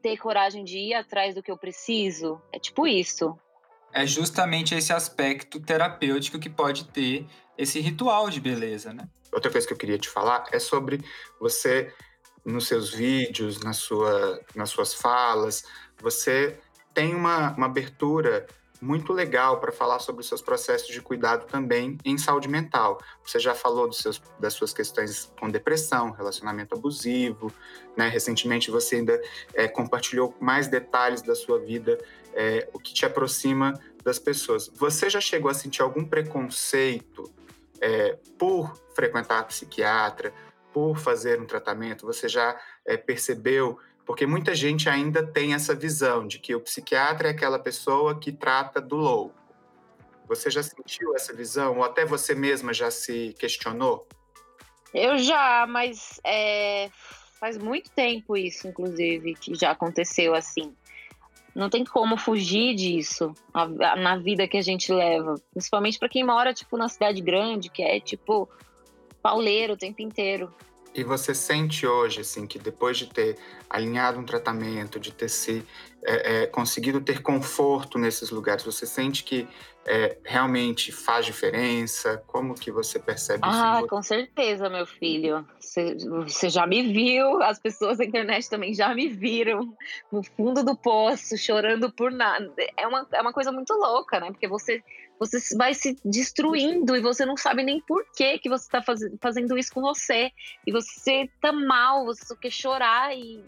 ter 0.00 0.16
coragem 0.16 0.64
de 0.64 0.78
ir 0.78 0.94
atrás 0.94 1.34
do 1.34 1.42
que 1.42 1.50
eu 1.50 1.58
preciso. 1.58 2.40
É 2.52 2.58
tipo 2.58 2.86
isso. 2.86 3.38
É 3.92 4.06
justamente 4.06 4.74
esse 4.74 4.92
aspecto 4.92 5.60
terapêutico 5.60 6.38
que 6.38 6.48
pode 6.48 6.84
ter 6.88 7.26
esse 7.58 7.80
ritual 7.80 8.30
de 8.30 8.40
beleza, 8.40 8.92
né? 8.92 9.08
Outra 9.32 9.50
coisa 9.50 9.66
que 9.66 9.72
eu 9.72 9.76
queria 9.78 9.98
te 9.98 10.08
falar 10.08 10.44
é 10.52 10.58
sobre 10.58 11.00
você, 11.38 11.92
nos 12.44 12.66
seus 12.66 12.90
vídeos, 12.90 13.60
na 13.60 13.72
sua, 13.72 14.40
nas 14.54 14.70
suas 14.70 14.94
falas, 14.94 15.64
você 16.00 16.58
tem 16.94 17.14
uma, 17.14 17.52
uma 17.52 17.66
abertura 17.66 18.46
muito 18.80 19.12
legal 19.12 19.60
para 19.60 19.70
falar 19.70 19.98
sobre 19.98 20.22
os 20.22 20.28
seus 20.28 20.40
processos 20.40 20.88
de 20.88 21.00
cuidado 21.02 21.46
também 21.46 21.98
em 22.04 22.16
saúde 22.16 22.48
mental. 22.48 22.98
Você 23.24 23.38
já 23.38 23.54
falou 23.54 23.86
dos 23.86 23.98
seus, 23.98 24.20
das 24.38 24.54
suas 24.54 24.72
questões 24.72 25.30
com 25.38 25.50
depressão, 25.50 26.10
relacionamento 26.10 26.74
abusivo, 26.74 27.52
né? 27.96 28.08
Recentemente 28.08 28.70
você 28.70 28.96
ainda 28.96 29.20
é, 29.52 29.68
compartilhou 29.68 30.34
mais 30.40 30.68
detalhes 30.68 31.20
da 31.22 31.34
sua 31.34 31.58
vida, 31.58 31.98
é, 32.32 32.68
o 32.72 32.78
que 32.78 32.94
te 32.94 33.04
aproxima 33.04 33.74
das 34.02 34.18
pessoas. 34.18 34.70
Você 34.74 35.10
já 35.10 35.20
chegou 35.20 35.50
a 35.50 35.54
sentir 35.54 35.82
algum 35.82 36.04
preconceito 36.04 37.30
é, 37.80 38.18
por 38.38 38.74
frequentar 38.94 39.44
psiquiatra, 39.44 40.32
por 40.72 40.96
fazer 40.96 41.40
um 41.40 41.46
tratamento? 41.46 42.06
Você 42.06 42.28
já 42.28 42.58
percebeu 43.04 43.78
porque 44.10 44.26
muita 44.26 44.56
gente 44.56 44.88
ainda 44.88 45.24
tem 45.24 45.54
essa 45.54 45.72
visão 45.72 46.26
de 46.26 46.40
que 46.40 46.52
o 46.52 46.60
psiquiatra 46.60 47.28
é 47.28 47.30
aquela 47.30 47.60
pessoa 47.60 48.18
que 48.18 48.32
trata 48.32 48.80
do 48.80 48.96
louco. 48.96 49.38
Você 50.26 50.50
já 50.50 50.64
sentiu 50.64 51.14
essa 51.14 51.32
visão? 51.32 51.76
Ou 51.76 51.84
até 51.84 52.04
você 52.04 52.34
mesma 52.34 52.74
já 52.74 52.90
se 52.90 53.36
questionou? 53.38 54.08
Eu 54.92 55.16
já, 55.16 55.64
mas 55.68 56.20
é, 56.26 56.90
faz 57.38 57.56
muito 57.56 57.88
tempo 57.92 58.36
isso, 58.36 58.66
inclusive, 58.66 59.34
que 59.34 59.54
já 59.54 59.70
aconteceu 59.70 60.34
assim. 60.34 60.74
Não 61.54 61.70
tem 61.70 61.84
como 61.84 62.16
fugir 62.16 62.74
disso 62.74 63.32
na 63.96 64.16
vida 64.16 64.48
que 64.48 64.56
a 64.56 64.62
gente 64.62 64.92
leva. 64.92 65.36
Principalmente 65.52 66.00
para 66.00 66.08
quem 66.08 66.24
mora, 66.24 66.52
tipo, 66.52 66.76
na 66.76 66.88
cidade 66.88 67.20
grande, 67.20 67.70
que 67.70 67.80
é, 67.80 68.00
tipo, 68.00 68.48
pauleiro 69.22 69.74
o 69.74 69.78
tempo 69.78 70.02
inteiro. 70.02 70.52
E 70.94 71.04
você 71.04 71.34
sente 71.34 71.86
hoje, 71.86 72.20
assim, 72.20 72.46
que 72.46 72.58
depois 72.58 72.98
de 72.98 73.06
ter 73.06 73.38
alinhado 73.68 74.18
um 74.18 74.24
tratamento, 74.24 74.98
de 74.98 75.12
ter 75.12 75.28
se 75.28 75.64
é, 76.02 76.42
é, 76.42 76.46
conseguido 76.46 77.00
ter 77.00 77.22
conforto 77.22 77.96
nesses 77.96 78.30
lugares, 78.30 78.64
você 78.64 78.86
sente 78.86 79.22
que 79.22 79.46
é, 79.86 80.18
realmente 80.24 80.90
faz 80.90 81.24
diferença? 81.24 82.22
Como 82.26 82.54
que 82.54 82.72
você 82.72 82.98
percebe 82.98 83.40
ah, 83.44 83.48
isso? 83.50 83.84
Ah, 83.84 83.88
com 83.88 84.02
certeza, 84.02 84.68
meu 84.68 84.86
filho. 84.86 85.46
Você, 85.60 86.48
já 86.48 86.66
me 86.66 86.92
viu, 86.92 87.40
as 87.42 87.58
pessoas 87.58 87.98
da 87.98 88.04
internet 88.04 88.50
também 88.50 88.74
já 88.74 88.94
me 88.94 89.08
viram 89.08 89.72
no 90.10 90.22
fundo 90.22 90.64
do 90.64 90.76
poço, 90.76 91.38
chorando 91.38 91.90
por 91.92 92.10
nada. 92.10 92.52
É 92.76 92.86
uma, 92.86 93.06
é 93.12 93.20
uma 93.20 93.32
coisa 93.32 93.52
muito 93.52 93.72
louca, 93.74 94.18
né? 94.18 94.30
Porque 94.30 94.48
você 94.48 94.82
você 95.20 95.54
vai 95.54 95.74
se 95.74 95.98
destruindo 96.02 96.96
e 96.96 97.00
você 97.02 97.26
não 97.26 97.36
sabe 97.36 97.62
nem 97.62 97.78
por 97.82 98.02
que, 98.16 98.38
que 98.38 98.48
você 98.48 98.64
está 98.64 98.80
faz, 98.80 99.00
fazendo 99.20 99.58
isso 99.58 99.70
com 99.70 99.82
você. 99.82 100.32
E 100.66 100.72
você 100.72 101.30
tá 101.42 101.52
mal, 101.52 102.06
você 102.06 102.24
só 102.24 102.34
quer 102.34 102.50
chorar 102.50 103.14
e. 103.14 103.44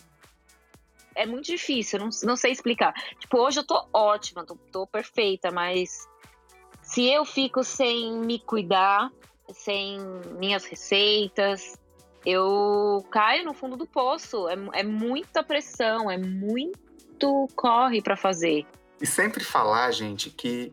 É 1.15 1.27
muito 1.27 1.47
difícil, 1.47 1.99
não, 1.99 2.11
não 2.25 2.37
sei 2.37 2.53
explicar. 2.53 2.93
Tipo, 3.19 3.39
hoje 3.39 3.61
eu 3.61 3.65
tô 3.65 3.87
ótima, 3.93 4.45
tô, 4.45 4.57
tô 4.71 4.87
perfeita, 4.87 5.51
mas 5.51 6.07
se 6.83 7.07
eu 7.07 7.25
fico 7.25 7.65
sem 7.65 8.19
me 8.19 8.39
cuidar, 8.39 9.11
sem 9.51 9.99
minhas 10.39 10.65
receitas, 10.65 11.79
eu 12.25 13.05
caio 13.11 13.45
no 13.45 13.55
fundo 13.55 13.77
do 13.77 13.87
poço. 13.87 14.49
É, 14.49 14.57
é 14.81 14.83
muita 14.83 15.43
pressão, 15.43 16.11
é 16.11 16.19
muito 16.19 17.49
corre 17.55 18.03
para 18.03 18.17
fazer. 18.17 18.67
E 19.01 19.07
sempre 19.07 19.45
falar, 19.45 19.91
gente, 19.91 20.31
que 20.31 20.73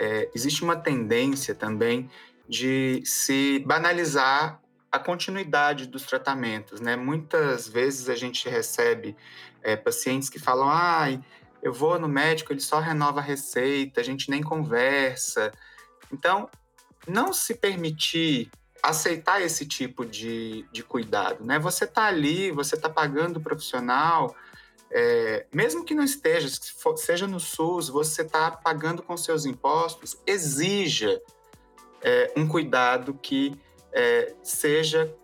é, 0.00 0.30
existe 0.34 0.64
uma 0.64 0.74
tendência 0.74 1.54
também 1.54 2.10
de 2.48 3.02
se 3.04 3.62
banalizar 3.66 4.58
a 4.90 4.98
continuidade 4.98 5.86
dos 5.86 6.04
tratamentos, 6.04 6.80
né? 6.80 6.96
Muitas 6.96 7.68
vezes 7.68 8.08
a 8.08 8.16
gente 8.16 8.48
recebe 8.48 9.14
é, 9.62 9.76
pacientes 9.76 10.30
que 10.30 10.38
falam, 10.38 10.68
ai, 10.68 11.22
eu 11.62 11.72
vou 11.72 11.98
no 11.98 12.08
médico, 12.08 12.52
ele 12.52 12.60
só 12.60 12.80
renova 12.80 13.20
a 13.20 13.22
receita, 13.22 14.00
a 14.00 14.04
gente 14.04 14.30
nem 14.30 14.42
conversa. 14.42 15.52
Então, 16.10 16.48
não 17.06 17.32
se 17.32 17.54
permitir 17.54 18.50
aceitar 18.82 19.42
esse 19.42 19.66
tipo 19.66 20.06
de, 20.06 20.64
de 20.72 20.82
cuidado, 20.82 21.44
né? 21.44 21.58
Você 21.58 21.86
tá 21.86 22.06
ali, 22.06 22.50
você 22.50 22.76
tá 22.76 22.88
pagando 22.88 23.36
o 23.36 23.42
profissional, 23.42 24.34
é, 24.90 25.46
mesmo 25.52 25.84
que 25.84 25.94
não 25.94 26.04
esteja, 26.04 26.48
seja 26.96 27.26
no 27.26 27.38
SUS, 27.38 27.88
você 27.88 28.22
está 28.22 28.50
pagando 28.50 29.02
com 29.02 29.16
seus 29.16 29.46
impostos, 29.46 30.16
exija 30.26 31.20
é, 32.02 32.32
um 32.36 32.48
cuidado 32.48 33.14
que 33.14 33.58
é, 33.92 34.34
seja 34.42 35.14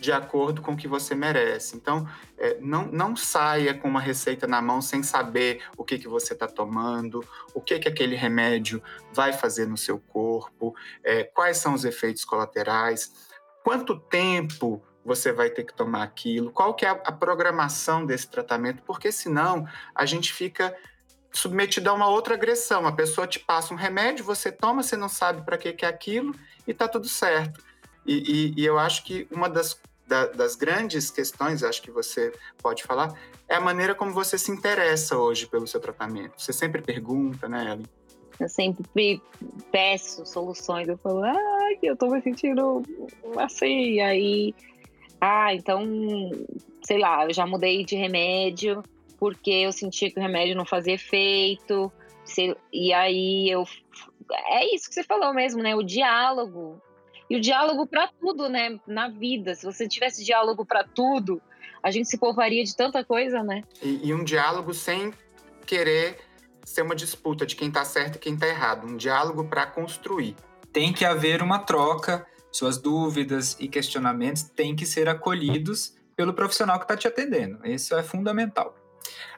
de 0.00 0.10
acordo 0.10 0.62
com 0.62 0.72
o 0.72 0.76
que 0.76 0.88
você 0.88 1.14
merece. 1.14 1.76
Então, 1.76 2.08
é, 2.38 2.56
não, 2.60 2.86
não 2.86 3.14
saia 3.14 3.74
com 3.74 3.86
uma 3.86 4.00
receita 4.00 4.46
na 4.46 4.62
mão 4.62 4.80
sem 4.80 5.02
saber 5.02 5.62
o 5.76 5.84
que, 5.84 5.98
que 5.98 6.08
você 6.08 6.32
está 6.32 6.46
tomando, 6.46 7.22
o 7.52 7.60
que, 7.60 7.78
que 7.78 7.88
aquele 7.88 8.16
remédio 8.16 8.82
vai 9.12 9.32
fazer 9.32 9.66
no 9.66 9.76
seu 9.76 9.98
corpo, 9.98 10.74
é, 11.04 11.24
quais 11.24 11.58
são 11.58 11.74
os 11.74 11.84
efeitos 11.84 12.24
colaterais, 12.24 13.12
quanto 13.62 14.00
tempo 14.00 14.82
você 15.04 15.32
vai 15.32 15.50
ter 15.50 15.64
que 15.64 15.74
tomar 15.74 16.02
aquilo, 16.02 16.50
qual 16.50 16.74
que 16.74 16.84
é 16.84 16.88
a, 16.88 17.12
programação 17.12 18.04
desse 18.04 18.28
tratamento, 18.28 18.82
porque 18.82 19.10
senão 19.10 19.66
a 19.94 20.04
gente 20.04 20.32
fica 20.32 20.76
submetido 21.32 21.88
a 21.88 21.92
uma 21.94 22.08
outra 22.08 22.34
agressão. 22.34 22.86
A 22.86 22.92
pessoa 22.92 23.26
te 23.26 23.38
passa 23.38 23.72
um 23.72 23.76
remédio, 23.76 24.24
você 24.24 24.52
toma, 24.52 24.82
você 24.82 24.96
não 24.96 25.08
sabe 25.08 25.42
para 25.42 25.56
que, 25.56 25.72
que 25.72 25.84
é 25.84 25.88
aquilo 25.88 26.34
e 26.66 26.72
está 26.72 26.86
tudo 26.86 27.08
certo. 27.08 27.62
E, 28.04 28.54
e, 28.56 28.62
e, 28.62 28.66
eu 28.66 28.78
acho 28.78 29.04
que 29.04 29.26
uma 29.30 29.48
das, 29.48 29.80
da, 30.06 30.26
das 30.26 30.56
grandes 30.56 31.10
questões, 31.10 31.62
acho 31.62 31.82
que 31.82 31.90
você 31.90 32.32
pode 32.58 32.82
falar, 32.82 33.14
é 33.48 33.56
a 33.56 33.60
maneira 33.60 33.94
como 33.94 34.12
você 34.12 34.36
se 34.36 34.50
interessa 34.50 35.16
hoje 35.16 35.46
pelo 35.46 35.66
seu 35.66 35.80
tratamento. 35.80 36.40
Você 36.40 36.52
sempre 36.52 36.82
pergunta, 36.82 37.48
né, 37.48 37.72
Ellen? 37.72 37.86
Eu 38.40 38.48
sempre 38.48 39.22
peço 39.70 40.24
soluções. 40.24 40.88
Eu 40.88 40.96
falo, 40.96 41.22
ai, 41.22 41.78
eu 41.82 41.94
tô 41.94 42.08
me 42.08 42.22
sentindo 42.22 42.82
assim. 43.36 44.00
Aí 44.00 44.54
ah, 45.20 45.54
então, 45.54 45.84
sei 46.82 46.98
lá, 46.98 47.26
eu 47.26 47.34
já 47.34 47.46
mudei 47.46 47.84
de 47.84 47.94
remédio 47.94 48.82
porque 49.20 49.50
eu 49.50 49.70
sentia 49.70 50.10
que 50.10 50.18
o 50.18 50.22
remédio 50.22 50.56
não 50.56 50.64
fazia 50.64 50.94
efeito. 50.94 51.92
E 52.72 52.92
aí 52.92 53.50
eu. 53.50 53.64
É 54.48 54.74
isso 54.74 54.88
que 54.88 54.94
você 54.94 55.04
falou 55.04 55.34
mesmo, 55.34 55.62
né? 55.62 55.76
O 55.76 55.82
diálogo. 55.82 56.80
E 57.28 57.36
o 57.36 57.40
diálogo 57.40 57.86
para 57.86 58.08
tudo, 58.08 58.48
né? 58.48 58.80
Na 58.86 59.08
vida. 59.08 59.54
Se 59.54 59.66
você 59.66 59.86
tivesse 59.86 60.24
diálogo 60.24 60.64
para 60.64 60.84
tudo, 60.84 61.40
a 61.82 61.90
gente 61.90 62.08
se 62.08 62.16
pouparia 62.16 62.64
de 62.64 62.74
tanta 62.74 63.04
coisa, 63.04 63.42
né? 63.42 63.62
E, 63.82 64.08
e 64.08 64.14
um 64.14 64.24
diálogo 64.24 64.72
sem 64.72 65.12
querer 65.66 66.18
ser 66.64 66.82
uma 66.82 66.94
disputa 66.94 67.44
de 67.44 67.56
quem 67.56 67.68
está 67.68 67.84
certo 67.84 68.16
e 68.16 68.18
quem 68.18 68.34
está 68.34 68.46
errado. 68.46 68.86
Um 68.86 68.96
diálogo 68.96 69.44
para 69.44 69.66
construir. 69.66 70.34
Tem 70.72 70.92
que 70.92 71.04
haver 71.04 71.42
uma 71.42 71.58
troca, 71.58 72.26
suas 72.52 72.78
dúvidas 72.78 73.56
e 73.58 73.68
questionamentos 73.68 74.42
têm 74.42 74.74
que 74.74 74.84
ser 74.84 75.08
acolhidos 75.08 75.94
pelo 76.16 76.34
profissional 76.34 76.78
que 76.78 76.84
está 76.84 76.96
te 76.96 77.08
atendendo. 77.08 77.66
Isso 77.66 77.94
é 77.94 78.02
fundamental. 78.02 78.74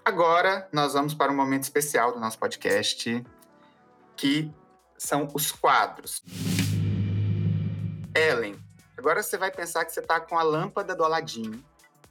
Agora, 0.05 0.69
nós 0.73 0.95
vamos 0.95 1.15
para 1.15 1.31
um 1.31 1.37
momento 1.37 1.63
especial 1.63 2.13
do 2.13 2.19
nosso 2.19 2.39
podcast, 2.39 3.25
que 4.17 4.51
são 4.99 5.29
os 5.33 5.53
quadros. 5.53 6.23
Ellen, 8.15 8.57
agora 8.97 9.23
você 9.23 9.39
vai 9.39 9.51
pensar 9.51 9.85
que 9.85 9.93
você 9.93 10.01
está 10.01 10.21
com 10.21 10.39
a 10.39 10.43
lâmpada 10.43 10.95
do 10.95 11.05
Aladim, 11.05 11.63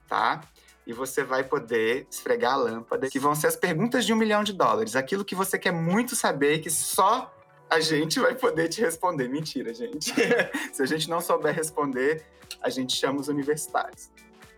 tá? 0.08 0.42
E 0.88 0.94
você 0.94 1.24
vai 1.24 1.44
poder 1.44 2.08
esfregar 2.10 2.54
a 2.54 2.58
lâmpada, 2.58 3.10
que 3.10 3.20
vão 3.20 3.36
ser 3.36 3.48
as 3.48 3.56
perguntas 3.56 4.06
de 4.06 4.14
um 4.14 4.16
milhão 4.16 4.44
de 4.44 4.54
dólares. 4.54 4.96
Aquilo 4.96 5.24
que 5.24 5.36
você 5.36 5.60
quer 5.60 5.72
muito 5.72 6.16
saber 6.16 6.60
que 6.60 6.70
só 6.70 7.34
a 7.72 7.80
gente 7.80 8.20
vai 8.20 8.36
poder 8.36 8.68
te 8.68 8.82
responder. 8.82 9.30
Mentira, 9.30 9.74
gente. 9.74 10.14
Se 10.74 10.84
a 10.84 10.86
gente 10.86 11.10
não 11.10 11.22
souber 11.22 11.56
responder, 11.56 12.26
a 12.62 12.70
gente 12.70 12.96
chama 12.96 13.22
os 13.22 13.30
universitários. 13.30 14.12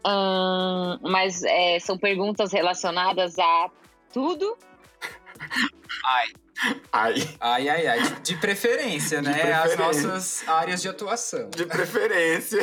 Hum, 0.06 1.00
mas 1.02 1.44
é, 1.44 1.80
são 1.80 1.98
perguntas 1.98 2.52
relacionadas 2.52 3.38
a 3.38 3.70
tudo? 4.12 4.58
Ai. 6.06 6.28
Ai. 6.92 7.14
Ai, 7.40 7.70
ai, 7.70 7.88
ai. 7.88 8.00
De, 8.22 8.36
preferência, 8.38 9.22
De 9.22 9.30
né? 9.30 9.54
As 9.54 9.74
preferência. 9.74 10.08
nossas 10.08 10.50
áreas 10.50 10.82
de 10.82 10.90
atuação. 10.90 11.50
De 11.52 11.66
preferência. 11.66 12.62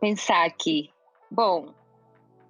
Pensar 0.00 0.46
aqui. 0.46 0.90
Bom, 1.30 1.74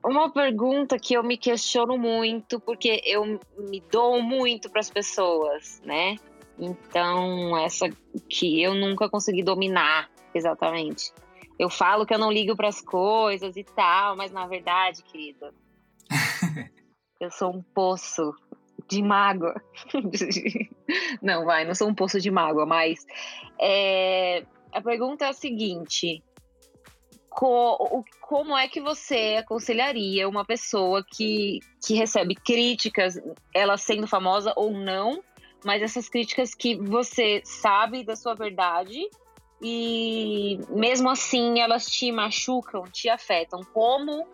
uma 0.04 0.30
pergunta 0.30 0.98
que 0.98 1.14
eu 1.14 1.22
me 1.22 1.38
questiono 1.38 1.96
muito, 1.96 2.60
porque 2.60 3.00
eu 3.04 3.40
me 3.56 3.82
dou 3.90 4.22
muito 4.22 4.70
para 4.70 4.80
as 4.80 4.90
pessoas, 4.90 5.80
né? 5.84 6.16
Então, 6.58 7.56
essa 7.58 7.88
que 8.28 8.62
eu 8.62 8.74
nunca 8.74 9.08
consegui 9.08 9.42
dominar 9.42 10.10
exatamente. 10.34 11.12
Eu 11.58 11.68
falo 11.68 12.06
que 12.06 12.14
eu 12.14 12.18
não 12.18 12.30
ligo 12.32 12.56
para 12.56 12.68
as 12.68 12.80
coisas 12.80 13.56
e 13.56 13.64
tal, 13.64 14.16
mas 14.16 14.30
na 14.30 14.46
verdade, 14.46 15.02
querida, 15.02 15.52
eu 17.20 17.30
sou 17.30 17.50
um 17.50 17.62
poço 17.62 18.32
de 18.88 19.02
mágoa. 19.02 19.54
não, 21.22 21.44
vai, 21.44 21.64
não 21.64 21.74
sou 21.74 21.88
um 21.88 21.94
poço 21.94 22.20
de 22.20 22.30
mágoa, 22.30 22.64
mas 22.64 23.04
é, 23.60 24.44
a 24.72 24.80
pergunta 24.80 25.24
é 25.24 25.28
a 25.28 25.32
seguinte: 25.32 26.22
co- 27.28 28.04
como 28.20 28.56
é 28.56 28.68
que 28.68 28.80
você 28.80 29.36
aconselharia 29.38 30.28
uma 30.28 30.44
pessoa 30.44 31.04
que, 31.04 31.60
que 31.84 31.94
recebe 31.94 32.34
críticas, 32.34 33.18
ela 33.54 33.76
sendo 33.76 34.06
famosa 34.06 34.52
ou 34.56 34.70
não, 34.70 35.22
mas 35.64 35.82
essas 35.82 36.08
críticas 36.08 36.54
que 36.54 36.76
você 36.76 37.42
sabe 37.44 38.04
da 38.04 38.16
sua 38.16 38.34
verdade 38.34 39.08
e 39.60 40.60
mesmo 40.70 41.10
assim 41.10 41.60
elas 41.60 41.86
te 41.86 42.12
machucam, 42.12 42.84
te 42.84 43.08
afetam? 43.08 43.60
Como 43.72 44.26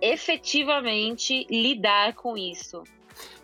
efetivamente 0.00 1.46
lidar 1.48 2.14
com 2.14 2.36
isso? 2.36 2.82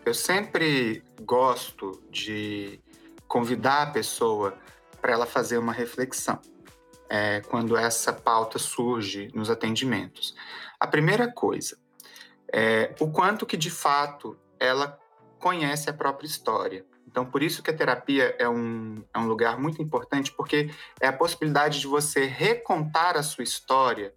Eu 0.05 0.13
sempre 0.13 1.03
gosto 1.21 2.01
de 2.09 2.79
convidar 3.27 3.83
a 3.83 3.91
pessoa 3.91 4.57
para 4.99 5.13
ela 5.13 5.25
fazer 5.25 5.57
uma 5.57 5.71
reflexão 5.71 6.39
é, 7.09 7.41
quando 7.41 7.77
essa 7.77 8.13
pauta 8.13 8.59
surge 8.59 9.29
nos 9.33 9.49
atendimentos. 9.49 10.35
A 10.79 10.85
primeira 10.85 11.31
coisa 11.31 11.77
é 12.51 12.93
o 12.99 13.09
quanto 13.09 13.45
que 13.45 13.55
de 13.55 13.69
fato 13.69 14.37
ela 14.59 14.99
conhece 15.39 15.89
a 15.89 15.93
própria 15.93 16.27
história. 16.27 16.85
Então, 17.09 17.25
por 17.25 17.41
isso 17.41 17.63
que 17.63 17.71
a 17.71 17.75
terapia 17.75 18.35
é 18.37 18.47
um, 18.47 19.03
é 19.11 19.17
um 19.17 19.25
lugar 19.25 19.59
muito 19.59 19.81
importante, 19.81 20.31
porque 20.31 20.69
é 21.01 21.07
a 21.07 21.13
possibilidade 21.13 21.79
de 21.79 21.87
você 21.87 22.25
recontar 22.25 23.17
a 23.17 23.23
sua 23.23 23.43
história 23.43 24.13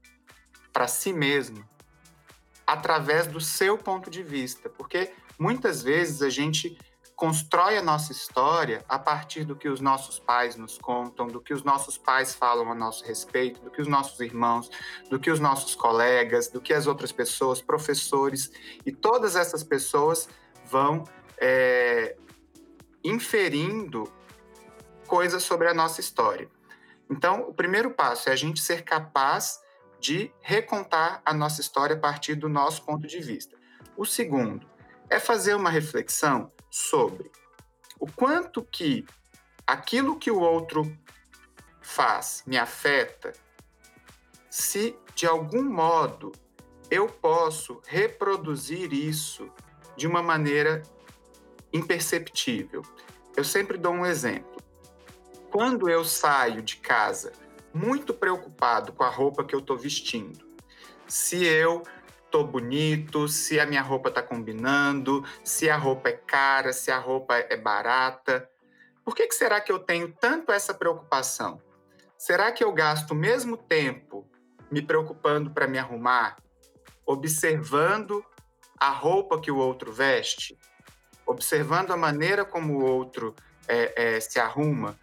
para 0.70 0.86
si 0.86 1.11
mesmo 1.11 1.66
através 2.66 3.26
do 3.26 3.40
seu 3.40 3.78
ponto 3.78 4.11
de 4.11 4.22
vista, 4.22 4.68
porque 4.68 5.11
muitas 5.38 5.82
vezes 5.82 6.20
a 6.20 6.28
gente 6.28 6.76
constrói 7.16 7.78
a 7.78 7.82
nossa 7.82 8.12
história 8.12 8.84
a 8.86 8.99
partir 8.99 9.45
do 9.45 9.57
que 9.57 9.68
os 9.68 9.80
nossos 9.80 10.18
pais 10.18 10.57
nos 10.57 10.76
contam, 10.76 11.26
do 11.26 11.40
que 11.40 11.55
os 11.55 11.62
nossos 11.62 11.97
pais 11.97 12.34
falam 12.34 12.70
a 12.70 12.74
nosso 12.74 13.05
respeito, 13.07 13.61
do 13.62 13.70
que 13.70 13.80
os 13.80 13.88
nossos 13.88 14.20
irmãos, 14.20 14.70
do 15.09 15.18
que 15.18 15.30
os 15.30 15.40
nossos 15.40 15.74
colegas, 15.74 16.49
do 16.49 16.61
que 16.61 16.74
as 16.74 16.86
outras 16.86 17.11
pessoas, 17.11 17.62
professores, 17.62 18.51
e 18.84 18.93
todas 18.93 19.34
essas 19.34 19.64
pessoas 19.64 20.28
vão 20.66 21.05
é, 21.38 22.16
inferindo 23.05 24.11
coisas 25.07 25.42
sobre 25.42 25.68
a 25.68 25.74
nossa 25.74 26.00
história. 26.00 26.50
Então, 27.11 27.42
o 27.42 27.55
primeiro 27.55 27.90
passo 27.90 28.28
é 28.28 28.32
a 28.32 28.36
gente 28.36 28.61
ser 28.61 28.82
capaz 28.82 29.61
de 30.00 30.32
recontar 30.40 31.20
a 31.24 31.32
nossa 31.32 31.61
história 31.61 31.94
a 31.94 31.98
partir 31.98 32.34
do 32.34 32.48
nosso 32.48 32.84
ponto 32.84 33.07
de 33.07 33.20
vista. 33.20 33.57
O 33.96 34.05
segundo 34.05 34.66
é 35.09 35.20
fazer 35.20 35.55
uma 35.55 35.70
reflexão 35.70 36.50
sobre 36.70 37.30
o 38.00 38.11
quanto 38.11 38.62
que 38.62 39.05
aquilo 39.66 40.18
que 40.18 40.30
o 40.30 40.40
outro 40.40 40.90
faz 41.80 42.42
me 42.46 42.57
afeta, 42.57 43.32
se 44.50 44.96
de 45.14 45.26
algum 45.26 45.62
modo 45.62 46.32
eu 46.90 47.07
posso 47.07 47.80
reproduzir 47.86 48.92
isso 48.92 49.50
de 49.96 50.07
uma 50.07 50.22
maneira 50.22 50.82
imperceptível. 51.73 52.83
Eu 53.37 53.45
sempre 53.45 53.79
dou 53.79 53.93
um 53.93 54.07
exemplo. 54.07 54.62
Quando 55.51 55.89
eu 55.89 56.05
saio 56.05 56.62
de 56.62 56.77
casa 56.77 57.33
muito 57.73 58.12
preocupado 58.12 58.93
com 58.93 59.05
a 59.05 59.09
roupa 59.09 59.45
que 59.45 59.55
eu 59.55 59.61
estou 59.61 59.77
vestindo, 59.77 60.45
se 61.07 61.45
eu 61.45 61.83
tô 62.31 62.43
bonito, 62.43 63.29
se 63.29 63.61
a 63.61 63.66
minha 63.66 63.83
roupa 63.83 64.11
tá 64.11 64.23
combinando, 64.23 65.23
se 65.45 65.68
a 65.68 65.77
roupa 65.77 66.09
é 66.09 66.12
cara, 66.12 66.73
se 66.73 66.91
a 66.91 66.99
roupa 66.99 67.37
é 67.37 67.57
barata. 67.57 68.49
Por 69.05 69.14
que, 69.14 69.27
que 69.27 69.35
será 69.35 69.61
que 69.61 69.70
eu 69.70 69.79
tenho 69.79 70.11
tanto 70.12 70.51
essa 70.51 70.73
preocupação? 70.73 71.61
Será 72.16 72.51
que 72.51 72.64
eu 72.64 72.73
gasto 72.73 73.11
o 73.11 73.14
mesmo 73.14 73.57
tempo 73.57 74.27
me 74.70 74.81
preocupando 74.81 75.51
para 75.51 75.66
me 75.66 75.79
arrumar, 75.79 76.37
observando 77.05 78.25
a 78.81 78.89
roupa 78.89 79.39
que 79.39 79.51
o 79.51 79.59
outro 79.59 79.93
veste, 79.93 80.57
observando 81.27 81.91
a 81.91 81.97
maneira 81.97 82.45
como 82.45 82.79
o 82.79 82.85
outro 82.85 83.35
é, 83.68 84.16
é, 84.16 84.20
se 84.20 84.39
arruma? 84.39 84.99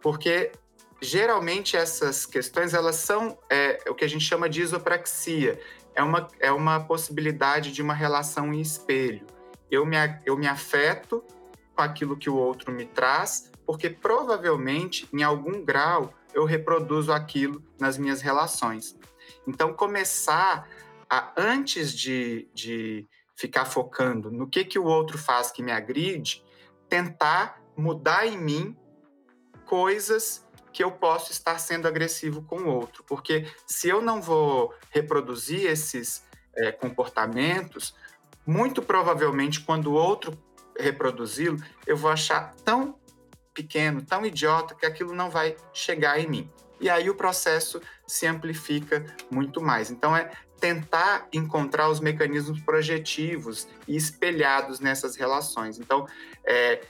Porque 0.00 0.52
geralmente 1.00 1.76
essas 1.76 2.26
questões 2.26 2.74
elas 2.74 2.96
são 2.96 3.38
é, 3.48 3.78
o 3.88 3.94
que 3.94 4.04
a 4.04 4.08
gente 4.08 4.24
chama 4.24 4.48
de 4.48 4.60
isopraxia 4.62 5.60
é 5.94 6.02
uma, 6.02 6.28
é 6.38 6.52
uma 6.52 6.80
possibilidade 6.80 7.72
de 7.72 7.82
uma 7.82 7.94
relação 7.94 8.54
em 8.54 8.60
espelho. 8.60 9.26
Eu 9.70 9.84
me, 9.84 9.96
eu 10.24 10.36
me 10.36 10.46
afeto 10.46 11.24
com 11.74 11.82
aquilo 11.82 12.16
que 12.16 12.30
o 12.30 12.36
outro 12.36 12.72
me 12.72 12.84
traz, 12.84 13.50
porque 13.66 13.90
provavelmente, 13.90 15.08
em 15.12 15.22
algum 15.22 15.64
grau, 15.64 16.14
eu 16.32 16.44
reproduzo 16.44 17.12
aquilo 17.12 17.62
nas 17.80 17.98
minhas 17.98 18.20
relações. 18.20 18.96
Então, 19.46 19.74
começar 19.74 20.68
a, 21.10 21.32
antes 21.36 21.92
de, 21.92 22.48
de 22.54 23.08
ficar 23.38 23.64
focando 23.64 24.32
no 24.32 24.48
que, 24.48 24.64
que 24.64 24.80
o 24.80 24.84
outro 24.84 25.16
faz 25.16 25.52
que 25.52 25.62
me 25.62 25.70
agride, 25.70 26.44
tentar 26.88 27.62
mudar 27.76 28.26
em 28.26 28.36
mim 28.36 28.76
coisas 29.64 30.44
que 30.72 30.82
eu 30.82 30.90
posso 30.90 31.30
estar 31.30 31.56
sendo 31.60 31.86
agressivo 31.86 32.42
com 32.42 32.62
o 32.62 32.68
outro. 32.68 33.04
Porque 33.04 33.46
se 33.64 33.88
eu 33.88 34.02
não 34.02 34.20
vou 34.20 34.74
reproduzir 34.90 35.70
esses 35.70 36.24
é, 36.56 36.72
comportamentos, 36.72 37.94
muito 38.44 38.82
provavelmente 38.82 39.60
quando 39.60 39.92
o 39.92 39.94
outro 39.94 40.36
reproduzi-lo, 40.76 41.58
eu 41.86 41.96
vou 41.96 42.10
achar 42.10 42.54
tão 42.64 42.98
pequeno, 43.54 44.02
tão 44.02 44.26
idiota, 44.26 44.74
que 44.74 44.86
aquilo 44.86 45.14
não 45.14 45.30
vai 45.30 45.56
chegar 45.72 46.18
em 46.18 46.28
mim. 46.28 46.50
E 46.80 46.90
aí 46.90 47.08
o 47.08 47.14
processo 47.14 47.80
se 48.06 48.26
amplifica 48.26 49.04
muito 49.30 49.60
mais. 49.60 49.90
Então 49.90 50.16
é 50.16 50.30
tentar 50.60 51.28
encontrar 51.32 51.88
os 51.88 52.00
mecanismos 52.00 52.60
projetivos 52.60 53.68
e 53.86 53.96
espelhados 53.96 54.80
nessas 54.80 55.16
relações. 55.16 55.78
Então, 55.78 56.06
é, 56.44 56.80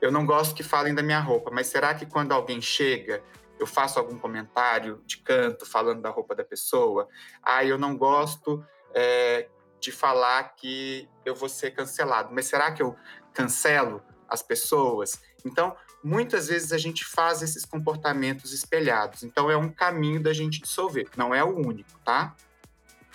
eu 0.00 0.10
não 0.10 0.24
gosto 0.24 0.54
que 0.54 0.62
falem 0.62 0.94
da 0.94 1.02
minha 1.02 1.20
roupa, 1.20 1.50
mas 1.52 1.66
será 1.66 1.94
que 1.94 2.06
quando 2.06 2.32
alguém 2.32 2.60
chega, 2.60 3.22
eu 3.58 3.66
faço 3.66 3.98
algum 3.98 4.18
comentário 4.18 5.02
de 5.04 5.18
canto 5.18 5.66
falando 5.66 6.00
da 6.00 6.10
roupa 6.10 6.34
da 6.34 6.44
pessoa? 6.44 7.08
Ah, 7.42 7.64
eu 7.64 7.76
não 7.76 7.96
gosto 7.96 8.64
é, 8.94 9.48
de 9.78 9.92
falar 9.92 10.54
que 10.56 11.08
eu 11.24 11.34
vou 11.34 11.48
ser 11.48 11.72
cancelado, 11.72 12.30
mas 12.32 12.46
será 12.46 12.72
que 12.72 12.82
eu 12.82 12.96
cancelo 13.34 14.02
as 14.28 14.42
pessoas? 14.42 15.20
Então, 15.44 15.76
muitas 16.02 16.48
vezes 16.48 16.72
a 16.72 16.78
gente 16.78 17.04
faz 17.04 17.42
esses 17.42 17.64
comportamentos 17.64 18.52
espelhados. 18.52 19.22
Então, 19.22 19.50
é 19.50 19.56
um 19.56 19.68
caminho 19.68 20.22
da 20.22 20.32
gente 20.32 20.60
dissolver. 20.60 21.08
Não 21.16 21.34
é 21.34 21.44
o 21.44 21.56
único, 21.56 21.98
tá? 22.04 22.34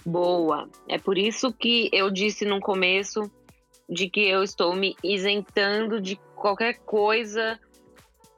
Boa. 0.06 0.70
É 0.88 1.00
por 1.00 1.18
isso 1.18 1.52
que 1.52 1.90
eu 1.92 2.12
disse 2.12 2.46
no 2.46 2.60
começo 2.60 3.30
de 3.90 4.10
que 4.10 4.22
eu 4.22 4.44
estou 4.44 4.76
me 4.76 4.96
isentando 5.04 6.00
de 6.00 6.16
qualquer 6.36 6.78
coisa 6.80 7.60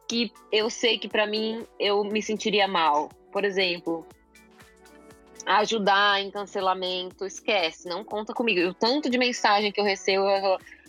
que 0.07 0.32
eu 0.51 0.70
sei 0.70 0.97
que 0.97 1.09
para 1.09 1.28
mim 1.28 1.65
eu 1.78 2.03
me 2.05 2.22
sentiria 2.22 2.68
mal. 2.68 3.09
Por 3.32 3.43
exemplo, 3.43 4.05
ajudar 5.45 6.22
em 6.22 6.32
cancelamento, 6.32 7.26
esquece, 7.26 7.88
não 7.89 8.03
conta 8.03 8.34
comigo. 8.34 8.70
O 8.70 8.74
tanto 8.74 9.09
de 9.09 9.18
mensagem 9.18 9.72
que 9.72 9.80
eu 9.80 9.86
recebo, 9.86 10.26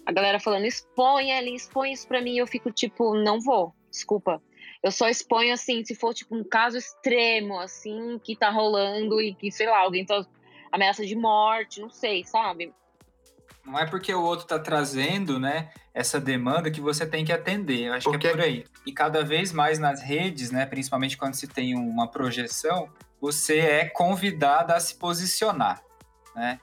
a 0.06 0.12
galera 0.12 0.38
falando, 0.38 0.64
expõe 0.64 1.32
ali, 1.32 1.54
expõe 1.54 1.92
isso 1.92 2.06
pra 2.06 2.22
mim, 2.22 2.38
eu 2.38 2.46
fico 2.46 2.70
tipo, 2.70 3.14
não 3.14 3.40
vou, 3.40 3.74
desculpa. 3.90 4.40
Eu 4.80 4.92
só 4.92 5.08
exponho 5.08 5.52
assim, 5.52 5.84
se 5.84 5.96
for 5.96 6.14
tipo 6.14 6.36
um 6.36 6.44
caso 6.44 6.78
extremo, 6.78 7.58
assim, 7.58 8.20
que 8.22 8.36
tá 8.36 8.48
rolando 8.48 9.20
e 9.20 9.34
que, 9.34 9.50
sei 9.50 9.66
lá, 9.66 9.80
alguém 9.80 10.06
tá 10.06 10.24
ameaça 10.72 11.04
de 11.04 11.16
morte, 11.16 11.80
não 11.80 11.90
sei, 11.90 12.24
sabe? 12.24 12.74
Não 13.64 13.78
é 13.78 13.84
porque 13.84 14.14
o 14.14 14.22
outro 14.22 14.46
tá 14.46 14.58
trazendo, 14.58 15.38
né, 15.38 15.70
essa 15.92 16.18
demanda 16.18 16.70
que 16.70 16.80
você 16.80 17.06
tem 17.06 17.24
que 17.24 17.32
atender. 17.32 17.88
Eu 17.88 17.94
acho 17.94 18.04
porque... 18.04 18.26
que 18.26 18.26
é 18.28 18.30
por 18.30 18.40
aí. 18.40 18.64
E 18.86 18.92
cada 18.92 19.22
vez 19.22 19.52
mais 19.52 19.78
nas 19.78 20.02
redes, 20.02 20.50
né, 20.50 20.64
principalmente 20.64 21.16
quando 21.18 21.34
se 21.34 21.46
tem 21.46 21.74
uma 21.74 22.10
projeção, 22.10 22.88
você 23.20 23.58
é 23.58 23.84
convidada 23.84 24.74
a 24.74 24.80
se 24.80 24.94
posicionar, 24.94 25.82
né? 26.34 26.60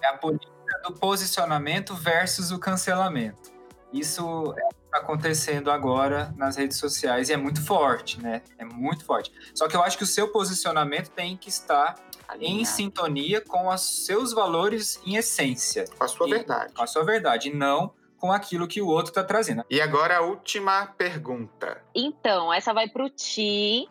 É 0.00 0.06
a 0.06 0.16
política 0.16 0.52
do 0.84 0.94
posicionamento 0.94 1.94
versus 1.94 2.52
o 2.52 2.58
cancelamento. 2.58 3.50
Isso 3.92 4.54
é 4.56 4.78
está 4.88 4.98
acontecendo 4.98 5.70
agora 5.70 6.34
nas 6.36 6.56
redes 6.56 6.78
sociais 6.78 7.28
e 7.28 7.32
é 7.32 7.36
muito 7.36 7.64
forte, 7.64 8.20
né? 8.20 8.42
É 8.58 8.64
muito 8.64 9.04
forte. 9.04 9.30
Só 9.54 9.68
que 9.68 9.76
eu 9.76 9.82
acho 9.82 9.96
que 9.96 10.04
o 10.04 10.06
seu 10.06 10.28
posicionamento 10.28 11.10
tem 11.10 11.36
que 11.36 11.48
estar 11.48 11.94
em 12.40 12.64
sintonia 12.64 13.40
com 13.40 13.68
os 13.68 14.04
seus 14.04 14.32
valores 14.32 15.00
em 15.06 15.16
essência. 15.16 15.84
Com 15.96 16.04
a 16.04 16.08
sua 16.08 16.26
e, 16.26 16.30
verdade. 16.30 16.72
Com 16.74 16.82
a 16.82 16.86
sua 16.86 17.04
verdade, 17.04 17.48
e 17.48 17.54
não 17.54 17.92
com 18.18 18.32
aquilo 18.32 18.66
que 18.66 18.82
o 18.82 18.88
outro 18.88 19.10
está 19.10 19.22
trazendo. 19.22 19.64
E 19.70 19.80
agora 19.80 20.18
a 20.18 20.20
última 20.20 20.86
pergunta. 20.86 21.82
Então, 21.94 22.52
essa 22.52 22.74
vai 22.74 22.88
para 22.88 23.04
o 23.04 23.08
Ti. 23.08 23.88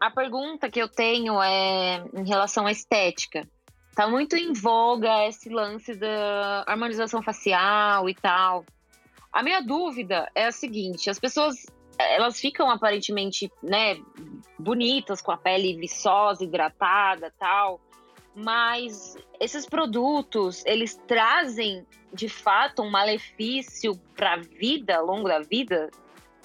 A 0.00 0.10
pergunta 0.10 0.70
que 0.70 0.80
eu 0.80 0.88
tenho 0.88 1.42
é 1.42 2.04
em 2.14 2.26
relação 2.26 2.66
à 2.66 2.72
estética. 2.72 3.46
Tá 3.96 4.06
muito 4.06 4.36
em 4.36 4.52
voga 4.52 5.26
esse 5.26 5.48
lance 5.48 5.94
da 5.96 6.64
harmonização 6.68 7.20
facial 7.20 8.08
e 8.08 8.14
tal. 8.14 8.64
A 9.32 9.42
minha 9.42 9.60
dúvida 9.60 10.30
é 10.36 10.46
a 10.46 10.52
seguinte: 10.52 11.10
as 11.10 11.18
pessoas 11.18 11.66
elas 11.98 12.40
ficam 12.40 12.70
aparentemente, 12.70 13.50
né, 13.62 13.96
bonitas 14.58 15.20
com 15.20 15.32
a 15.32 15.36
pele 15.36 15.76
viçosa, 15.76 16.44
hidratada, 16.44 17.32
tal. 17.38 17.80
Mas 18.34 19.16
esses 19.40 19.66
produtos, 19.66 20.64
eles 20.64 20.94
trazem 21.06 21.84
de 22.12 22.28
fato 22.28 22.82
um 22.82 22.90
malefício 22.90 23.98
para 24.16 24.34
a 24.34 24.36
vida, 24.36 24.96
ao 24.96 25.06
longo 25.06 25.28
da 25.28 25.40
vida? 25.40 25.90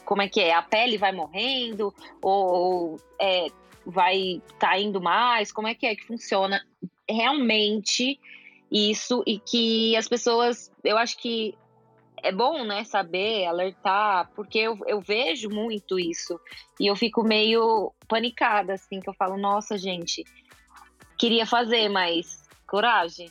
Como 0.04 0.22
é 0.22 0.28
que 0.28 0.42
é? 0.42 0.54
A 0.54 0.62
pele 0.62 0.98
vai 0.98 1.12
morrendo 1.12 1.94
ou 2.22 3.00
é, 3.20 3.48
vai 3.86 4.42
caindo 4.60 5.00
mais? 5.00 5.52
Como 5.52 5.68
é 5.68 5.76
que 5.76 5.86
é 5.86 5.96
que 5.96 6.06
funciona 6.06 6.66
realmente 7.08 8.20
isso 8.72 9.24
e 9.28 9.40
que 9.40 9.96
as 9.96 10.08
pessoas, 10.08 10.72
eu 10.84 10.98
acho 10.98 11.18
que 11.18 11.56
é 12.24 12.32
bom, 12.32 12.64
né, 12.64 12.86
saber, 12.86 13.46
alertar, 13.46 14.32
porque 14.34 14.58
eu, 14.58 14.80
eu 14.88 15.02
vejo 15.02 15.50
muito 15.50 16.00
isso. 16.00 16.40
E 16.80 16.88
eu 16.88 16.96
fico 16.96 17.22
meio 17.22 17.92
panicada, 18.08 18.74
assim, 18.74 19.02
que 19.02 19.10
eu 19.10 19.14
falo, 19.14 19.38
nossa, 19.38 19.78
gente, 19.78 20.24
queria 21.20 21.46
fazer, 21.46 21.90
mas 21.90 22.48
coragem. 22.66 23.30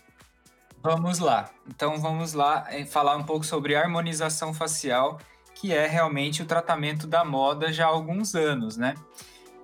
Vamos 0.82 1.18
lá. 1.18 1.50
Então 1.66 1.98
vamos 1.98 2.34
lá 2.34 2.66
eh, 2.68 2.84
falar 2.84 3.16
um 3.16 3.22
pouco 3.24 3.46
sobre 3.46 3.74
harmonização 3.74 4.52
facial, 4.52 5.18
que 5.54 5.72
é 5.72 5.86
realmente 5.86 6.42
o 6.42 6.46
tratamento 6.46 7.06
da 7.06 7.24
moda 7.24 7.72
já 7.72 7.86
há 7.86 7.88
alguns 7.88 8.34
anos, 8.34 8.76
né? 8.76 8.94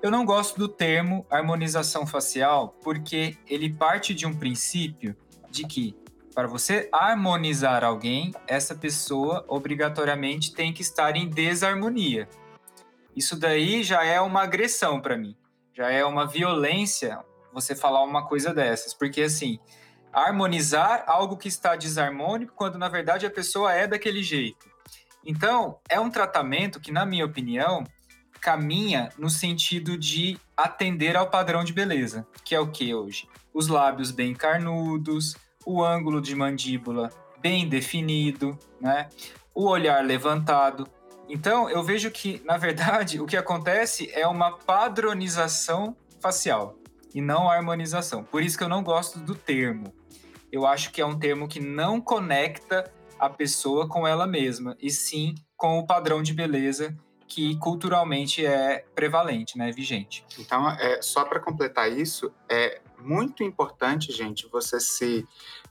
Eu 0.01 0.11
não 0.11 0.25
gosto 0.25 0.59
do 0.59 0.69
termo 0.69 1.27
harmonização 1.29 2.07
facial 2.07 2.75
porque 2.83 3.37
ele 3.47 3.69
parte 3.69 4.15
de 4.15 4.25
um 4.25 4.35
princípio 4.35 5.17
de 5.51 5.67
que 5.67 5.95
para 6.35 6.47
você 6.47 6.89
harmonizar 6.93 7.85
alguém, 7.85 8.33
essa 8.47 8.75
pessoa 8.75 9.45
obrigatoriamente 9.49 10.53
tem 10.53 10.73
que 10.73 10.83
estar 10.83 11.17
em 11.17 11.29
desarmonia. 11.29 12.29
Isso 13.15 13.39
daí 13.39 13.83
já 13.83 14.05
é 14.05 14.21
uma 14.21 14.43
agressão 14.43 15.01
para 15.01 15.17
mim. 15.17 15.37
Já 15.73 15.91
é 15.91 16.05
uma 16.05 16.27
violência 16.27 17.19
você 17.53 17.75
falar 17.75 18.03
uma 18.03 18.27
coisa 18.27 18.55
dessas, 18.55 18.95
porque 18.95 19.23
assim, 19.23 19.59
harmonizar 20.13 21.05
algo 21.07 21.37
que 21.37 21.49
está 21.49 21.75
desarmônico 21.77 22.55
quando 22.55 22.79
na 22.79 22.89
verdade 22.89 23.27
a 23.27 23.31
pessoa 23.31 23.73
é 23.73 23.87
daquele 23.87 24.23
jeito. 24.23 24.69
Então, 25.25 25.79
é 25.89 25.99
um 26.01 26.11
tratamento 26.11 26.81
que, 26.81 26.93
na 26.93 27.05
minha 27.05 27.27
opinião, 27.27 27.85
caminha 28.41 29.11
no 29.19 29.29
sentido 29.29 29.99
de 29.99 30.39
atender 30.57 31.17
ao 31.17 31.29
padrão 31.29 31.65
de 31.65 31.73
beleza, 31.73 32.27
que 32.45 32.55
é 32.55 32.61
o 32.61 32.71
que 32.71 32.95
hoje? 32.95 33.29
Os 33.53 33.69
lábios 33.69 34.11
bem 34.11 34.35
carnudos, 34.35 35.37
o 35.69 35.85
ângulo 35.85 36.19
de 36.23 36.35
mandíbula 36.35 37.11
bem 37.43 37.69
definido, 37.69 38.59
né? 38.81 39.11
O 39.55 39.67
olhar 39.67 40.03
levantado. 40.03 40.89
Então, 41.29 41.69
eu 41.69 41.83
vejo 41.83 42.11
que, 42.11 42.41
na 42.47 42.57
verdade, 42.57 43.21
o 43.21 43.27
que 43.27 43.37
acontece 43.37 44.11
é 44.15 44.27
uma 44.27 44.53
padronização 44.53 45.95
facial 46.21 46.75
e 47.15 47.21
não 47.21 47.51
harmonização. 47.51 48.25
Por 48.25 48.43
isso 48.43 48.57
que 48.57 48.65
eu 48.65 48.69
não 48.69 48.83
gosto 48.83 49.19
do 49.19 49.35
termo. 49.35 49.93
Eu 50.51 50.67
acho 50.67 50.91
que 50.91 51.03
é 51.03 51.07
um 51.07 51.19
termo 51.19 51.47
que 51.47 51.61
não 51.61 52.01
conecta 52.01 52.91
a 53.19 53.29
pessoa 53.29 53.87
com 53.87 54.09
ela 54.09 54.27
mesma, 54.27 54.75
e 54.81 54.89
sim 54.91 55.35
com 55.55 55.79
o 55.79 55.87
padrão 55.87 56.23
de 56.23 56.33
beleza 56.33 56.97
que 57.27 57.57
culturalmente 57.57 58.47
é 58.47 58.87
prevalente, 58.95 59.59
né, 59.59 59.71
vigente. 59.71 60.25
Então, 60.39 60.71
é, 60.71 61.03
só 61.03 61.27
para 61.27 61.39
completar 61.39 61.93
isso, 61.93 62.33
é 62.49 62.81
muito 63.01 63.43
importante, 63.43 64.13
gente, 64.13 64.49
você 64.49 64.81
se 64.81 65.27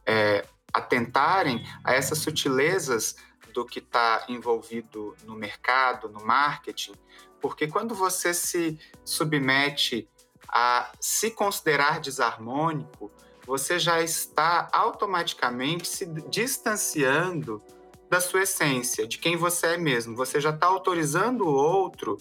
é, 0.05 0.45
atentarem 0.73 1.65
a 1.83 1.93
essas 1.93 2.19
sutilezas 2.19 3.15
do 3.53 3.65
que 3.65 3.79
está 3.79 4.25
envolvido 4.29 5.15
no 5.23 5.35
mercado, 5.35 6.09
no 6.09 6.23
marketing, 6.23 6.93
porque 7.41 7.67
quando 7.67 7.95
você 7.95 8.33
se 8.33 8.79
submete 9.03 10.07
a 10.47 10.91
se 10.99 11.31
considerar 11.31 11.99
desarmônico, 11.99 13.11
você 13.45 13.79
já 13.79 14.01
está 14.01 14.67
automaticamente 14.71 15.87
se 15.87 16.05
distanciando 16.29 17.61
da 18.09 18.19
sua 18.19 18.43
essência, 18.43 19.07
de 19.07 19.17
quem 19.17 19.35
você 19.35 19.67
é 19.67 19.77
mesmo. 19.77 20.15
Você 20.15 20.39
já 20.39 20.49
está 20.51 20.67
autorizando 20.67 21.41
o 21.41 21.53
outro 21.53 22.17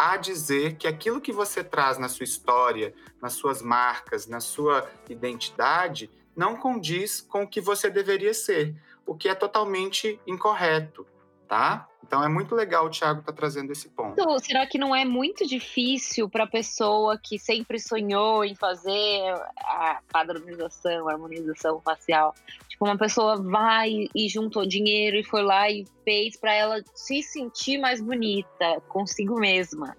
a 0.00 0.16
dizer 0.16 0.76
que 0.76 0.88
aquilo 0.88 1.20
que 1.20 1.30
você 1.30 1.62
traz 1.62 1.98
na 1.98 2.08
sua 2.08 2.24
história, 2.24 2.94
nas 3.20 3.34
suas 3.34 3.60
marcas, 3.60 4.26
na 4.26 4.40
sua 4.40 4.90
identidade, 5.10 6.10
não 6.34 6.56
condiz 6.56 7.20
com 7.20 7.42
o 7.42 7.46
que 7.46 7.60
você 7.60 7.90
deveria 7.90 8.32
ser, 8.32 8.74
o 9.04 9.14
que 9.14 9.28
é 9.28 9.34
totalmente 9.34 10.18
incorreto, 10.26 11.06
tá? 11.46 11.86
Então 12.02 12.24
é 12.24 12.28
muito 12.28 12.54
legal 12.54 12.86
o 12.86 12.90
Thiago 12.90 13.20
tá 13.20 13.30
trazendo 13.30 13.72
esse 13.72 13.90
ponto. 13.90 14.12
Então, 14.12 14.38
será 14.38 14.66
que 14.66 14.78
não 14.78 14.96
é 14.96 15.04
muito 15.04 15.46
difícil 15.46 16.30
para 16.30 16.44
a 16.44 16.46
pessoa 16.46 17.20
que 17.22 17.38
sempre 17.38 17.78
sonhou 17.78 18.42
em 18.42 18.54
fazer 18.54 19.34
a 19.58 20.00
padronização, 20.10 21.10
a 21.10 21.12
harmonização 21.12 21.78
facial? 21.82 22.34
Tipo, 22.80 22.84
uma 22.86 22.98
pessoa 22.98 23.36
vai 23.42 24.08
e 24.14 24.28
juntou 24.28 24.66
dinheiro 24.66 25.16
e 25.16 25.24
foi 25.24 25.42
lá 25.42 25.70
e 25.70 25.84
fez 26.04 26.38
para 26.38 26.54
ela 26.54 26.82
se 26.94 27.22
sentir 27.22 27.78
mais 27.78 28.00
bonita 28.00 28.80
consigo 28.88 29.38
mesma. 29.38 29.96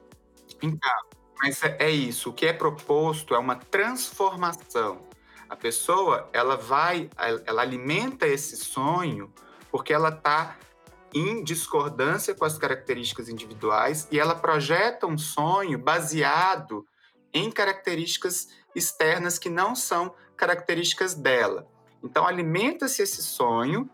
Então, 0.61 0.91
mas 1.39 1.63
é, 1.63 1.77
é 1.79 1.89
isso. 1.91 2.31
O 2.31 2.33
que 2.33 2.45
é 2.45 2.53
proposto 2.53 3.35
é 3.35 3.39
uma 3.39 3.55
transformação 3.55 5.11
a 5.51 5.55
pessoa, 5.57 6.29
ela 6.31 6.55
vai, 6.55 7.09
ela 7.45 7.61
alimenta 7.61 8.25
esse 8.25 8.55
sonho 8.55 9.33
porque 9.69 9.91
ela 9.91 10.07
está 10.07 10.57
em 11.13 11.43
discordância 11.43 12.33
com 12.33 12.45
as 12.45 12.57
características 12.57 13.27
individuais 13.27 14.07
e 14.09 14.17
ela 14.17 14.33
projeta 14.33 15.05
um 15.05 15.17
sonho 15.17 15.77
baseado 15.77 16.85
em 17.33 17.51
características 17.51 18.47
externas 18.73 19.37
que 19.37 19.49
não 19.49 19.75
são 19.75 20.15
características 20.37 21.15
dela. 21.15 21.67
Então 22.03 22.25
alimenta-se 22.25 23.01
esse 23.01 23.21
sonho 23.21 23.89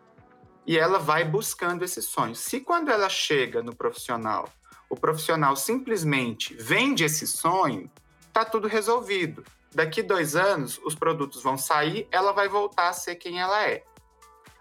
e 0.65 0.77
ela 0.77 0.99
vai 0.99 1.23
buscando 1.23 1.83
esse 1.83 2.01
sonho. 2.01 2.35
Se 2.35 2.59
quando 2.59 2.89
ela 2.89 3.09
chega 3.09 3.63
no 3.63 3.75
profissional, 3.75 4.49
o 4.89 4.95
profissional 4.95 5.55
simplesmente 5.55 6.53
vende 6.55 7.03
esse 7.03 7.25
sonho, 7.25 7.89
tá 8.33 8.43
tudo 8.45 8.67
resolvido. 8.67 9.43
Daqui 9.73 10.01
dois 10.01 10.35
anos, 10.35 10.79
os 10.85 10.95
produtos 10.95 11.43
vão 11.43 11.57
sair, 11.57 12.07
ela 12.11 12.31
vai 12.31 12.47
voltar 12.47 12.89
a 12.89 12.93
ser 12.93 13.15
quem 13.15 13.39
ela 13.39 13.65
é. 13.67 13.83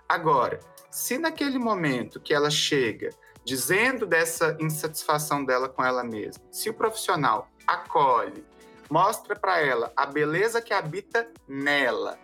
Agora, 0.08 0.60
se 0.90 1.18
naquele 1.18 1.58
momento 1.58 2.20
que 2.20 2.34
ela 2.34 2.50
chega 2.50 3.10
dizendo 3.44 4.06
dessa 4.06 4.56
insatisfação 4.60 5.44
dela 5.44 5.68
com 5.68 5.84
ela 5.84 6.02
mesma, 6.02 6.42
se 6.50 6.68
o 6.68 6.74
profissional 6.74 7.48
acolhe, 7.66 8.44
mostra 8.90 9.36
para 9.36 9.60
ela 9.60 9.92
a 9.96 10.06
beleza 10.06 10.60
que 10.60 10.74
habita 10.74 11.28
nela 11.48 12.18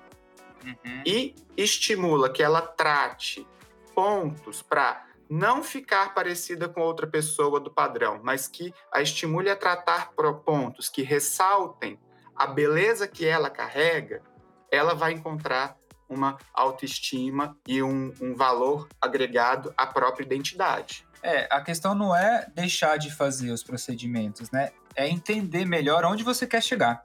uhum. 0.64 1.02
e 1.06 1.34
estimula 1.56 2.30
que 2.30 2.42
ela 2.42 2.62
trate 2.62 3.46
pontos 3.94 4.62
para 4.62 5.06
não 5.28 5.62
ficar 5.62 6.12
parecida 6.14 6.68
com 6.68 6.80
outra 6.80 7.06
pessoa 7.06 7.58
do 7.58 7.70
padrão, 7.70 8.20
mas 8.22 8.46
que 8.46 8.74
a 8.92 9.00
estimule 9.00 9.48
a 9.48 9.56
tratar 9.56 10.12
pontos 10.44 10.88
que 10.88 11.02
ressaltem 11.02 11.98
a 12.36 12.46
beleza 12.46 13.08
que 13.08 13.26
ela 13.26 13.48
carrega, 13.48 14.22
ela 14.70 14.94
vai 14.94 15.12
encontrar 15.12 15.76
uma 16.08 16.36
autoestima 16.52 17.56
e 17.66 17.82
um, 17.82 18.12
um 18.20 18.34
valor 18.34 18.88
agregado 19.00 19.72
à 19.76 19.86
própria 19.86 20.24
identidade. 20.24 21.06
É, 21.22 21.48
a 21.50 21.60
questão 21.60 21.94
não 21.94 22.14
é 22.14 22.46
deixar 22.54 22.98
de 22.98 23.10
fazer 23.10 23.50
os 23.52 23.62
procedimentos, 23.62 24.50
né? 24.50 24.72
É 24.94 25.08
entender 25.08 25.64
melhor 25.64 26.04
onde 26.04 26.24
você 26.24 26.46
quer 26.46 26.62
chegar. 26.62 27.04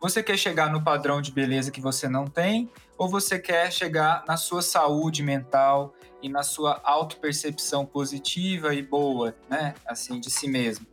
Você 0.00 0.22
quer 0.22 0.36
chegar 0.36 0.70
no 0.70 0.80
padrão 0.80 1.20
de 1.20 1.32
beleza 1.32 1.72
que 1.72 1.80
você 1.80 2.08
não 2.08 2.24
tem, 2.24 2.70
ou 2.96 3.08
você 3.08 3.36
quer 3.36 3.72
chegar 3.72 4.24
na 4.28 4.36
sua 4.36 4.62
saúde 4.62 5.24
mental 5.24 5.92
e 6.22 6.28
na 6.28 6.44
sua 6.44 6.80
autopercepção 6.84 7.84
positiva 7.84 8.72
e 8.72 8.80
boa, 8.80 9.34
né? 9.50 9.74
Assim, 9.84 10.20
de 10.20 10.30
si 10.30 10.46
mesmo. 10.46 10.86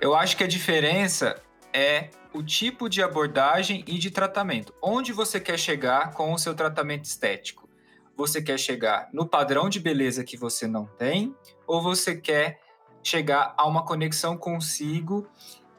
Eu 0.00 0.12
acho 0.12 0.36
que 0.36 0.42
a 0.42 0.48
diferença 0.48 1.40
é 1.72 2.10
o 2.34 2.42
tipo 2.42 2.88
de 2.88 3.00
abordagem 3.00 3.84
e 3.86 3.96
de 3.96 4.10
tratamento. 4.10 4.74
Onde 4.82 5.12
você 5.12 5.38
quer 5.38 5.56
chegar 5.56 6.12
com 6.12 6.32
o 6.32 6.38
seu 6.38 6.52
tratamento 6.52 7.04
estético? 7.04 7.68
Você 8.16 8.42
quer 8.42 8.58
chegar 8.58 9.08
no 9.12 9.24
padrão 9.24 9.68
de 9.68 9.78
beleza 9.78 10.24
que 10.24 10.36
você 10.36 10.66
não 10.66 10.84
tem, 10.84 11.32
ou 11.64 11.80
você 11.80 12.16
quer 12.16 12.60
chegar 13.04 13.54
a 13.56 13.68
uma 13.68 13.84
conexão 13.84 14.36
consigo 14.36 15.28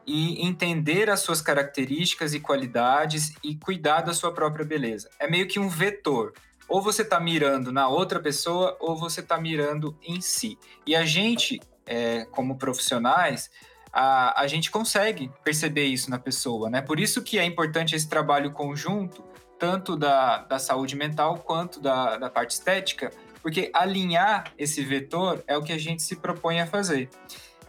e 0.09 0.43
entender 0.43 1.07
as 1.07 1.19
suas 1.19 1.39
características 1.39 2.33
e 2.33 2.39
qualidades 2.39 3.31
e 3.43 3.55
cuidar 3.55 4.01
da 4.01 4.11
sua 4.11 4.33
própria 4.33 4.65
beleza? 4.65 5.07
É 5.19 5.29
meio 5.29 5.47
que 5.47 5.59
um 5.59 5.69
vetor. 5.69 6.33
Ou 6.67 6.81
você 6.81 7.03
está 7.03 7.19
mirando 7.19 7.71
na 7.71 7.87
outra 7.87 8.19
pessoa, 8.19 8.75
ou 8.79 8.97
você 8.97 9.19
está 9.19 9.39
mirando 9.39 9.95
em 10.01 10.19
si. 10.19 10.57
E 10.85 10.95
a 10.95 11.05
gente, 11.05 11.59
é, 11.85 12.25
como 12.25 12.57
profissionais, 12.57 13.51
a, 13.93 14.41
a 14.41 14.47
gente 14.47 14.71
consegue 14.71 15.31
perceber 15.43 15.85
isso 15.85 16.09
na 16.09 16.17
pessoa, 16.17 16.71
né? 16.71 16.81
Por 16.81 16.99
isso 16.99 17.21
que 17.21 17.37
é 17.37 17.45
importante 17.45 17.95
esse 17.95 18.09
trabalho 18.09 18.51
conjunto, 18.51 19.23
tanto 19.59 19.95
da, 19.95 20.39
da 20.39 20.57
saúde 20.57 20.95
mental 20.95 21.37
quanto 21.37 21.79
da, 21.79 22.17
da 22.17 22.29
parte 22.31 22.51
estética, 22.51 23.11
porque 23.43 23.69
alinhar 23.75 24.51
esse 24.57 24.83
vetor 24.83 25.43
é 25.47 25.55
o 25.55 25.61
que 25.61 25.71
a 25.71 25.77
gente 25.77 26.01
se 26.01 26.15
propõe 26.15 26.61
a 26.61 26.65
fazer. 26.65 27.09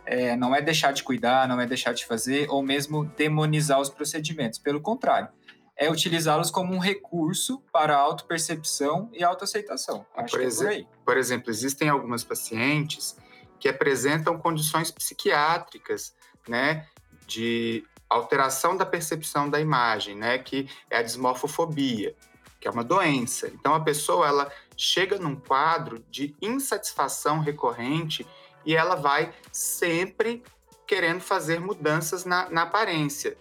É, 0.07 0.35
não 0.37 0.55
é 0.55 0.61
deixar 0.61 0.93
de 0.93 1.03
cuidar, 1.03 1.47
não 1.47 1.61
é 1.61 1.67
deixar 1.67 1.93
de 1.93 2.05
fazer, 2.05 2.49
ou 2.51 2.63
mesmo 2.63 3.05
demonizar 3.17 3.81
os 3.81 3.89
procedimentos. 3.89 4.59
Pelo 4.59 4.81
contrário, 4.81 5.29
é 5.77 5.91
utilizá-los 5.91 6.51
como 6.51 6.75
um 6.75 6.79
recurso 6.79 7.63
para 7.73 7.97
autopercepção 7.97 9.09
e 9.15 9.25
autoaceitação. 9.25 10.05
Acho 10.15 10.37
por, 10.37 10.43
é 10.43 10.83
por, 10.83 10.89
por 11.07 11.17
exemplo, 11.17 11.51
existem 11.51 11.89
algumas 11.89 12.23
pacientes 12.23 13.17
que 13.59 13.69
apresentam 13.69 14.39
condições 14.39 14.91
psiquiátricas, 14.91 16.15
né, 16.47 16.87
de 17.27 17.83
alteração 18.11 18.77
da 18.77 18.85
percepção 18.85 19.49
da 19.49 19.59
imagem, 19.61 20.17
né, 20.17 20.39
que 20.39 20.69
é 20.91 20.99
a 20.99 21.03
dismorfofobia, 21.03 22.15
que 22.61 22.69
é 22.69 22.71
uma 22.71 22.85
doença. 22.85 23.49
Então 23.49 23.75
a 23.75 23.81
pessoa 23.81 24.27
ela 24.27 24.53
chega 24.77 25.19
num 25.19 25.37
quadro 25.37 26.05
de 26.11 26.35
insatisfação 26.43 27.41
recorrente 27.41 28.27
e 28.65 28.75
ela 28.77 28.95
vai 28.95 29.33
sempre 29.53 30.43
querendo 30.87 31.21
fazer 31.21 31.61
mudanças 31.61 32.25
na, 32.25 32.51
na 32.51 32.63
aparência. 32.63 33.37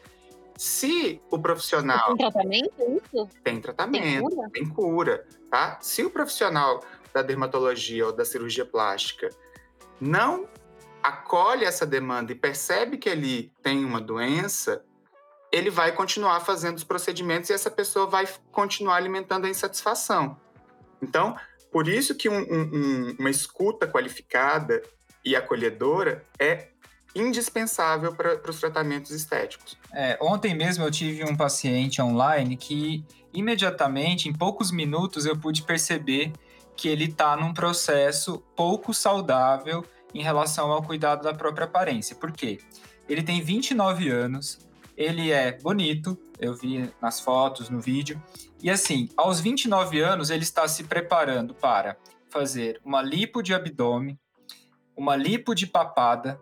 Se 0.57 1.21
o 1.31 1.39
profissional. 1.39 2.15
Tem 2.15 2.17
tratamento 2.17 3.01
isso? 3.13 3.29
Tem 3.43 3.61
tratamento, 3.61 4.03
tem 4.03 4.35
cura? 4.35 4.49
tem 4.51 4.69
cura, 4.69 5.27
tá? 5.49 5.79
Se 5.81 6.03
o 6.03 6.09
profissional 6.09 6.83
da 7.13 7.21
dermatologia 7.21 8.05
ou 8.05 8.13
da 8.13 8.25
cirurgia 8.25 8.65
plástica 8.65 9.29
não 9.99 10.47
acolhe 11.01 11.65
essa 11.65 11.85
demanda 11.85 12.31
e 12.31 12.35
percebe 12.35 12.97
que 12.97 13.09
ele 13.09 13.51
tem 13.63 13.85
uma 13.85 14.01
doença, 14.01 14.83
ele 15.51 15.69
vai 15.69 15.91
continuar 15.91 16.39
fazendo 16.41 16.77
os 16.77 16.83
procedimentos 16.83 17.49
e 17.49 17.53
essa 17.53 17.71
pessoa 17.71 18.05
vai 18.05 18.27
continuar 18.51 18.95
alimentando 18.95 19.45
a 19.45 19.49
insatisfação. 19.49 20.37
Então, 21.01 21.35
por 21.71 21.87
isso 21.87 22.15
que 22.15 22.29
um, 22.29 22.39
um, 22.39 23.15
uma 23.19 23.29
escuta 23.29 23.87
qualificada 23.87 24.81
e 25.23 25.35
acolhedora 25.35 26.23
é 26.39 26.69
indispensável 27.15 28.13
para 28.13 28.49
os 28.49 28.59
tratamentos 28.59 29.11
estéticos. 29.11 29.77
É, 29.91 30.17
ontem 30.21 30.53
mesmo 30.53 30.83
eu 30.83 30.91
tive 30.91 31.23
um 31.23 31.35
paciente 31.35 32.01
online 32.01 32.55
que 32.55 33.03
imediatamente, 33.33 34.27
em 34.27 34.33
poucos 34.33 34.71
minutos, 34.71 35.25
eu 35.25 35.37
pude 35.37 35.63
perceber 35.63 36.31
que 36.75 36.87
ele 36.87 37.05
está 37.05 37.35
num 37.35 37.53
processo 37.53 38.43
pouco 38.55 38.93
saudável 38.93 39.85
em 40.13 40.23
relação 40.23 40.71
ao 40.71 40.81
cuidado 40.81 41.23
da 41.23 41.33
própria 41.33 41.65
aparência. 41.65 42.15
Por 42.15 42.31
quê? 42.31 42.59
Ele 43.07 43.21
tem 43.21 43.41
29 43.41 44.09
anos, 44.09 44.59
ele 44.95 45.31
é 45.31 45.51
bonito, 45.51 46.17
eu 46.39 46.55
vi 46.55 46.89
nas 47.01 47.19
fotos, 47.19 47.69
no 47.69 47.79
vídeo, 47.79 48.21
e 48.61 48.69
assim, 48.69 49.09
aos 49.17 49.39
29 49.39 49.99
anos 49.99 50.29
ele 50.29 50.43
está 50.43 50.67
se 50.67 50.83
preparando 50.83 51.53
para 51.53 51.97
fazer 52.29 52.79
uma 52.83 53.01
lipo 53.01 53.41
de 53.41 53.53
abdômen, 53.53 54.17
uma 54.99 55.15
lipo 55.15 55.55
de 55.55 55.65
papada, 55.65 56.39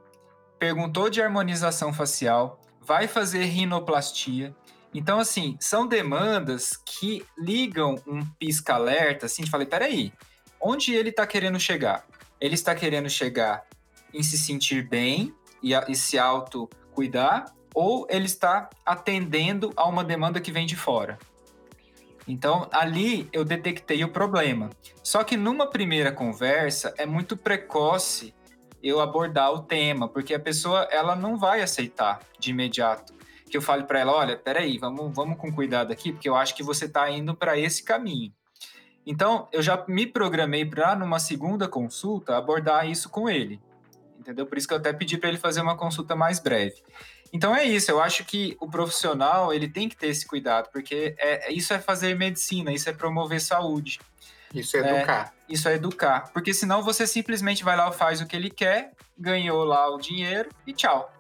perguntou 0.58 1.10
de 1.10 1.22
harmonização 1.22 1.94
facial, 1.94 2.60
vai 2.82 3.08
fazer 3.08 3.44
rinoplastia, 3.46 4.56
então, 4.94 5.20
assim, 5.20 5.56
são 5.60 5.86
demandas 5.86 6.76
que 6.76 7.24
ligam 7.38 7.96
um 8.08 8.26
pisca-alerta, 8.40 9.28
assim, 9.28 9.44
de 9.44 9.52
falei, 9.52 9.68
peraí, 9.68 10.12
onde 10.60 10.92
ele 10.92 11.10
está 11.10 11.28
querendo 11.28 11.60
chegar? 11.60 12.04
Ele 12.42 12.56
está 12.56 12.74
querendo 12.74 13.08
chegar 13.08 13.64
em 14.12 14.24
se 14.24 14.40
sentir 14.40 14.88
bem 14.88 15.36
e, 15.62 15.76
a, 15.76 15.86
e 15.88 15.96
se 15.96 16.18
auto-cuidar, 16.18 17.54
ou 17.76 18.08
ele 18.10 18.26
está 18.26 18.72
atendendo 18.84 19.72
a 19.76 19.88
uma 19.88 20.04
demanda 20.04 20.42
que 20.42 20.52
vem 20.52 20.66
de 20.66 20.76
fora? 20.76 21.20
Então, 22.28 22.68
ali 22.72 23.30
eu 23.32 23.46
detectei 23.46 24.04
o 24.04 24.10
problema. 24.10 24.72
Só 25.04 25.24
que 25.24 25.38
numa 25.38 25.70
primeira 25.70 26.12
conversa 26.12 26.94
é 26.98 27.06
muito 27.06 27.38
precoce 27.38 28.34
eu 28.82 29.00
abordar 29.00 29.52
o 29.52 29.64
tema, 29.64 30.08
porque 30.08 30.34
a 30.34 30.40
pessoa 30.40 30.88
ela 30.92 31.16
não 31.16 31.38
vai 31.38 31.62
aceitar 31.62 32.20
de 32.40 32.52
imediato 32.52 33.18
que 33.50 33.56
eu 33.56 33.62
fale 33.62 33.84
para 33.84 34.00
ela, 34.00 34.14
olha, 34.14 34.38
peraí, 34.38 34.78
vamos, 34.78 35.16
vamos 35.16 35.38
com 35.38 35.52
cuidado 35.52 35.92
aqui, 35.92 36.12
porque 36.12 36.28
eu 36.28 36.36
acho 36.36 36.56
que 36.56 36.64
você 36.64 36.86
está 36.86 37.10
indo 37.10 37.34
para 37.34 37.58
esse 37.58 37.82
caminho. 37.84 38.34
Então, 39.06 39.48
eu 39.54 39.62
já 39.62 39.84
me 39.88 40.06
programei 40.06 40.66
para, 40.66 40.96
numa 40.96 41.18
segunda 41.18 41.68
consulta, 41.68 42.36
abordar 42.36 42.90
isso 42.90 43.10
com 43.10 43.30
ele. 43.30 43.62
Entendeu? 44.20 44.46
Por 44.46 44.58
isso 44.58 44.68
que 44.68 44.74
eu 44.74 44.78
até 44.78 44.92
pedi 44.92 45.18
para 45.18 45.30
ele 45.30 45.38
fazer 45.38 45.62
uma 45.62 45.78
consulta 45.78 46.14
mais 46.16 46.40
breve. 46.40 46.84
Então 47.32 47.56
é 47.56 47.64
isso, 47.64 47.92
eu 47.92 48.02
acho 48.02 48.24
que 48.24 48.56
o 48.60 48.70
profissional 48.70 49.54
ele 49.54 49.68
tem 49.68 49.90
que 49.90 49.98
ter 49.98 50.08
esse 50.08 50.26
cuidado, 50.26 50.70
porque 50.72 51.14
é, 51.18 51.52
isso 51.52 51.74
é 51.74 51.80
fazer 51.80 52.16
medicina, 52.16 52.72
isso 52.72 52.90
é 52.90 52.94
promover 52.94 53.42
saúde. 53.42 54.00
Isso 54.54 54.78
é 54.78 54.80
educar. 54.80 55.34
É, 55.34 55.54
isso 55.54 55.70
é 55.70 55.74
educar. 55.76 56.32
Porque 56.34 56.54
senão 56.54 56.82
você 56.82 57.06
simplesmente 57.06 57.64
vai 57.64 57.76
lá, 57.76 57.92
faz 57.92 58.22
o 58.22 58.28
que 58.28 58.36
ele 58.36 58.50
quer, 58.50 58.94
ganhou 59.18 59.64
lá 59.64 59.90
o 59.94 59.98
dinheiro 59.98 60.50
e 60.66 60.74
tchau 60.74 61.12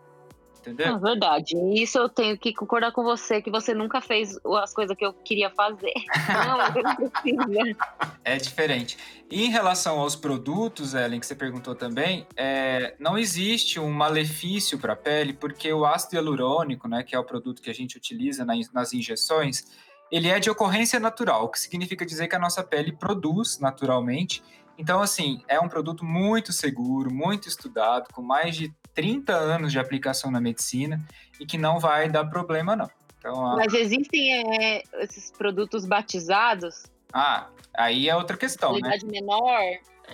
entendeu? 0.67 0.95
É 0.95 0.99
verdade. 0.99 1.55
Isso 1.73 1.97
eu 1.97 2.09
tenho 2.09 2.37
que 2.37 2.53
concordar 2.53 2.91
com 2.91 3.03
você, 3.03 3.41
que 3.41 3.49
você 3.49 3.73
nunca 3.73 4.01
fez 4.01 4.37
as 4.61 4.73
coisas 4.73 4.95
que 4.95 5.05
eu 5.05 5.13
queria 5.13 5.49
fazer. 5.51 5.93
não, 6.29 6.83
não 6.83 7.09
precisa. 7.09 7.77
É 8.23 8.37
diferente. 8.37 8.97
E 9.29 9.45
em 9.45 9.49
relação 9.49 9.99
aos 9.99 10.15
produtos, 10.15 10.93
Ellen, 10.93 11.19
que 11.19 11.25
você 11.25 11.35
perguntou 11.35 11.75
também, 11.75 12.27
é, 12.35 12.95
não 12.99 13.17
existe 13.17 13.79
um 13.79 13.91
malefício 13.91 14.77
para 14.77 14.93
a 14.93 14.95
pele, 14.95 15.33
porque 15.33 15.71
o 15.71 15.85
ácido 15.85 16.15
hialurônico, 16.15 16.87
né, 16.87 17.03
que 17.03 17.15
é 17.15 17.19
o 17.19 17.23
produto 17.23 17.61
que 17.61 17.69
a 17.69 17.73
gente 17.73 17.97
utiliza 17.97 18.45
nas 18.45 18.93
injeções, 18.93 19.65
ele 20.11 20.29
é 20.29 20.39
de 20.39 20.49
ocorrência 20.49 20.99
natural, 20.99 21.45
o 21.45 21.49
que 21.49 21.59
significa 21.59 22.05
dizer 22.05 22.27
que 22.27 22.35
a 22.35 22.39
nossa 22.39 22.63
pele 22.63 22.91
produz 22.91 23.59
naturalmente. 23.59 24.43
Então, 24.77 25.01
assim, 25.01 25.43
é 25.47 25.59
um 25.59 25.67
produto 25.67 26.05
muito 26.05 26.53
seguro, 26.53 27.11
muito 27.11 27.47
estudado, 27.47 28.13
com 28.13 28.21
mais 28.21 28.55
de 28.55 28.73
30 28.93 29.33
anos 29.33 29.71
de 29.71 29.79
aplicação 29.79 30.29
na 30.31 30.39
medicina 30.39 31.03
e 31.39 31.45
que 31.45 31.57
não 31.57 31.79
vai 31.79 32.09
dar 32.09 32.25
problema, 32.25 32.75
não. 32.75 32.89
Então, 33.17 33.45
a... 33.45 33.55
Mas 33.55 33.73
existem 33.73 34.45
é, 34.61 34.83
esses 34.99 35.31
produtos 35.31 35.85
batizados? 35.85 36.85
Ah, 37.11 37.47
aí 37.75 38.07
é 38.07 38.15
outra 38.15 38.37
questão, 38.37 38.73
né? 38.73 38.79
Qualidade 38.79 39.05
menor? 39.05 39.61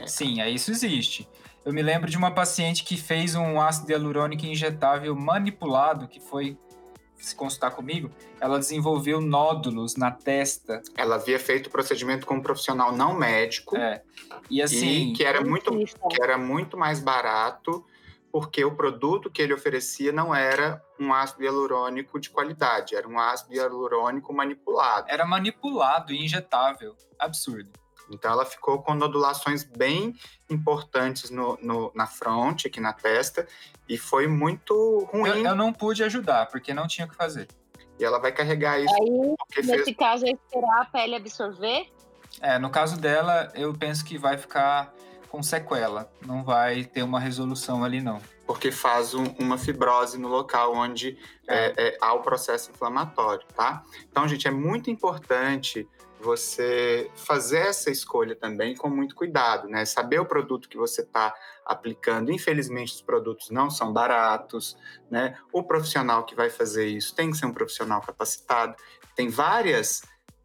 Sim, 0.05 0.41
aí 0.41 0.55
isso 0.55 0.71
existe. 0.71 1.27
Eu 1.65 1.71
me 1.71 1.81
lembro 1.81 2.09
de 2.09 2.17
uma 2.17 2.31
paciente 2.31 2.83
que 2.83 2.97
fez 2.97 3.35
um 3.35 3.61
ácido 3.61 3.91
hialurônico 3.91 4.45
injetável 4.45 5.15
manipulado, 5.15 6.07
que 6.07 6.19
foi 6.19 6.57
se 7.23 7.35
consultar 7.35 7.71
comigo, 7.71 8.11
ela 8.39 8.59
desenvolveu 8.59 9.21
nódulos 9.21 9.95
na 9.95 10.11
testa. 10.11 10.81
Ela 10.95 11.15
havia 11.15 11.39
feito 11.39 11.67
o 11.67 11.69
procedimento 11.69 12.25
com 12.25 12.35
um 12.35 12.41
profissional 12.41 12.95
não 12.95 13.13
médico. 13.13 13.77
É. 13.77 14.03
E 14.49 14.61
assim. 14.61 15.11
E 15.11 15.13
que 15.13 15.23
era 15.23 15.41
muito, 15.41 15.71
que 15.73 16.21
era 16.21 16.37
muito 16.37 16.77
mais 16.77 16.99
barato 16.99 17.85
porque 18.33 18.65
o 18.65 18.75
produto 18.75 19.29
que 19.29 19.43
ele 19.43 19.53
oferecia 19.53 20.11
não 20.11 20.33
era 20.33 20.83
um 20.99 21.13
ácido 21.13 21.43
hialurônico 21.43 22.19
de 22.19 22.31
qualidade, 22.31 22.95
era 22.95 23.07
um 23.07 23.19
ácido 23.19 23.53
hialurônico 23.53 24.33
manipulado. 24.33 25.05
Era 25.07 25.23
manipulado 25.23 26.11
e 26.11 26.25
injetável. 26.25 26.95
Absurdo. 27.19 27.82
Então 28.09 28.31
ela 28.31 28.45
ficou 28.45 28.81
com 28.81 28.93
nodulações 28.93 29.63
bem 29.63 30.15
importantes 30.49 31.29
no, 31.29 31.57
no, 31.61 31.91
na 31.95 32.05
fronte, 32.05 32.67
aqui 32.67 32.79
na 32.79 32.93
testa, 32.93 33.47
e 33.87 33.97
foi 33.97 34.27
muito 34.27 35.07
ruim. 35.11 35.29
Eu, 35.29 35.45
eu, 35.45 35.55
não 35.55 35.73
pude 35.73 36.03
ajudar, 36.03 36.47
porque 36.47 36.73
não 36.73 36.87
tinha 36.87 37.05
o 37.07 37.09
que 37.09 37.15
fazer. 37.15 37.47
E 37.99 38.03
ela 38.03 38.19
vai 38.19 38.31
carregar 38.31 38.79
isso. 38.79 38.93
Aí, 38.95 39.63
nesse 39.63 39.83
fez... 39.85 39.97
caso, 39.97 40.25
é 40.25 40.31
esperar 40.31 40.81
a 40.81 40.85
pele 40.85 41.15
absorver? 41.15 41.87
É, 42.41 42.57
no 42.57 42.69
caso 42.69 42.99
dela, 42.99 43.51
eu 43.53 43.73
penso 43.73 44.03
que 44.03 44.17
vai 44.17 44.37
ficar 44.37 44.93
com 45.29 45.41
sequela, 45.41 46.11
não 46.25 46.43
vai 46.43 46.83
ter 46.83 47.01
uma 47.01 47.19
resolução 47.19 47.83
ali, 47.83 48.01
não. 48.01 48.21
Porque 48.45 48.71
faz 48.71 49.13
um, 49.13 49.23
uma 49.39 49.57
fibrose 49.57 50.17
no 50.17 50.27
local 50.27 50.75
onde 50.75 51.17
é. 51.47 51.65
É, 51.65 51.87
é, 51.87 51.97
há 51.99 52.13
o 52.13 52.19
processo 52.19 52.69
inflamatório, 52.71 53.45
tá? 53.55 53.83
Então, 54.11 54.27
gente, 54.27 54.47
é 54.47 54.51
muito 54.51 54.91
importante 54.91 55.87
você 56.23 57.11
fazer 57.15 57.59
essa 57.59 57.91
escolha 57.91 58.35
também 58.35 58.75
com 58.75 58.89
muito 58.89 59.13
cuidado, 59.13 59.67
né? 59.67 59.85
Saber 59.85 60.19
o 60.19 60.25
produto 60.25 60.69
que 60.69 60.77
você 60.77 61.01
está 61.01 61.33
aplicando. 61.65 62.31
Infelizmente, 62.31 62.93
os 62.93 63.01
produtos 63.01 63.49
não 63.49 63.69
são 63.69 63.91
baratos, 63.91 64.77
né? 65.11 65.37
O 65.51 65.61
profissional 65.63 66.25
que 66.25 66.33
vai 66.33 66.49
fazer 66.49 66.87
isso 66.87 67.13
tem 67.13 67.29
que 67.29 67.37
ser 67.37 67.45
um 67.45 67.53
profissional 67.53 68.01
capacitado. 68.01 68.75
Tem 69.15 69.29
várias, 69.29 70.01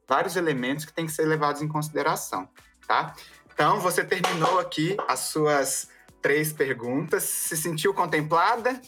vários 0.07 0.37
elementos 0.37 0.85
que 0.85 0.93
têm 0.93 1.07
que 1.07 1.12
ser 1.12 1.24
levados 1.24 1.62
em 1.62 1.68
consideração, 1.68 2.49
tá? 2.87 3.14
Então, 3.53 3.81
você 3.81 4.05
terminou 4.05 4.59
aqui 4.59 4.97
as 5.09 5.20
suas 5.20 5.89
três 6.20 6.53
perguntas. 6.53 7.22
Se 7.22 7.57
sentiu 7.57 7.95
contemplada? 7.95 8.81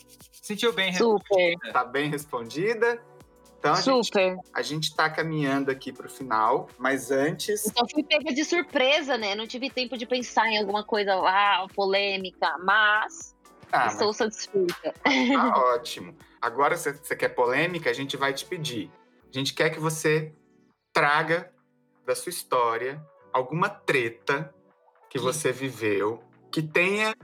Sentiu 0.43 0.73
bem 0.73 0.91
respondida. 0.91 1.67
Está 1.67 1.85
bem 1.85 2.11
respondida. 2.11 3.10
Então, 3.61 3.73
a 3.73 3.77
Super. 3.77 4.37
Gente, 4.37 4.51
a 4.55 4.63
gente 4.63 4.85
está 4.85 5.11
caminhando 5.11 5.71
aqui 5.71 5.93
para 5.93 6.07
o 6.07 6.11
final, 6.11 6.67
mas 6.79 7.11
antes. 7.11 7.67
Então, 7.67 7.87
fui 7.87 8.03
pega 8.03 8.33
de 8.33 8.43
surpresa, 8.43 9.19
né? 9.19 9.35
Não 9.35 9.47
tive 9.47 9.69
tempo 9.69 9.99
de 9.99 10.07
pensar 10.07 10.49
em 10.49 10.59
alguma 10.59 10.83
coisa 10.83 11.15
lá, 11.15 11.67
polêmica, 11.75 12.57
mas. 12.65 13.37
Ah, 13.71 13.89
estou 13.89 14.09
mas... 14.09 14.17
satisfeita. 14.17 14.95
Tá 15.05 15.59
ótimo. 15.75 16.17
Agora, 16.41 16.75
se 16.79 16.91
você 16.91 17.15
quer 17.15 17.29
polêmica, 17.29 17.91
a 17.91 17.93
gente 17.93 18.17
vai 18.17 18.33
te 18.33 18.47
pedir. 18.47 18.91
A 19.29 19.39
gente 19.39 19.53
quer 19.53 19.69
que 19.69 19.79
você 19.79 20.33
traga 20.91 21.53
da 22.07 22.15
sua 22.15 22.31
história 22.31 23.01
alguma 23.31 23.69
treta 23.69 24.55
que 25.11 25.19
você 25.19 25.53
viveu 25.53 26.25
que 26.51 26.63
tenha, 26.63 27.15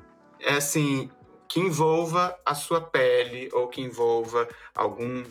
assim, 0.56 1.10
que 1.48 1.60
envolva 1.60 2.38
a 2.44 2.54
sua 2.54 2.80
pele 2.80 3.48
ou 3.54 3.68
que 3.68 3.80
envolva 3.80 4.46
algum 4.74 5.24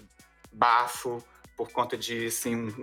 bafo 0.55 1.23
por 1.55 1.71
conta 1.71 1.97
de, 1.97 2.27
assim, 2.27 2.73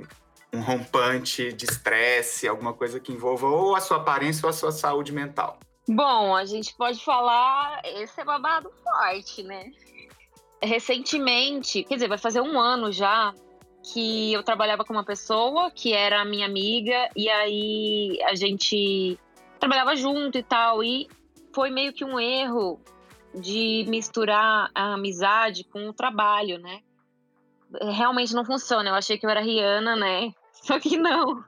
um, 0.53 0.61
rompante 0.61 1.53
de 1.53 1.65
estresse, 1.65 2.47
alguma 2.47 2.73
coisa 2.73 3.01
que 3.01 3.13
envolva 3.13 3.47
ou 3.47 3.75
a 3.75 3.81
sua 3.81 3.99
aparência 3.99 4.47
ou 4.47 4.51
a 4.51 4.53
sua 4.53 4.73
saúde 4.73 5.13
mental. 5.13 5.59
Bom, 5.89 6.37
a 6.37 6.45
gente 6.45 6.75
pode 6.75 7.05
falar, 7.05 7.81
esse 7.85 8.21
é 8.21 8.25
babado 8.25 8.71
forte, 8.83 9.43
né? 9.43 9.71
Recentemente, 10.63 11.83
quer 11.85 11.95
dizer, 11.95 12.09
vai 12.09 12.19
fazer 12.19 12.41
um 12.41 12.59
ano 12.59 12.93
já 12.93 13.35
que 13.83 14.33
eu 14.33 14.43
trabalhava 14.45 14.85
com 14.85 14.93
uma 14.93 15.05
pessoa 15.05 15.71
que 15.71 15.93
era 15.93 16.25
minha 16.25 16.47
amiga, 16.47 17.09
e 17.17 17.29
aí 17.29 18.19
a 18.27 18.35
gente 18.35 19.19
trabalhava 19.59 19.97
junto 19.97 20.39
e 20.39 20.43
tal. 20.43 20.85
E 20.85 21.09
foi 21.53 21.71
meio 21.71 21.93
que 21.93 22.05
um 22.05 22.19
erro 22.19 22.81
de 23.35 23.85
misturar 23.89 24.71
a 24.75 24.95
amizade 24.95 25.65
com 25.65 25.89
o 25.89 25.93
trabalho, 25.93 26.59
né? 26.59 26.81
Realmente 27.81 28.35
não 28.35 28.45
funciona. 28.45 28.91
Eu 28.91 28.95
achei 28.95 29.17
que 29.19 29.27
eu 29.27 29.31
era 29.31 29.41
Rihanna, 29.41 29.97
né? 29.97 30.33
Só 30.53 30.79
que 30.79 30.97
não. 30.97 31.45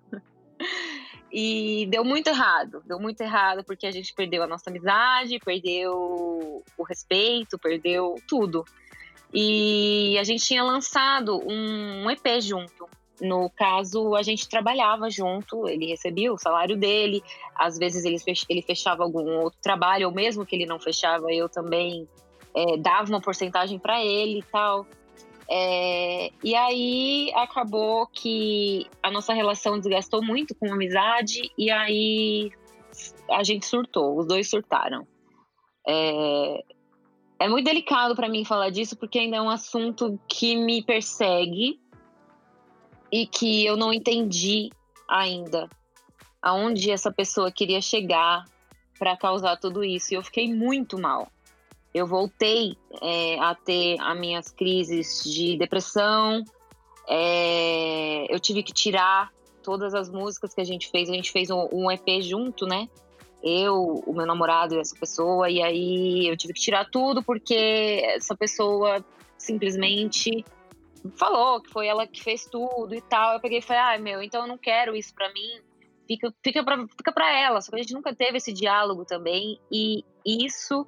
E 1.30 1.86
deu 1.90 2.04
muito 2.04 2.28
errado, 2.28 2.80
deu 2.86 3.00
muito 3.00 3.20
errado 3.20 3.64
porque 3.64 3.88
a 3.88 3.90
gente 3.90 4.14
perdeu 4.14 4.44
a 4.44 4.46
nossa 4.46 4.70
amizade, 4.70 5.40
perdeu 5.40 6.62
o 6.78 6.82
respeito, 6.84 7.58
perdeu 7.58 8.14
tudo. 8.28 8.64
E 9.32 10.16
a 10.16 10.22
gente 10.22 10.44
tinha 10.44 10.62
lançado 10.62 11.42
um 11.44 12.08
EP 12.08 12.40
junto. 12.40 12.88
No 13.20 13.50
caso, 13.50 14.14
a 14.14 14.22
gente 14.22 14.48
trabalhava 14.48 15.10
junto, 15.10 15.68
ele 15.68 15.86
recebia 15.86 16.32
o 16.32 16.38
salário 16.38 16.76
dele, 16.76 17.22
às 17.54 17.78
vezes 17.78 18.04
ele 18.04 18.62
fechava 18.62 19.02
algum 19.02 19.38
outro 19.38 19.58
trabalho, 19.60 20.08
ou 20.08 20.14
mesmo 20.14 20.44
que 20.46 20.54
ele 20.54 20.66
não 20.66 20.78
fechava, 20.78 21.32
eu 21.32 21.48
também 21.48 22.08
é, 22.54 22.76
dava 22.76 23.08
uma 23.08 23.20
porcentagem 23.20 23.78
para 23.78 24.04
ele 24.04 24.38
e 24.38 24.42
tal. 24.44 24.86
É, 25.51 26.30
e 26.42 26.55
aí 26.55 27.30
acabou 27.34 28.07
que 28.07 28.86
a 29.03 29.11
nossa 29.11 29.34
relação 29.34 29.78
desgastou 29.78 30.22
muito 30.22 30.55
com 30.55 30.70
a 30.70 30.74
amizade, 30.74 31.51
e 31.57 31.70
aí 31.70 32.51
a 33.30 33.42
gente 33.42 33.66
surtou, 33.66 34.18
os 34.18 34.26
dois 34.26 34.49
surtaram. 34.49 35.07
É, 35.86 36.64
é 37.38 37.49
muito 37.49 37.66
delicado 37.66 38.14
para 38.14 38.28
mim 38.28 38.45
falar 38.45 38.70
disso, 38.70 38.97
porque 38.97 39.18
ainda 39.18 39.36
é 39.36 39.42
um 39.42 39.51
assunto 39.51 40.18
que 40.28 40.57
me 40.57 40.82
persegue 40.82 41.80
e 43.12 43.26
que 43.26 43.64
eu 43.64 43.76
não 43.76 43.92
entendi 43.92 44.70
ainda 45.09 45.68
aonde 46.40 46.90
essa 46.90 47.12
pessoa 47.12 47.51
queria 47.51 47.80
chegar 47.80 48.45
para 48.99 49.16
causar 49.16 49.57
tudo 49.57 49.82
isso. 49.82 50.12
E 50.12 50.16
eu 50.16 50.22
fiquei 50.22 50.53
muito 50.53 51.01
mal. 51.01 51.28
Eu 51.95 52.09
voltei 52.09 52.76
é, 53.01 53.38
a 53.38 53.55
ter 53.55 54.01
as 54.01 54.18
minhas 54.18 54.49
crises 54.49 55.22
de 55.22 55.57
depressão. 55.57 56.42
É, 57.09 58.26
eu 58.34 58.40
tive 58.40 58.64
que 58.64 58.72
tirar 58.72 59.30
todas 59.62 59.95
as 59.95 60.11
músicas 60.11 60.53
que 60.53 60.61
a 60.61 60.64
gente 60.64 60.90
fez. 60.90 61.09
A 61.09 61.12
gente 61.14 61.30
fez 61.30 61.51
um, 61.51 61.68
um 61.72 61.90
EP 61.90 62.20
junto, 62.20 62.66
né? 62.66 62.88
Eu, 63.40 64.03
o 64.07 64.12
meu 64.12 64.26
namorado 64.26 64.74
e 64.74 64.78
essa 64.78 64.97
pessoa. 64.99 65.49
E 65.49 65.62
aí 65.62 66.26
eu 66.26 66.36
tive 66.36 66.53
que 66.53 66.61
tirar 66.61 66.90
tudo 66.90 67.22
porque 67.22 68.03
essa 68.05 68.36
pessoa 68.36 69.05
simplesmente 69.38 70.45
falou 71.16 71.61
que 71.61 71.70
foi 71.70 71.86
ela 71.86 72.07
que 72.07 72.22
fez 72.22 72.47
tudo 72.47 72.92
e 72.95 73.01
tal. 73.03 73.34
Eu 73.34 73.40
peguei 73.40 73.59
e 73.59 73.62
falei, 73.62 73.82
ah, 73.82 73.99
meu, 73.99 74.20
então 74.20 74.42
eu 74.42 74.49
não 74.49 74.59
quero 74.59 74.97
isso 74.97 75.14
pra 75.14 75.32
mim. 75.32 75.61
Fica, 76.09 76.34
fica, 76.42 76.64
pra, 76.64 76.86
fica 76.88 77.12
pra 77.12 77.38
ela. 77.38 77.61
Só 77.61 77.70
que 77.70 77.76
a 77.76 77.82
gente 77.82 77.95
nunca 77.95 78.14
teve 78.14 78.38
esse 78.38 78.53
diálogo 78.53 79.05
também. 79.05 79.61
E 79.70 80.05
isso 80.24 80.84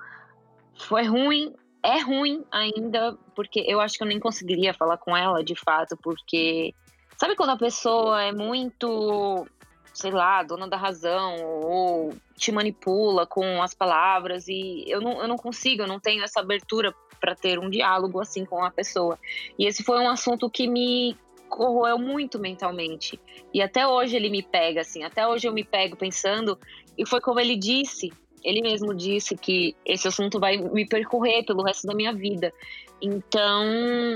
foi 0.78 1.04
ruim. 1.04 1.54
É 1.82 2.00
ruim 2.00 2.44
ainda, 2.50 3.16
porque 3.34 3.64
eu 3.66 3.80
acho 3.80 3.96
que 3.96 4.02
eu 4.02 4.08
nem 4.08 4.18
conseguiria 4.18 4.74
falar 4.74 4.98
com 4.98 5.16
ela 5.16 5.42
de 5.42 5.54
fato, 5.54 5.96
porque. 6.02 6.74
Sabe 7.18 7.34
quando 7.34 7.50
a 7.50 7.56
pessoa 7.56 8.22
é 8.22 8.30
muito, 8.30 9.46
sei 9.94 10.10
lá, 10.10 10.42
dona 10.42 10.68
da 10.68 10.76
razão, 10.76 11.36
ou 11.62 12.14
te 12.36 12.52
manipula 12.52 13.26
com 13.26 13.62
as 13.62 13.72
palavras, 13.72 14.48
e 14.48 14.84
eu 14.86 15.00
não, 15.00 15.22
eu 15.22 15.28
não 15.28 15.36
consigo, 15.36 15.82
eu 15.82 15.86
não 15.86 15.98
tenho 15.98 16.22
essa 16.22 16.40
abertura 16.40 16.94
para 17.18 17.34
ter 17.34 17.58
um 17.58 17.70
diálogo 17.70 18.20
assim 18.20 18.44
com 18.44 18.62
a 18.62 18.70
pessoa. 18.70 19.18
E 19.58 19.66
esse 19.66 19.82
foi 19.82 19.98
um 19.98 20.10
assunto 20.10 20.50
que 20.50 20.68
me 20.68 21.16
corroeu 21.48 21.98
muito 21.98 22.38
mentalmente. 22.38 23.18
E 23.54 23.62
até 23.62 23.86
hoje 23.86 24.16
ele 24.16 24.28
me 24.28 24.42
pega 24.42 24.82
assim, 24.82 25.02
até 25.02 25.26
hoje 25.26 25.48
eu 25.48 25.52
me 25.52 25.64
pego 25.64 25.96
pensando, 25.96 26.58
e 26.98 27.06
foi 27.06 27.20
como 27.20 27.40
ele 27.40 27.56
disse, 27.56 28.12
ele 28.46 28.62
mesmo 28.62 28.94
disse 28.94 29.36
que 29.36 29.74
esse 29.84 30.06
assunto 30.06 30.38
vai 30.38 30.56
me 30.56 30.86
percorrer 30.86 31.44
pelo 31.44 31.64
resto 31.64 31.84
da 31.84 31.94
minha 31.94 32.14
vida. 32.14 32.54
Então, 33.02 33.64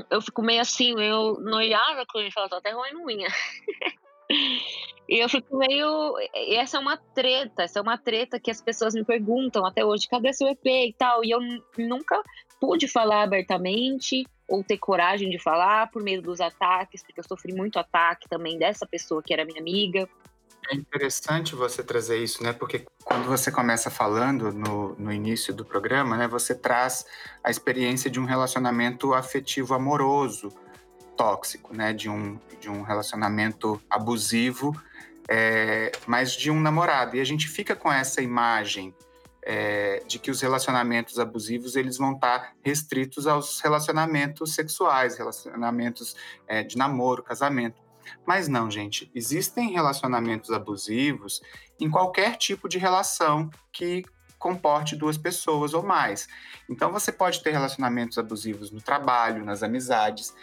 eu 0.09 0.23
fico 0.23 0.41
meio 0.41 0.61
assim, 0.61 0.95
eu 1.03 1.41
noiava 1.41 2.07
com 2.07 2.21
ele, 2.21 2.31
falava, 2.31 2.51
tô 2.51 2.57
até 2.57 2.71
ruim 2.71 2.95
unha. 3.05 3.29
E 5.09 5.19
eu 5.19 5.29
fico 5.29 5.57
meio. 5.59 6.15
Essa 6.33 6.77
é 6.77 6.81
uma 6.81 6.97
treta, 6.97 7.65
essa 7.65 7.81
é 7.81 7.83
uma 7.83 7.99
treta 7.99 8.39
que 8.39 8.49
as 8.49 8.63
pessoas 8.63 8.95
me 8.95 9.05
perguntam 9.05 9.67
até 9.67 9.85
hoje: 9.85 10.07
cadê 10.09 10.33
seu 10.33 10.47
EP 10.47 10.65
e 10.65 10.95
tal? 10.97 11.25
E 11.25 11.33
eu 11.33 11.41
nunca 11.77 12.23
pude 12.61 12.87
falar 12.87 13.23
abertamente 13.23 14.25
ou 14.49 14.63
ter 14.63 14.79
coragem 14.79 15.29
de 15.29 15.37
falar 15.37 15.91
por 15.91 16.01
meio 16.01 16.23
dos 16.23 16.41
ataques, 16.41 17.03
porque 17.03 17.19
eu 17.19 17.25
sofri 17.25 17.53
muito 17.53 17.77
ataque 17.77 18.29
também 18.29 18.57
dessa 18.57 18.87
pessoa 18.87 19.21
que 19.21 19.35
era 19.35 19.45
minha 19.45 19.61
amiga. 19.61 20.09
É 20.71 20.77
interessante 20.77 21.57
você 21.57 21.83
trazer 21.83 22.19
isso, 22.19 22.45
né? 22.45 22.53
Porque 22.53 22.87
quando 23.03 23.27
você 23.27 23.51
começa 23.51 23.91
falando 23.91 24.53
no, 24.53 24.95
no 24.95 25.13
início 25.13 25.53
do 25.53 25.65
programa, 25.65 26.17
né, 26.17 26.29
você 26.29 26.55
traz 26.55 27.05
a 27.43 27.51
experiência 27.51 28.09
de 28.09 28.21
um 28.21 28.25
relacionamento 28.25 29.13
afetivo 29.13 29.75
amoroso 29.75 30.53
tóxico, 31.17 31.75
né? 31.75 31.93
De 31.93 32.09
um, 32.09 32.39
de 32.61 32.71
um 32.71 32.83
relacionamento 32.83 33.83
abusivo, 33.91 34.81
é, 35.29 35.91
mas 36.07 36.35
de 36.35 36.53
um 36.53 36.61
namorado. 36.61 37.17
E 37.17 37.21
a 37.21 37.25
gente 37.25 37.49
fica 37.49 37.75
com 37.75 37.93
essa 37.93 38.23
imagem 38.23 38.95
é, 39.43 40.05
de 40.07 40.21
que 40.21 40.31
os 40.31 40.41
relacionamentos 40.41 41.19
abusivos 41.19 41.75
eles 41.75 41.99
vão 41.99 42.13
estar 42.13 42.55
restritos 42.63 43.27
aos 43.27 43.61
relacionamentos 43.61 44.55
sexuais, 44.55 45.19
relacionamentos 45.19 46.15
é, 46.47 46.63
de 46.63 46.79
namoro, 46.79 47.25
casamento. 47.25 47.90
Mas 48.27 48.49
não, 48.49 48.71
gente, 48.71 49.11
existem 49.15 49.71
relacionamentos 49.71 50.51
abusivos 50.51 51.41
em 51.79 51.91
qualquer 51.91 52.37
tipo 52.37 52.69
de 52.69 52.79
relação 52.79 53.51
que 53.73 54.05
comporte 54.39 54.97
duas 54.97 55.19
pessoas 55.19 55.75
ou 55.75 55.83
mais. 55.83 56.27
Então 56.69 56.91
você 56.91 57.13
pode 57.13 57.43
ter 57.43 57.51
relacionamentos 57.51 58.17
abusivos 58.17 58.71
no 58.71 58.81
trabalho, 58.81 59.45
nas 59.45 59.63
amizades, 59.63 60.35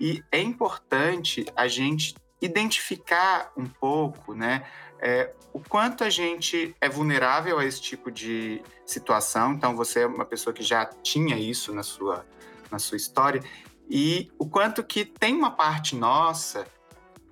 e 0.00 0.22
é 0.32 0.40
importante 0.40 1.44
a 1.54 1.68
gente 1.68 2.14
identificar 2.40 3.52
um 3.56 3.66
pouco, 3.66 4.34
né, 4.34 4.64
é, 4.98 5.32
o 5.52 5.60
quanto 5.60 6.02
a 6.02 6.10
gente 6.10 6.74
é 6.80 6.88
vulnerável 6.88 7.58
a 7.58 7.64
esse 7.64 7.80
tipo 7.80 8.10
de 8.10 8.62
situação. 8.86 9.52
Então 9.52 9.76
você 9.76 10.00
é 10.00 10.06
uma 10.06 10.24
pessoa 10.24 10.54
que 10.54 10.62
já 10.62 10.86
tinha 10.86 11.36
isso 11.36 11.74
na 11.74 11.82
sua 11.82 12.24
na 12.70 12.78
sua 12.78 12.96
história 12.96 13.42
e 13.90 14.30
o 14.38 14.48
quanto 14.48 14.82
que 14.82 15.04
tem 15.04 15.34
uma 15.36 15.50
parte 15.50 15.94
nossa 15.94 16.66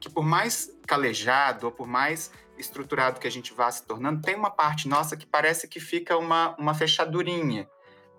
que 0.00 0.08
por 0.08 0.24
mais 0.24 0.72
calejado 0.86 1.66
ou 1.66 1.72
por 1.72 1.86
mais 1.86 2.30
estruturado 2.58 3.20
que 3.20 3.26
a 3.26 3.30
gente 3.30 3.52
vá 3.52 3.70
se 3.70 3.84
tornando, 3.84 4.22
tem 4.22 4.34
uma 4.34 4.50
parte 4.50 4.88
nossa 4.88 5.16
que 5.16 5.26
parece 5.26 5.68
que 5.68 5.78
fica 5.78 6.16
uma, 6.16 6.56
uma 6.56 6.74
fechadurinha, 6.74 7.68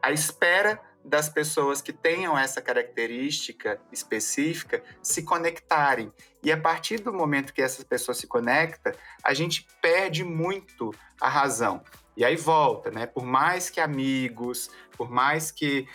à 0.01 0.11
espera 0.11 0.81
das 1.03 1.29
pessoas 1.29 1.81
que 1.81 1.91
tenham 1.91 2.37
essa 2.37 2.61
característica 2.61 3.81
específica 3.91 4.83
se 5.01 5.23
conectarem. 5.23 6.13
E 6.43 6.51
a 6.51 6.57
partir 6.59 6.99
do 6.99 7.11
momento 7.11 7.53
que 7.53 7.61
essa 7.61 7.83
pessoa 7.83 8.13
se 8.13 8.27
conecta, 8.27 8.95
a 9.23 9.33
gente 9.33 9.67
perde 9.81 10.23
muito 10.23 10.93
a 11.19 11.27
razão. 11.27 11.83
E 12.15 12.23
aí 12.23 12.35
volta, 12.35 12.91
né? 12.91 13.07
Por 13.07 13.25
mais 13.25 13.69
que 13.69 13.79
amigos, 13.79 14.69
por 14.95 15.09
mais 15.09 15.49
que 15.49 15.87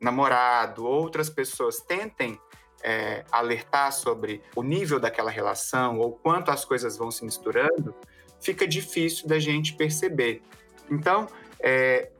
namorado, 0.00 0.84
outras 0.84 1.30
pessoas 1.30 1.80
tentem 1.80 2.38
é, 2.82 3.24
alertar 3.30 3.92
sobre 3.92 4.42
o 4.54 4.62
nível 4.62 4.98
daquela 4.98 5.30
relação 5.30 5.98
ou 5.98 6.12
quanto 6.12 6.50
as 6.50 6.64
coisas 6.64 6.96
vão 6.96 7.10
se 7.10 7.24
misturando, 7.24 7.94
fica 8.40 8.66
difícil 8.66 9.28
da 9.28 9.38
gente 9.38 9.74
perceber. 9.74 10.42
Então, 10.90 11.26
é, 11.58 12.10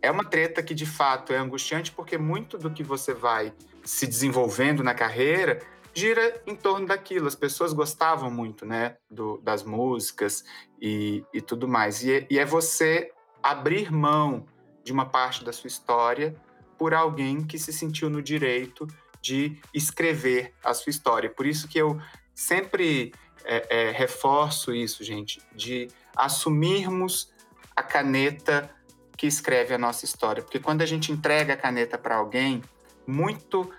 é 0.00 0.10
uma 0.10 0.24
treta 0.24 0.62
que 0.62 0.74
de 0.74 0.86
fato 0.86 1.32
é 1.32 1.38
angustiante 1.38 1.92
porque 1.92 2.18
muito 2.18 2.58
do 2.58 2.70
que 2.70 2.82
você 2.82 3.14
vai 3.14 3.52
se 3.84 4.06
desenvolvendo 4.06 4.82
na 4.82 4.94
carreira 4.94 5.60
gira 5.94 6.42
em 6.46 6.54
torno 6.54 6.86
daquilo. 6.86 7.26
As 7.26 7.34
pessoas 7.34 7.72
gostavam 7.72 8.30
muito, 8.30 8.64
né, 8.64 8.96
do, 9.10 9.38
das 9.38 9.62
músicas 9.62 10.44
e, 10.80 11.24
e 11.32 11.40
tudo 11.40 11.68
mais. 11.68 12.02
E 12.02 12.12
é, 12.12 12.26
e 12.30 12.38
é 12.38 12.44
você 12.44 13.12
abrir 13.42 13.92
mão 13.92 14.46
de 14.84 14.92
uma 14.92 15.06
parte 15.06 15.44
da 15.44 15.52
sua 15.52 15.68
história 15.68 16.34
por 16.78 16.94
alguém 16.94 17.44
que 17.44 17.58
se 17.58 17.72
sentiu 17.72 18.08
no 18.10 18.22
direito 18.22 18.86
de 19.22 19.56
escrever 19.72 20.52
a 20.62 20.74
sua 20.74 20.90
história. 20.90 21.30
Por 21.30 21.46
isso 21.46 21.68
que 21.68 21.78
eu 21.78 21.98
sempre 22.34 23.12
é, 23.44 23.88
é, 23.88 23.90
reforço 23.92 24.74
isso, 24.74 25.04
gente, 25.04 25.40
de 25.54 25.88
assumirmos 26.16 27.32
a 27.74 27.82
caneta 27.82 28.68
que 29.16 29.26
escreve 29.26 29.72
a 29.72 29.78
nossa 29.78 30.04
história. 30.04 30.42
Porque 30.42 30.58
quando 30.58 30.82
a 30.82 30.86
gente 30.86 31.12
entrega 31.12 31.54
a 31.54 31.56
caneta 31.56 31.96
para 31.96 32.16
alguém, 32.16 32.62
muito 33.06 33.72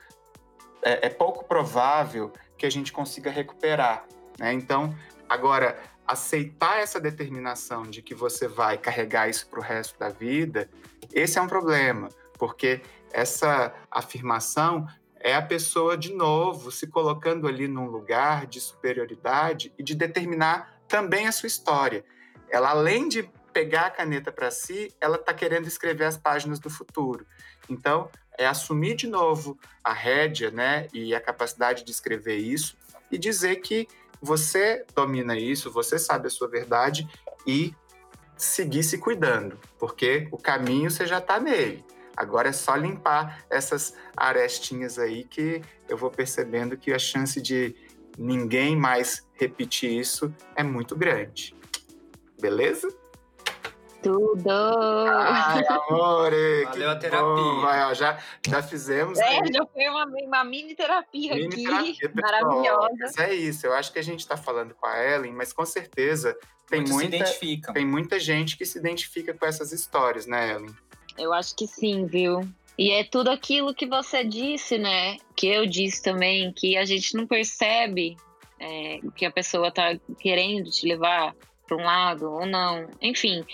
é, 0.81 1.07
é, 1.07 1.09
pouco 1.09 1.43
provável 1.45 2.31
que 2.57 2.65
a 2.65 2.69
gente 2.69 2.91
consiga 2.91 3.29
recuperar. 3.29 4.05
Né? 4.39 4.53
Então, 4.53 4.95
agora, 5.27 5.77
aceitar 6.07 6.79
essa 6.79 6.99
determinação 6.99 7.83
de 7.83 8.01
que 8.01 8.15
você 8.15 8.47
vai 8.47 8.77
carregar 8.77 9.29
isso 9.29 9.47
para 9.47 9.59
o 9.59 9.63
resto 9.63 9.97
da 9.99 10.09
vida, 10.09 10.69
esse 11.11 11.37
é 11.37 11.41
um 11.41 11.47
problema, 11.47 12.09
porque 12.37 12.81
essa 13.11 13.73
afirmação 13.91 14.87
é 15.23 15.33
a 15.33 15.41
pessoa, 15.41 15.97
de 15.97 16.13
novo, 16.13 16.69
se 16.69 16.85
colocando 16.85 17.47
ali 17.47 17.65
num 17.65 17.87
lugar 17.87 18.45
de 18.45 18.59
superioridade 18.59 19.73
e 19.79 19.81
de 19.81 19.95
determinar 19.95 20.83
também 20.85 21.27
a 21.27 21.31
sua 21.31 21.47
história. 21.47 22.03
Ela, 22.49 22.71
além 22.71 23.07
de 23.07 23.23
pegar 23.53 23.85
a 23.85 23.89
caneta 23.89 24.33
para 24.33 24.51
si, 24.51 24.93
ela 24.99 25.15
está 25.15 25.33
querendo 25.33 25.65
escrever 25.65 26.03
as 26.03 26.17
páginas 26.17 26.59
do 26.59 26.69
futuro. 26.69 27.25
Então, 27.69 28.09
é 28.37 28.45
assumir 28.45 28.95
de 28.95 29.07
novo 29.07 29.57
a 29.81 29.93
rédea 29.93 30.51
né, 30.51 30.87
e 30.93 31.15
a 31.15 31.21
capacidade 31.21 31.85
de 31.85 31.91
escrever 31.91 32.35
isso 32.35 32.75
e 33.09 33.17
dizer 33.17 33.57
que 33.57 33.87
você 34.21 34.85
domina 34.93 35.37
isso, 35.37 35.71
você 35.71 35.97
sabe 35.97 36.27
a 36.27 36.29
sua 36.29 36.49
verdade 36.49 37.07
e 37.47 37.73
seguir 38.35 38.83
se 38.83 38.97
cuidando, 38.97 39.57
porque 39.79 40.27
o 40.31 40.37
caminho 40.37 40.91
você 40.91 41.05
já 41.05 41.19
está 41.19 41.39
nele. 41.39 41.85
Agora 42.15 42.49
é 42.49 42.51
só 42.51 42.75
limpar 42.75 43.43
essas 43.49 43.95
arestinhas 44.15 44.99
aí 44.99 45.23
que 45.23 45.61
eu 45.89 45.97
vou 45.97 46.11
percebendo 46.11 46.77
que 46.77 46.93
a 46.93 46.99
chance 46.99 47.41
de 47.41 47.75
ninguém 48.17 48.75
mais 48.75 49.27
repetir 49.33 49.91
isso 49.91 50.33
é 50.55 50.63
muito 50.63 50.95
grande. 50.95 51.55
Beleza? 52.39 52.87
Tudo! 54.03 54.49
Ai, 54.49 55.63
amore! 55.65 56.65
Valeu 56.65 56.89
a 56.89 56.95
terapia. 56.97 57.61
Vai, 57.61 57.85
ó, 57.85 57.93
já, 57.93 58.19
já 58.45 58.61
fizemos. 58.61 59.17
É, 59.17 59.39
já 59.51 59.65
foi 59.65 59.87
uma, 59.87 60.05
uma 60.05 60.43
mini 60.43 60.75
terapia 60.75 61.33
Mini 61.33 61.47
aqui, 61.47 61.63
terapia, 61.63 62.11
maravilhosa. 62.21 62.89
Mas 62.99 63.17
é 63.17 63.33
isso, 63.33 63.65
eu 63.65 63.73
acho 63.73 63.93
que 63.93 63.99
a 63.99 64.03
gente 64.03 64.19
está 64.19 64.35
falando 64.35 64.75
com 64.75 64.85
a 64.85 65.01
Ellen, 65.01 65.31
mas 65.31 65.53
com 65.53 65.65
certeza 65.65 66.37
tem 66.67 66.81
Muitos 66.81 67.39
muita, 67.39 67.73
tem 67.73 67.85
muita 67.85 68.19
gente 68.19 68.57
que 68.57 68.65
se 68.65 68.77
identifica 68.77 69.33
com 69.33 69.45
essas 69.45 69.71
histórias, 69.71 70.25
né, 70.25 70.51
Ellen? 70.51 70.75
Eu 71.17 71.33
acho 71.33 71.55
que 71.55 71.67
sim, 71.67 72.05
viu? 72.05 72.41
E 72.77 72.91
é 72.91 73.03
tudo 73.03 73.29
aquilo 73.29 73.73
que 73.73 73.85
você 73.85 74.23
disse, 74.23 74.77
né? 74.77 75.17
Que 75.35 75.47
eu 75.47 75.65
disse 75.65 76.01
também, 76.01 76.51
que 76.51 76.75
a 76.75 76.85
gente 76.85 77.15
não 77.15 77.27
percebe 77.27 78.17
é, 78.59 78.99
que 79.15 79.25
a 79.25 79.31
pessoa 79.31 79.71
tá 79.71 79.95
querendo 80.19 80.71
te 80.71 80.87
levar 80.87 81.35
para 81.67 81.77
um 81.77 81.83
lado 81.83 82.31
ou 82.31 82.45
não. 82.45 82.89
Enfim, 83.01 83.45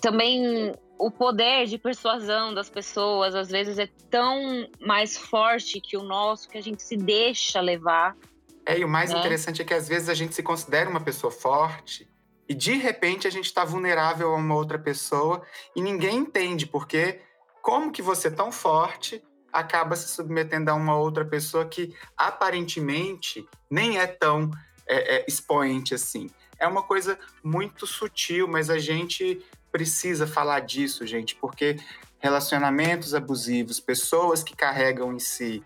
também 0.00 0.72
o 0.98 1.10
poder 1.10 1.66
de 1.66 1.78
persuasão 1.78 2.54
das 2.54 2.70
pessoas 2.70 3.34
às 3.34 3.48
vezes 3.48 3.78
é 3.78 3.88
tão 4.10 4.68
mais 4.80 5.16
forte 5.16 5.80
que 5.80 5.96
o 5.96 6.02
nosso 6.02 6.48
que 6.48 6.56
a 6.56 6.62
gente 6.62 6.82
se 6.82 6.96
deixa 6.96 7.60
levar. 7.60 8.16
É, 8.64 8.78
e 8.78 8.84
o 8.84 8.88
mais 8.88 9.10
Né? 9.12 9.18
interessante 9.18 9.60
é 9.60 9.64
que 9.64 9.74
às 9.74 9.88
vezes 9.88 10.08
a 10.08 10.14
gente 10.14 10.34
se 10.34 10.42
considera 10.42 10.88
uma 10.88 11.00
pessoa 11.00 11.30
forte 11.30 12.08
e 12.48 12.54
de 12.54 12.74
repente 12.74 13.26
a 13.26 13.30
gente 13.30 13.46
está 13.46 13.64
vulnerável 13.64 14.32
a 14.32 14.36
uma 14.36 14.54
outra 14.54 14.78
pessoa 14.78 15.42
e 15.74 15.80
ninguém 15.80 16.18
entende 16.18 16.66
porque 16.66 17.20
como 17.62 17.90
que 17.90 18.02
você 18.02 18.30
tão 18.30 18.52
forte 18.52 19.22
acaba 19.52 19.94
se 19.96 20.08
submetendo 20.08 20.70
a 20.70 20.74
uma 20.74 20.96
outra 20.96 21.24
pessoa 21.24 21.64
que 21.64 21.94
aparentemente 22.16 23.46
nem 23.70 23.98
é 23.98 24.06
tão 24.06 24.50
é, 24.86 25.16
é, 25.16 25.24
expoente 25.28 25.94
assim. 25.94 26.28
É 26.58 26.66
uma 26.66 26.82
coisa 26.82 27.18
muito 27.42 27.86
sutil, 27.86 28.48
mas 28.48 28.68
a 28.68 28.78
gente 28.78 29.44
precisa 29.70 30.26
falar 30.26 30.60
disso, 30.60 31.06
gente, 31.06 31.34
porque 31.36 31.76
relacionamentos 32.18 33.14
abusivos, 33.14 33.80
pessoas 33.80 34.42
que 34.42 34.56
carregam 34.56 35.12
em 35.12 35.18
si 35.18 35.62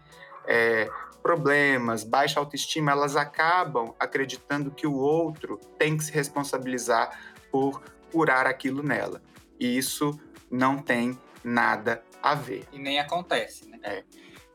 é, 0.46 0.90
problemas, 1.28 2.04
baixa 2.04 2.40
autoestima, 2.40 2.90
elas 2.90 3.14
acabam 3.14 3.94
acreditando 4.00 4.70
que 4.70 4.86
o 4.86 4.94
outro 4.94 5.58
tem 5.78 5.94
que 5.94 6.04
se 6.04 6.10
responsabilizar 6.10 7.20
por 7.52 7.82
curar 8.10 8.46
aquilo 8.46 8.82
nela. 8.82 9.20
E 9.60 9.76
isso 9.76 10.18
não 10.50 10.78
tem 10.78 11.20
nada 11.44 12.02
a 12.22 12.34
ver. 12.34 12.66
E 12.72 12.78
nem 12.78 12.98
acontece, 12.98 13.68
né? 13.68 14.04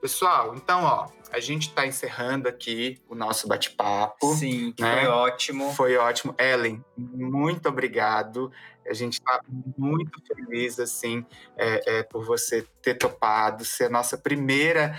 Pessoal, 0.01 0.55
então, 0.55 0.83
ó, 0.83 1.09
a 1.31 1.39
gente 1.39 1.67
está 1.67 1.85
encerrando 1.85 2.49
aqui 2.49 2.99
o 3.07 3.13
nosso 3.13 3.47
bate-papo. 3.47 4.33
Sim, 4.33 4.73
né? 4.79 5.01
foi 5.01 5.07
ótimo. 5.07 5.73
Foi 5.73 5.95
ótimo. 5.95 6.33
Ellen, 6.39 6.83
muito 6.97 7.69
obrigado. 7.69 8.51
A 8.89 8.95
gente 8.95 9.13
está 9.13 9.41
muito 9.77 10.19
feliz, 10.25 10.79
assim, 10.79 11.23
é, 11.55 11.99
é, 11.99 12.03
por 12.03 12.25
você 12.25 12.67
ter 12.81 12.95
topado, 12.95 13.63
ser 13.63 13.85
a 13.85 13.89
nossa 13.89 14.17
primeira 14.17 14.97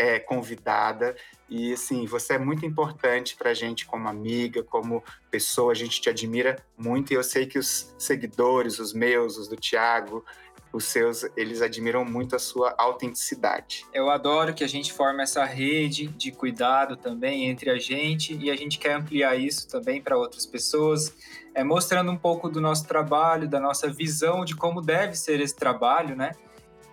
é, 0.00 0.18
convidada. 0.18 1.14
E, 1.46 1.74
assim, 1.74 2.06
você 2.06 2.34
é 2.34 2.38
muito 2.38 2.64
importante 2.64 3.36
para 3.36 3.50
a 3.50 3.54
gente 3.54 3.84
como 3.84 4.08
amiga, 4.08 4.62
como 4.62 5.04
pessoa. 5.30 5.72
A 5.72 5.74
gente 5.74 6.00
te 6.00 6.08
admira 6.08 6.56
muito 6.78 7.12
e 7.12 7.16
eu 7.16 7.22
sei 7.22 7.44
que 7.44 7.58
os 7.58 7.94
seguidores, 7.98 8.78
os 8.78 8.94
meus, 8.94 9.36
os 9.36 9.46
do 9.46 9.56
Tiago, 9.56 10.24
os 10.72 10.84
seus, 10.84 11.26
eles 11.36 11.60
admiram 11.60 12.02
muito 12.02 12.34
a 12.34 12.38
sua 12.38 12.74
autenticidade. 12.78 13.84
Eu 13.92 14.08
adoro 14.08 14.54
que 14.54 14.64
a 14.64 14.68
gente 14.68 14.90
forme 14.90 15.22
essa 15.22 15.44
rede 15.44 16.06
de 16.06 16.32
cuidado 16.32 16.96
também 16.96 17.50
entre 17.50 17.68
a 17.68 17.78
gente 17.78 18.34
e 18.34 18.50
a 18.50 18.56
gente 18.56 18.78
quer 18.78 18.94
ampliar 18.94 19.36
isso 19.36 19.68
também 19.68 20.00
para 20.00 20.16
outras 20.16 20.46
pessoas, 20.46 21.14
é, 21.54 21.62
mostrando 21.62 22.10
um 22.10 22.16
pouco 22.16 22.48
do 22.48 22.60
nosso 22.60 22.86
trabalho, 22.86 23.46
da 23.46 23.60
nossa 23.60 23.92
visão 23.92 24.46
de 24.46 24.56
como 24.56 24.80
deve 24.80 25.14
ser 25.14 25.40
esse 25.40 25.56
trabalho, 25.56 26.16
né? 26.16 26.32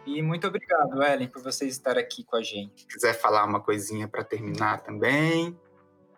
E 0.07 0.21
muito 0.21 0.47
obrigado, 0.47 1.03
Ellen, 1.03 1.27
por 1.27 1.43
você 1.43 1.67
estar 1.67 1.97
aqui 1.97 2.23
com 2.23 2.37
a 2.37 2.41
gente. 2.41 2.81
Se 2.81 2.87
quiser 2.87 3.13
falar 3.13 3.43
uma 3.43 3.59
coisinha 3.59 4.07
para 4.07 4.23
terminar 4.23 4.79
também. 4.79 5.53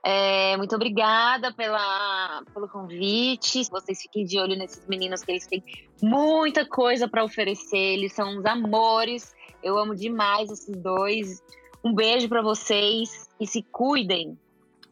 É, 0.04 0.56
muito 0.58 0.76
obrigada 0.76 1.52
pela, 1.52 2.44
pelo 2.54 2.70
convite. 2.70 3.68
Vocês 3.72 4.00
fiquem 4.00 4.26
de 4.26 4.40
olho 4.40 4.56
nesses 4.56 4.86
meninos, 4.88 5.24
que 5.24 5.32
eles 5.32 5.48
têm 5.48 5.64
muita 6.04 6.68
coisa 6.68 7.08
para 7.08 7.24
oferecer. 7.24 7.96
Eles 7.96 8.14
são 8.14 8.38
uns 8.38 8.46
amores. 8.46 9.34
Eu 9.64 9.76
amo 9.76 9.96
demais 9.96 10.52
esses 10.52 10.78
dois. 10.78 11.42
Um 11.84 11.92
beijo 11.92 12.30
para 12.30 12.44
vocês 12.44 13.28
e 13.40 13.48
se 13.48 13.64
cuidem. 13.64 14.38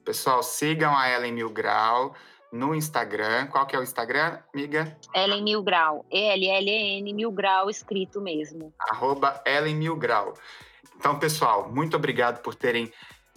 Pessoal, 0.03 0.41
sigam 0.41 0.97
a 0.97 1.07
Ellen 1.07 1.33
Mil 1.33 1.51
Grau 1.51 2.15
no 2.51 2.73
Instagram. 2.73 3.47
Qual 3.47 3.65
que 3.65 3.75
é 3.75 3.79
o 3.79 3.83
Instagram, 3.83 4.39
amiga? 4.53 4.97
Ellen 5.13 5.43
Mil 5.43 5.61
Grau. 5.63 6.05
E-L-L-E-N 6.11 7.13
Mil 7.13 7.31
Grau, 7.31 7.69
escrito 7.69 8.21
mesmo. 8.21 8.73
Arroba 8.79 9.41
Ellen 9.45 9.75
Mil 9.75 9.95
Grau. 9.95 10.33
Então, 10.95 11.19
pessoal, 11.19 11.69
muito 11.71 11.95
obrigado 11.95 12.41
por 12.41 12.55
terem 12.55 12.91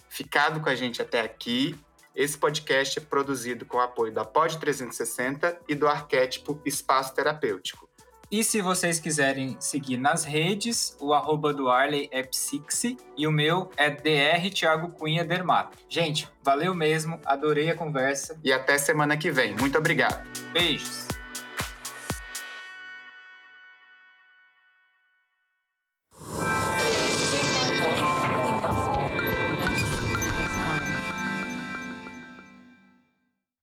ficado 0.08 0.60
com 0.60 0.68
a 0.68 0.74
gente 0.74 1.02
até 1.02 1.20
aqui. 1.20 1.78
Esse 2.14 2.36
podcast 2.36 2.98
é 2.98 3.02
produzido 3.02 3.64
com 3.64 3.76
o 3.76 3.80
apoio 3.80 4.12
da 4.12 4.24
Pod 4.24 4.58
360 4.58 5.60
e 5.68 5.74
do 5.74 5.86
arquétipo 5.86 6.60
Espaço 6.64 7.14
Terapêutico. 7.14 7.89
E 8.30 8.44
se 8.44 8.62
vocês 8.62 9.00
quiserem 9.00 9.56
seguir 9.58 9.96
nas 9.96 10.22
redes, 10.24 10.96
o 11.00 11.12
arroba 11.12 11.52
do 11.52 11.68
Arley 11.68 12.08
é 12.12 12.22
Psixi 12.22 12.96
e 13.16 13.26
o 13.26 13.32
meu 13.32 13.68
é 13.76 13.90
DR 13.90 14.48
Thiago 14.54 14.90
Cunha 14.90 15.24
Dermato. 15.24 15.76
Gente, 15.88 16.28
valeu 16.40 16.72
mesmo, 16.72 17.18
adorei 17.24 17.70
a 17.70 17.74
conversa. 17.74 18.38
E 18.44 18.52
até 18.52 18.78
semana 18.78 19.16
que 19.16 19.32
vem. 19.32 19.56
Muito 19.56 19.76
obrigado. 19.76 20.24
Beijos! 20.52 21.19